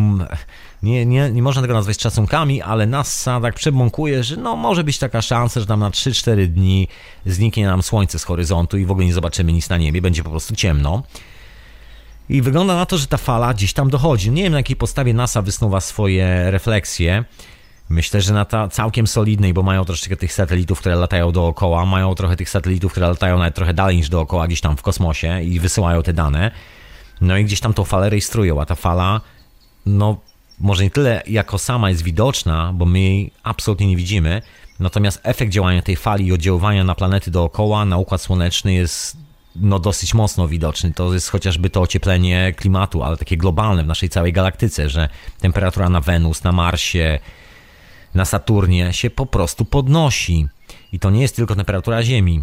[0.82, 4.98] nie, nie, nie można tego nazwać szacunkami, ale NASA tak przebąkuje, że no może być
[4.98, 6.88] taka szansa, że tam na 3-4 dni
[7.26, 10.30] zniknie nam słońce z horyzontu i w ogóle nie zobaczymy nic na niebie, będzie po
[10.30, 11.02] prostu ciemno.
[12.28, 14.30] I wygląda na to, że ta fala gdzieś tam dochodzi.
[14.30, 17.24] Nie wiem, na jakiej podstawie NASA wysnuwa swoje refleksje.
[17.90, 22.14] Myślę, że na ta całkiem solidnej, bo mają troszeczkę tych satelitów, które latają dookoła, mają
[22.14, 25.60] trochę tych satelitów, które latają nawet trochę dalej niż dookoła, gdzieś tam w kosmosie i
[25.60, 26.50] wysyłają te dane.
[27.20, 29.20] No i gdzieś tam tą falę rejestrują, a ta fala,
[29.86, 30.20] no
[30.60, 34.42] może nie tyle jako sama jest widoczna, bo my jej absolutnie nie widzimy,
[34.80, 39.16] natomiast efekt działania tej fali i oddziaływania na planety dookoła, na układ słoneczny jest
[39.56, 40.92] no dosyć mocno widoczny.
[40.92, 45.08] To jest chociażby to ocieplenie klimatu, ale takie globalne w naszej całej galaktyce, że
[45.40, 47.18] temperatura na Wenus, na Marsie,
[48.14, 50.48] na Saturnie się po prostu podnosi.
[50.92, 52.42] I to nie jest tylko temperatura Ziemi.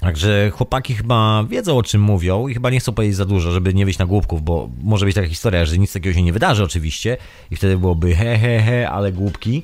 [0.00, 3.74] Także chłopaki chyba wiedzą o czym mówią i chyba nie chcą powiedzieć za dużo, żeby
[3.74, 6.64] nie wyjść na głupków, bo może być taka historia, że nic takiego się nie wydarzy
[6.64, 7.16] oczywiście
[7.50, 9.62] i wtedy byłoby he he he, ale głupki.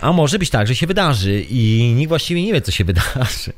[0.00, 3.52] A może być tak, że się wydarzy i nikt właściwie nie wie, co się wydarzy.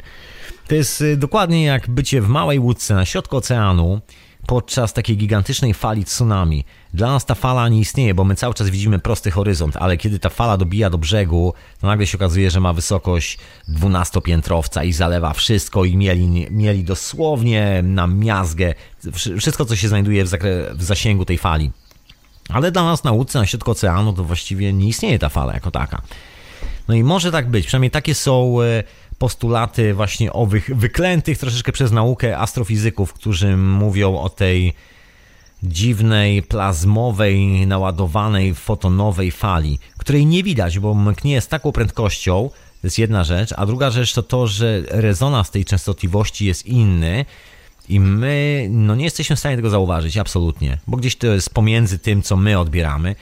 [0.68, 4.00] To jest y, dokładnie jak bycie w małej łódce na środku oceanu
[4.46, 6.64] podczas takiej gigantycznej fali tsunami.
[6.94, 10.18] Dla nas ta fala nie istnieje, bo my cały czas widzimy prosty horyzont, ale kiedy
[10.18, 13.38] ta fala dobija do brzegu, to nagle się okazuje, że ma wysokość
[13.68, 18.74] dwunastopiętrowca i zalewa wszystko i mieli, mieli dosłownie na miazgę
[19.38, 20.30] wszystko, co się znajduje w,
[20.74, 21.70] w zasięgu tej fali.
[22.48, 25.70] Ale dla nas na łódce na środku oceanu to właściwie nie istnieje ta fala jako
[25.70, 26.02] taka.
[26.88, 28.82] No i może tak być, przynajmniej takie są e,
[29.24, 34.74] postulaty właśnie owych wyklętych troszeczkę przez naukę astrofizyków, którzy mówią o tej
[35.62, 42.98] dziwnej, plazmowej, naładowanej fotonowej fali, której nie widać, bo mknie z taką prędkością, to jest
[42.98, 47.24] jedna rzecz, a druga rzecz to to, że rezonans tej częstotliwości jest inny
[47.88, 51.98] i my no nie jesteśmy w stanie tego zauważyć, absolutnie, bo gdzieś to jest pomiędzy
[51.98, 53.16] tym, co my odbieramy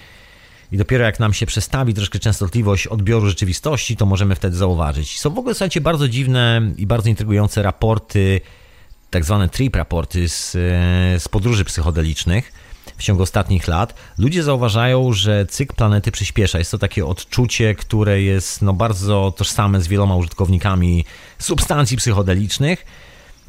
[0.73, 5.21] i dopiero jak nam się przestawi troszkę częstotliwość odbioru rzeczywistości, to możemy wtedy zauważyć.
[5.21, 8.41] Są w ogóle, słuchajcie, bardzo dziwne i bardzo intrygujące raporty,
[9.11, 10.59] tak zwane trip raporty z, e,
[11.21, 12.53] z podróży psychodelicznych
[12.97, 13.95] w ciągu ostatnich lat.
[14.19, 16.59] Ludzie zauważają, że cykl planety przyspiesza.
[16.59, 21.05] Jest to takie odczucie, które jest no, bardzo tożsame z wieloma użytkownikami
[21.39, 22.87] substancji psychodelicznych.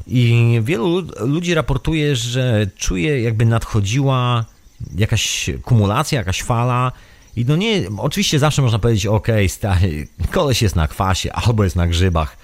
[0.06, 4.44] I wielu ludzi raportuje, że czuje, jakby nadchodziła
[4.96, 6.92] jakaś kumulacja, jakaś fala
[7.36, 11.76] i no nie, oczywiście zawsze można powiedzieć, ok, stary, koleś jest na kwasie albo jest
[11.76, 12.36] na grzybach.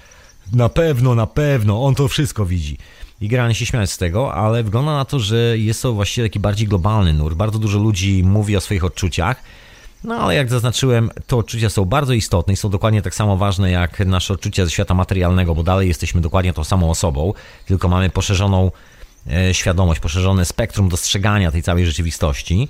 [0.53, 2.77] Na pewno, na pewno, on to wszystko widzi.
[3.21, 6.39] I generalnie się śmiać z tego, ale wygląda na to, że jest to właściwie taki
[6.39, 7.35] bardziej globalny nurt.
[7.35, 9.43] Bardzo dużo ludzi mówi o swoich odczuciach,
[10.03, 13.71] no ale jak zaznaczyłem, te odczucia są bardzo istotne i są dokładnie tak samo ważne
[13.71, 17.33] jak nasze odczucia ze świata materialnego, bo dalej jesteśmy dokładnie tą samą osobą,
[17.65, 18.71] tylko mamy poszerzoną
[19.31, 22.69] e, świadomość, poszerzone spektrum dostrzegania tej całej rzeczywistości.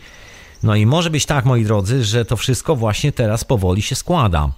[0.64, 4.52] No i może być tak, moi drodzy, że to wszystko właśnie teraz powoli się składa.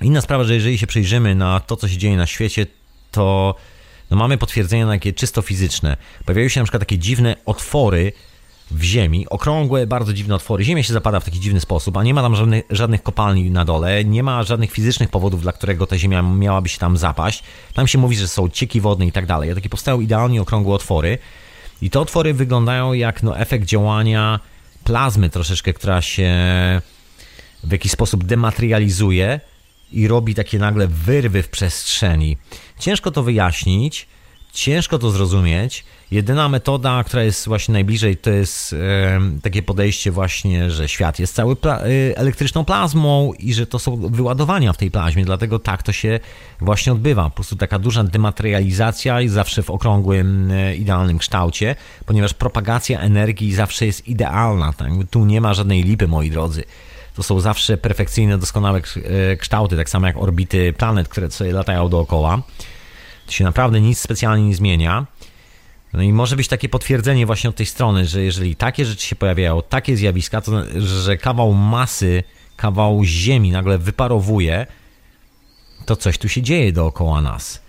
[0.00, 2.66] Inna sprawa, że jeżeli się przyjrzymy na to, co się dzieje na świecie,
[3.10, 3.54] to
[4.10, 5.96] no mamy potwierdzenia takie czysto fizyczne.
[6.24, 8.12] Pojawiają się na przykład takie dziwne otwory
[8.70, 10.64] w ziemi, okrągłe, bardzo dziwne otwory.
[10.64, 13.64] Ziemia się zapada w taki dziwny sposób, a nie ma tam żadnych, żadnych kopalni na
[13.64, 17.42] dole, nie ma żadnych fizycznych powodów, dla którego ta ziemia miałaby się tam zapaść.
[17.74, 19.50] Tam się mówi, że są cieki wodne i tak dalej.
[19.50, 21.18] A takie powstają idealnie okrągłe otwory.
[21.82, 24.40] I te otwory wyglądają jak no, efekt działania
[24.84, 26.30] plazmy troszeczkę, która się
[27.64, 29.40] w jakiś sposób dematerializuje
[29.92, 32.36] i robi takie nagle wyrwy w przestrzeni.
[32.78, 34.06] Ciężko to wyjaśnić,
[34.52, 35.84] ciężko to zrozumieć.
[36.14, 41.34] Jedyna metoda, która jest właśnie najbliżej, to jest e, takie podejście właśnie, że świat jest
[41.34, 45.82] cały pla e, elektryczną plazmą i że to są wyładowania w tej plazmie, dlatego tak
[45.82, 46.20] to się
[46.60, 47.24] właśnie odbywa.
[47.24, 51.76] Po prostu taka duża dematerializacja i zawsze w okrągłym, e, idealnym kształcie,
[52.06, 54.72] ponieważ propagacja energii zawsze jest idealna.
[54.72, 54.90] Tak?
[55.10, 56.64] Tu nie ma żadnej lipy, moi drodzy.
[57.14, 61.88] To są zawsze perfekcyjne, doskonałe e, kształty, tak samo jak orbity planet, które sobie latają
[61.88, 62.42] dookoła.
[63.26, 65.06] To się naprawdę nic specjalnie nie zmienia.
[65.94, 69.16] No i może być takie potwierdzenie właśnie od tej strony, że jeżeli takie rzeczy się
[69.16, 72.22] pojawiają, takie zjawiska, to że kawał masy,
[72.56, 74.66] kawał ziemi nagle wyparowuje,
[75.86, 77.62] to coś tu się dzieje dookoła nas.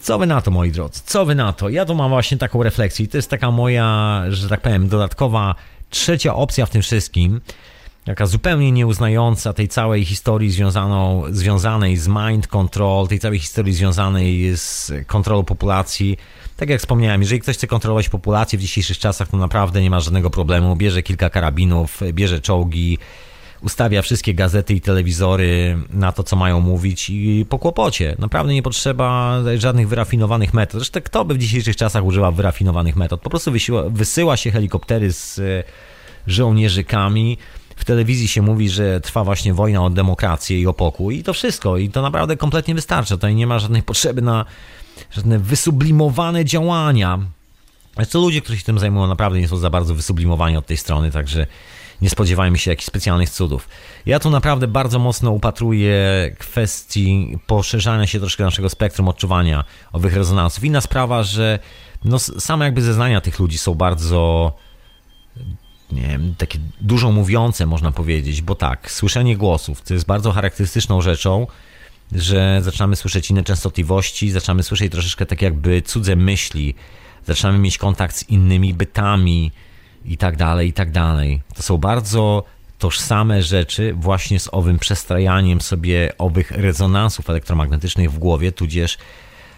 [0.00, 1.00] Co wy na to, moi drodzy?
[1.06, 1.68] Co wy na to?
[1.68, 5.54] Ja tu mam właśnie taką refleksję i to jest taka moja, że tak powiem, dodatkowa
[5.90, 7.40] trzecia opcja w tym wszystkim,
[8.04, 14.56] taka zupełnie nieuznająca tej całej historii związaną, związanej z mind control, tej całej historii związanej
[14.56, 16.16] z kontrolą populacji.
[16.58, 20.00] Tak jak wspomniałem, jeżeli ktoś chce kontrolować populację w dzisiejszych czasach, to naprawdę nie ma
[20.00, 20.76] żadnego problemu.
[20.76, 22.98] Bierze kilka karabinów, bierze czołgi,
[23.62, 28.16] ustawia wszystkie gazety i telewizory na to, co mają mówić i po kłopocie.
[28.18, 30.80] Naprawdę nie potrzeba żadnych wyrafinowanych metod.
[30.80, 33.20] Zresztą kto by w dzisiejszych czasach używał wyrafinowanych metod?
[33.20, 35.64] Po prostu wysyła, wysyła się helikoptery z e,
[36.26, 37.38] żołnierzykami.
[37.78, 41.32] W telewizji się mówi, że trwa właśnie wojna o demokrację i o pokój i to
[41.32, 41.76] wszystko.
[41.76, 43.14] I to naprawdę kompletnie wystarcza.
[43.14, 44.44] Tutaj nie ma żadnej potrzeby na
[45.10, 47.18] żadne wysublimowane działania.
[47.96, 51.10] Zresztą ludzie, którzy się tym zajmują, naprawdę nie są za bardzo wysublimowani od tej strony,
[51.10, 51.46] także
[52.02, 53.68] nie spodziewajmy się jakichś specjalnych cudów.
[54.06, 55.96] Ja tu naprawdę bardzo mocno upatruję
[56.38, 60.64] kwestii poszerzania się troszkę naszego spektrum odczuwania owych rezonansów.
[60.64, 61.58] Inna sprawa, że
[62.04, 64.52] no, same jakby zeznania tych ludzi są bardzo
[65.92, 71.46] nie takie dużo mówiące, można powiedzieć, bo tak, słyszenie głosów to jest bardzo charakterystyczną rzeczą,
[72.12, 76.74] że zaczynamy słyszeć inne częstotliwości, zaczynamy słyszeć troszeczkę tak jakby cudze myśli,
[77.26, 79.52] zaczynamy mieć kontakt z innymi bytami,
[80.04, 81.40] i tak dalej, i tak dalej.
[81.54, 82.44] To są bardzo
[82.78, 88.98] tożsame rzeczy właśnie z owym przestrajaniem sobie owych rezonansów elektromagnetycznych w głowie, tudzież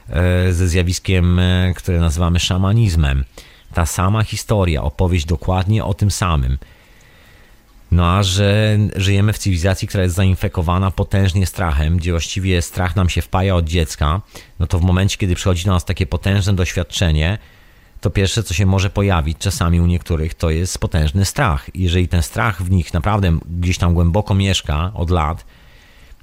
[0.09, 3.25] e, ze zjawiskiem, e, które nazywamy szamanizmem.
[3.75, 6.59] Ta sama historia, opowieść dokładnie o tym samym.
[7.91, 13.09] No a że żyjemy w cywilizacji, która jest zainfekowana potężnie strachem, gdzie właściwie strach nam
[13.09, 14.21] się wpaja od dziecka,
[14.59, 17.39] no to w momencie, kiedy przychodzi do nas takie potężne doświadczenie,
[18.01, 21.71] to pierwsze, co się może pojawić czasami u niektórych, to jest potężny strach.
[21.75, 25.45] Jeżeli ten strach w nich naprawdę gdzieś tam głęboko mieszka od lat,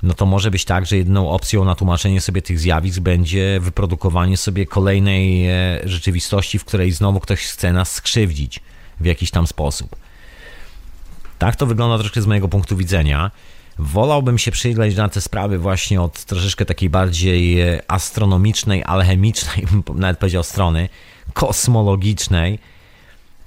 [0.03, 4.37] no to może być tak, że jedną opcją na tłumaczenie sobie tych zjawisk będzie wyprodukowanie
[4.37, 8.59] sobie kolejnej e, rzeczywistości, w której znowu ktoś chce nas skrzywdzić
[8.99, 9.95] w jakiś tam sposób.
[11.39, 13.31] Tak to wygląda troszkę z mojego punktu widzenia.
[13.79, 19.65] Wolałbym się przyjrzeć na te sprawy właśnie od troszeczkę takiej bardziej e, astronomicznej, alchemicznej,
[19.95, 20.89] nawet powiedział, strony
[21.33, 22.59] kosmologicznej,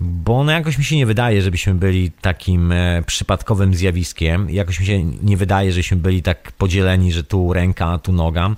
[0.00, 4.50] bo no jakoś mi się nie wydaje, żebyśmy byli takim e, przypadkowym zjawiskiem.
[4.50, 8.54] Jakoś mi się nie wydaje, żebyśmy byli tak podzieleni, że tu ręka, tu noga.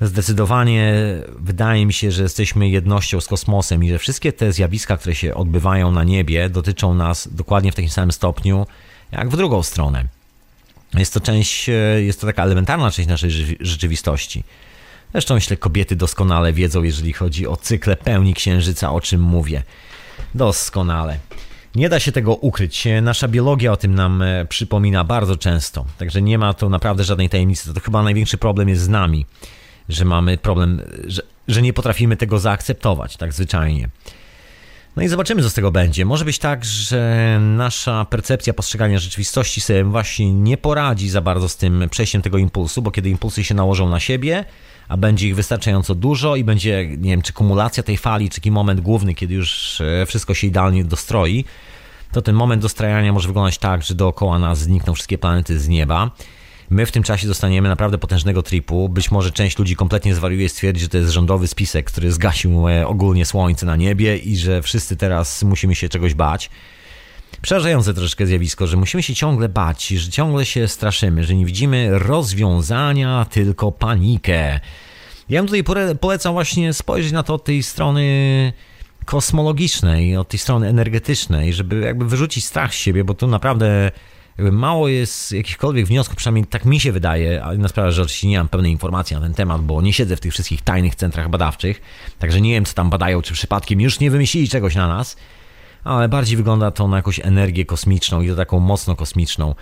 [0.00, 0.94] Zdecydowanie
[1.38, 5.34] wydaje mi się, że jesteśmy jednością z kosmosem i że wszystkie te zjawiska, które się
[5.34, 8.66] odbywają na niebie, dotyczą nas dokładnie w takim samym stopniu,
[9.12, 10.04] jak w drugą stronę.
[10.94, 11.72] Jest to część, e,
[12.02, 14.44] jest to taka elementarna część naszej rzeczywistości.
[15.12, 19.62] Zresztą myślę, kobiety doskonale wiedzą, jeżeli chodzi o cykle pełni księżyca, o czym mówię.
[20.34, 21.18] Doskonale.
[21.74, 22.84] Nie da się tego ukryć.
[23.02, 25.84] Nasza biologia o tym nam e, przypomina bardzo często.
[25.98, 27.74] Także nie ma tu naprawdę żadnej tajemnicy.
[27.74, 29.26] To chyba największy problem jest z nami,
[29.88, 33.88] że mamy problem, że, że nie potrafimy tego zaakceptować, tak zwyczajnie.
[34.96, 36.04] No i zobaczymy, co z tego będzie.
[36.04, 41.56] Może być tak, że nasza percepcja postrzegania rzeczywistości sobie właśnie nie poradzi za bardzo z
[41.56, 44.44] tym przejściem tego impulsu, bo kiedy impulsy się nałożą na siebie,
[44.88, 48.50] a będzie ich wystarczająco dużo i będzie, nie wiem, czy kumulacja tej fali, czy taki
[48.50, 51.44] moment główny, kiedy już e, wszystko się idealnie dostroi,
[52.12, 56.10] to ten moment dostrajania może wyglądać tak, że dookoła nas znikną wszystkie planety z nieba.
[56.70, 58.88] My w tym czasie dostaniemy naprawdę potężnego tripu.
[58.88, 62.86] Być może część ludzi kompletnie zwariuje, stwierdzi, że to jest rządowy spisek, który zgasił e,
[62.86, 66.50] ogólnie słońce na niebie i że wszyscy teraz musimy się czegoś bać.
[67.44, 71.98] Przerażające troszkę zjawisko, że musimy się ciągle bać, że ciągle się straszymy, że nie widzimy
[71.98, 74.60] rozwiązania, tylko panikę.
[75.28, 75.64] Ja bym tutaj
[76.00, 78.52] polecał właśnie spojrzeć na to od tej strony
[79.04, 83.90] kosmologicznej, od tej strony energetycznej, żeby jakby wyrzucić strach z siebie, bo tu naprawdę
[84.38, 88.38] mało jest jakichkolwiek wniosków, przynajmniej tak mi się wydaje, ale na sprawę, że oczywiście nie
[88.38, 91.82] mam pełnej informacji na ten temat, bo nie siedzę w tych wszystkich tajnych centrach badawczych,
[92.18, 95.16] także nie wiem, co tam badają, czy przypadkiem już nie wymyślili czegoś na nas,
[95.84, 99.54] ale bardziej wygląda to na jakąś energię kosmiczną i to taką mocno kosmiczną.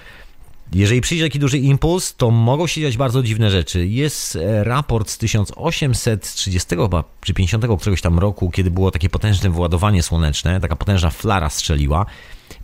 [0.75, 3.87] Jeżeli przyjdzie taki duży impuls, to mogą się dziać bardzo dziwne rzeczy.
[3.87, 9.51] Jest e, raport z 1830 chyba, czy 50 któregoś tam roku, kiedy było takie potężne
[9.51, 12.07] wyładowanie słoneczne, taka potężna flara strzeliła,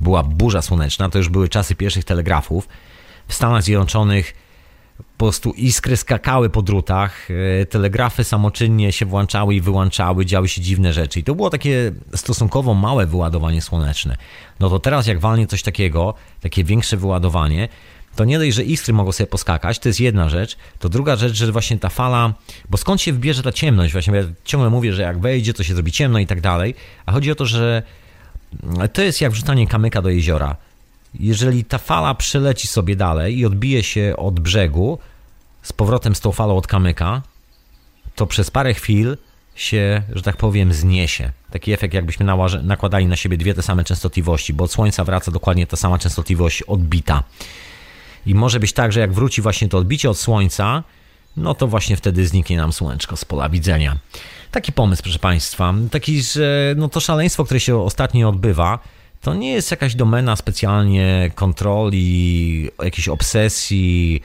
[0.00, 2.68] była burza słoneczna, to już były czasy pierwszych telegrafów.
[3.28, 4.34] W Stanach Zjednoczonych
[4.98, 10.60] po prostu iskry skakały po drutach, e, telegrafy samoczynnie się włączały i wyłączały, działy się
[10.60, 11.20] dziwne rzeczy.
[11.20, 14.16] I to było takie stosunkowo małe wyładowanie słoneczne.
[14.60, 17.68] No to teraz jak walnie coś takiego, takie większe wyładowanie,
[18.16, 21.32] to nie dość, że iskry mogą sobie poskakać, to jest jedna rzecz, to druga rzecz,
[21.32, 22.34] że właśnie ta fala,
[22.70, 23.92] bo skąd się wbierze ta ciemność?
[23.92, 26.74] Właśnie ja ciągle mówię, że jak wejdzie, to się zrobi ciemno i tak dalej,
[27.06, 27.82] a chodzi o to, że
[28.92, 30.56] to jest jak wrzucanie kamyka do jeziora.
[31.14, 34.98] Jeżeli ta fala przeleci sobie dalej i odbije się od brzegu,
[35.62, 37.22] z powrotem z tą falą od kamyka,
[38.14, 39.16] to przez parę chwil
[39.54, 41.32] się, że tak powiem, zniesie.
[41.50, 42.26] Taki efekt, jakbyśmy
[42.62, 46.62] nakładali na siebie dwie te same częstotliwości, bo od Słońca wraca dokładnie ta sama częstotliwość
[46.62, 47.22] odbita.
[48.26, 50.84] I może być tak, że jak wróci właśnie to odbicie od Słońca,
[51.36, 53.98] no to właśnie wtedy zniknie nam Słoneczko z pola widzenia.
[54.50, 55.74] Taki pomysł, proszę Państwa.
[55.90, 58.78] Taki, że no to szaleństwo, które się ostatnio odbywa,
[59.20, 64.20] to nie jest jakaś domena specjalnie kontroli, jakiejś obsesji,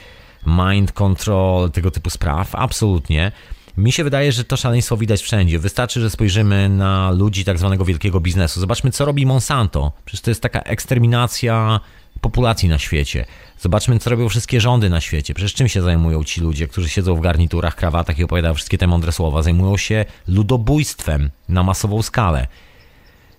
[0.47, 2.55] mind control, tego typu spraw.
[2.55, 3.31] Absolutnie.
[3.77, 5.59] Mi się wydaje, że to szaleństwo widać wszędzie.
[5.59, 8.59] Wystarczy, że spojrzymy na ludzi tak zwanego wielkiego biznesu.
[8.59, 9.91] Zobaczmy, co robi Monsanto.
[10.05, 11.79] Przecież to jest taka eksterminacja
[12.21, 13.25] populacji na świecie.
[13.59, 15.33] Zobaczmy, co robią wszystkie rządy na świecie.
[15.33, 18.87] Przecież czym się zajmują ci ludzie, którzy siedzą w garniturach, krawatach i opowiadają wszystkie te
[18.87, 19.41] mądre słowa?
[19.41, 22.47] Zajmują się ludobójstwem na masową skalę.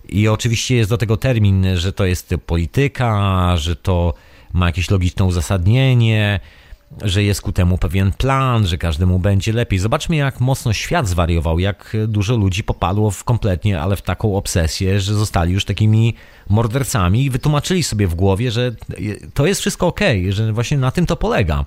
[0.09, 4.13] I oczywiście jest do tego termin, że to jest polityka, że to
[4.53, 6.39] ma jakieś logiczne uzasadnienie,
[7.01, 9.79] że jest ku temu pewien plan, że każdemu będzie lepiej.
[9.79, 14.99] Zobaczmy, jak mocno świat zwariował, jak dużo ludzi popadło w kompletnie, ale w taką obsesję,
[14.99, 16.13] że zostali już takimi
[16.49, 18.75] mordercami i wytłumaczyli sobie w głowie, że
[19.33, 19.99] to jest wszystko ok,
[20.29, 21.65] że właśnie na tym to polega.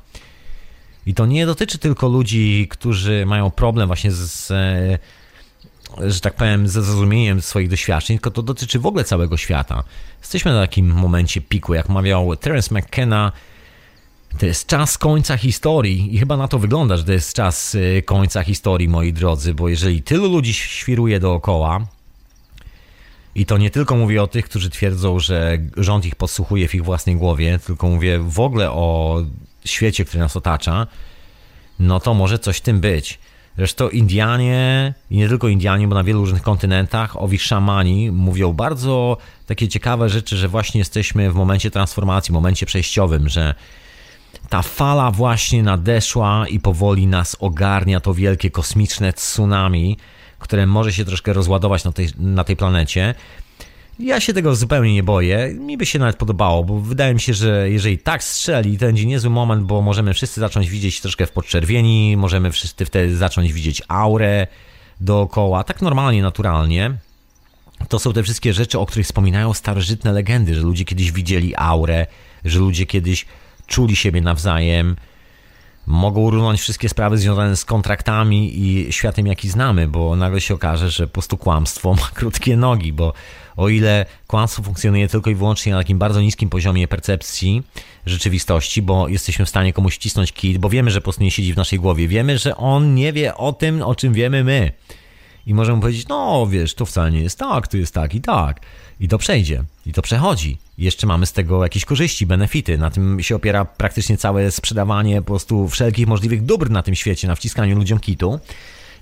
[1.06, 4.52] I to nie dotyczy tylko ludzi, którzy mają problem właśnie z,
[6.06, 9.84] że tak powiem, ze zrozumieniem swoich doświadczeń, tylko to dotyczy w ogóle całego świata.
[10.20, 13.32] Jesteśmy na takim momencie piku, jak mawiał Terence McKenna,
[14.38, 18.02] to jest czas końca historii i chyba na to wygląda, że to jest czas y,
[18.06, 21.86] końca historii, moi drodzy, bo jeżeli tylu ludzi świruje dookoła,
[23.34, 26.84] i to nie tylko mówię o tych, którzy twierdzą, że rząd ich podsłuchuje w ich
[26.84, 29.22] własnej głowie, tylko mówię w ogóle o
[29.64, 30.86] świecie, który nas otacza,
[31.78, 33.18] no to może coś tym być.
[33.58, 39.16] Zresztą Indianie, i nie tylko Indianie, bo na wielu różnych kontynentach, owi szamani mówią bardzo
[39.46, 43.54] takie ciekawe rzeczy, że właśnie jesteśmy w momencie transformacji, momencie przejściowym, że
[44.48, 49.96] ta fala właśnie nadeszła i powoli nas ogarnia to wielkie kosmiczne tsunami,
[50.38, 53.14] które może się troszkę rozładować na tej, na tej planecie.
[53.98, 55.54] Ja się tego zupełnie nie boję.
[55.54, 59.06] Mi by się nawet podobało, bo wydaje mi się, że jeżeli tak strzeli, to będzie
[59.06, 63.82] niezły moment, bo możemy wszyscy zacząć widzieć troszkę w podczerwieni, możemy wszyscy wtedy zacząć widzieć
[63.88, 64.46] aurę
[65.00, 66.98] dookoła, tak normalnie, naturalnie.
[67.88, 72.06] To są te wszystkie rzeczy, o których wspominają starożytne legendy, że ludzie kiedyś widzieli aurę,
[72.44, 73.26] że ludzie kiedyś
[73.66, 74.96] czuli siebie nawzajem,
[75.88, 80.90] mogą runąć wszystkie sprawy związane z kontraktami i światem, jaki znamy, bo nagle się okaże,
[80.90, 83.12] że po prostu kłamstwo ma krótkie nogi, bo
[83.56, 87.62] o ile kłamstwo funkcjonuje tylko i wyłącznie na takim bardzo niskim poziomie percepcji
[88.06, 91.52] rzeczywistości, bo jesteśmy w stanie komuś wcisnąć kit, bo wiemy, że po prostu nie siedzi
[91.52, 94.72] w naszej głowie, wiemy, że on nie wie o tym, o czym wiemy my.
[95.46, 98.60] I możemy powiedzieć, no wiesz, to wcale nie jest tak, to jest tak i tak.
[99.00, 100.58] I to przejdzie, i to przechodzi.
[100.78, 102.78] Jeszcze mamy z tego jakieś korzyści, benefity.
[102.78, 107.28] Na tym się opiera praktycznie całe sprzedawanie po prostu wszelkich możliwych dóbr na tym świecie,
[107.28, 108.40] na wciskaniu ludziom kitu.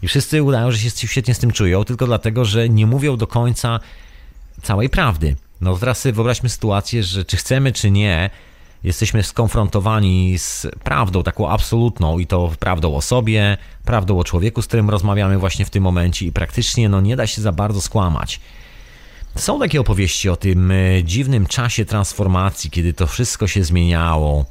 [0.02, 3.26] I wszyscy udają, że się świetnie z tym czują, tylko dlatego, że nie mówią do
[3.26, 3.80] końca
[4.62, 5.36] całej prawdy.
[5.60, 8.30] No teraz sobie wyobraźmy sytuację, że czy chcemy, czy nie,
[8.84, 14.66] jesteśmy skonfrontowani z prawdą taką absolutną i to prawdą o sobie, prawdą o człowieku, z
[14.66, 18.40] którym rozmawiamy właśnie w tym momencie i praktycznie no nie da się za bardzo skłamać.
[19.36, 24.44] Są takie opowieści o tym e, dziwnym czasie transformacji, kiedy to wszystko się zmieniało.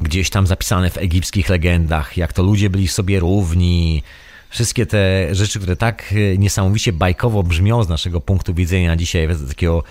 [0.00, 4.02] Gdzieś tam zapisane w egipskich legendach, jak to ludzie byli sobie równi.
[4.50, 9.84] Wszystkie te rzeczy, które tak e, niesamowicie bajkowo brzmią z naszego punktu widzenia dzisiaj, takiego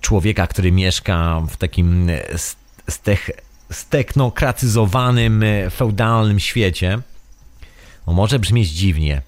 [0.00, 2.20] człowieka, który mieszka w takim e,
[2.88, 3.30] stech,
[3.70, 6.98] steknokratyzowanym, feudalnym świecie.
[8.06, 9.22] O, może brzmieć dziwnie,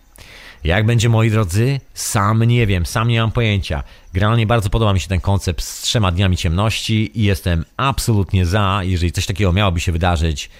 [0.65, 1.81] jak będzie, moi drodzy?
[1.95, 3.83] Sam nie wiem, sam nie mam pojęcia.
[4.13, 8.81] Generalnie bardzo podoba mi się ten koncept z trzema dniami ciemności i jestem absolutnie za.
[8.83, 10.51] Jeżeli coś takiego miałoby się wydarzyć,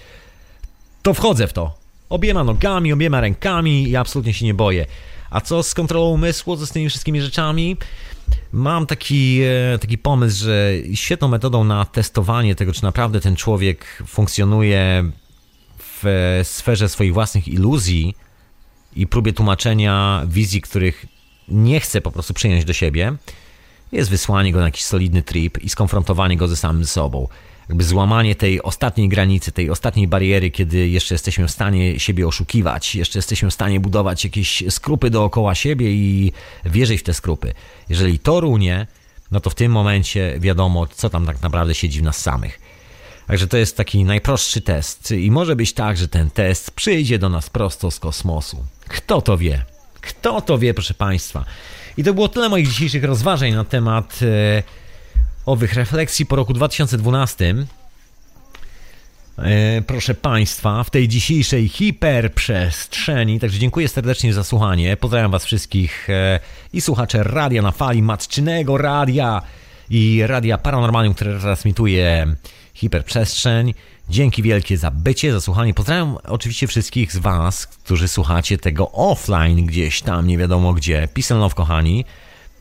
[1.01, 1.77] to wchodzę w to.
[2.09, 4.85] Obiema nogami, obiema rękami i absolutnie się nie boję.
[5.29, 7.77] A co z kontrolą umysłu, z tymi wszystkimi rzeczami?
[8.51, 9.41] Mam taki,
[9.73, 15.11] e, taki pomysł, że świetną metodą na testowanie tego, czy naprawdę ten człowiek funkcjonuje
[16.03, 18.15] w sferze swoich własnych iluzji,
[18.95, 21.05] i próbie tłumaczenia wizji, których
[21.47, 23.13] nie chce po prostu przyjąć do siebie,
[23.91, 27.27] jest wysłanie go na jakiś solidny trip i skonfrontowanie go ze samym sobą.
[27.69, 32.95] Jakby złamanie tej ostatniej granicy, tej ostatniej bariery, kiedy jeszcze jesteśmy w stanie siebie oszukiwać,
[32.95, 36.31] jeszcze jesteśmy w stanie budować jakieś skrupy dookoła siebie i
[36.65, 37.53] wierzyć w te skrupy.
[37.89, 38.87] Jeżeli to runie,
[39.31, 42.59] no to w tym momencie wiadomo, co tam tak naprawdę siedzi w nas samych.
[43.27, 45.11] Także to jest taki najprostszy test.
[45.11, 48.65] I może być tak, że ten test przyjdzie do nas prosto z kosmosu.
[48.87, 49.63] Kto to wie?
[50.01, 51.45] Kto to wie, proszę Państwa?
[51.97, 54.63] I to było tyle moich dzisiejszych rozważań na temat e,
[55.45, 57.55] owych refleksji po roku 2012.
[59.37, 63.39] E, proszę Państwa, w tej dzisiejszej hiperprzestrzeni.
[63.39, 64.97] Także dziękuję serdecznie za słuchanie.
[64.97, 66.39] Pozdrawiam Was wszystkich e,
[66.73, 69.41] i słuchacze Radia na Fali, Matczynego Radia
[69.89, 72.35] i Radia Paranormalium, które transmituje
[72.73, 73.73] hiperprzestrzeń.
[74.09, 75.73] Dzięki wielkie za bycie, za słuchanie.
[75.73, 81.07] Pozdrawiam oczywiście wszystkich z Was, którzy słuchacie tego offline gdzieś tam, nie wiadomo gdzie.
[81.29, 82.05] Love, kochani.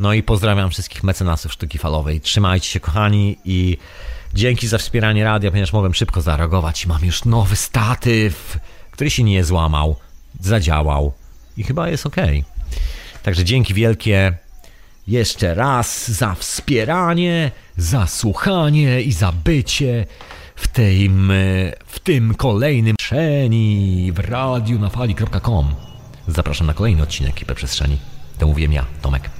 [0.00, 2.20] No i pozdrawiam wszystkich mecenasów sztuki falowej.
[2.20, 3.78] Trzymajcie się, kochani, i
[4.34, 6.86] dzięki za wspieranie radia, ponieważ mogłem szybko zareagować.
[6.86, 8.58] Mam już nowy statyw,
[8.90, 9.96] który się nie złamał,
[10.40, 11.12] zadziałał
[11.56, 12.16] i chyba jest ok.
[13.22, 14.36] Także dzięki wielkie
[15.06, 20.06] jeszcze raz za wspieranie, za słuchanie i za bycie
[20.56, 21.32] w tym,
[21.86, 25.74] w tym kolejnym przestrzeni w radiu na fali.com.
[26.28, 27.98] Zapraszam na kolejny odcinek Hiperprzestrzeni.
[28.38, 29.30] To mówię ja, Tomek.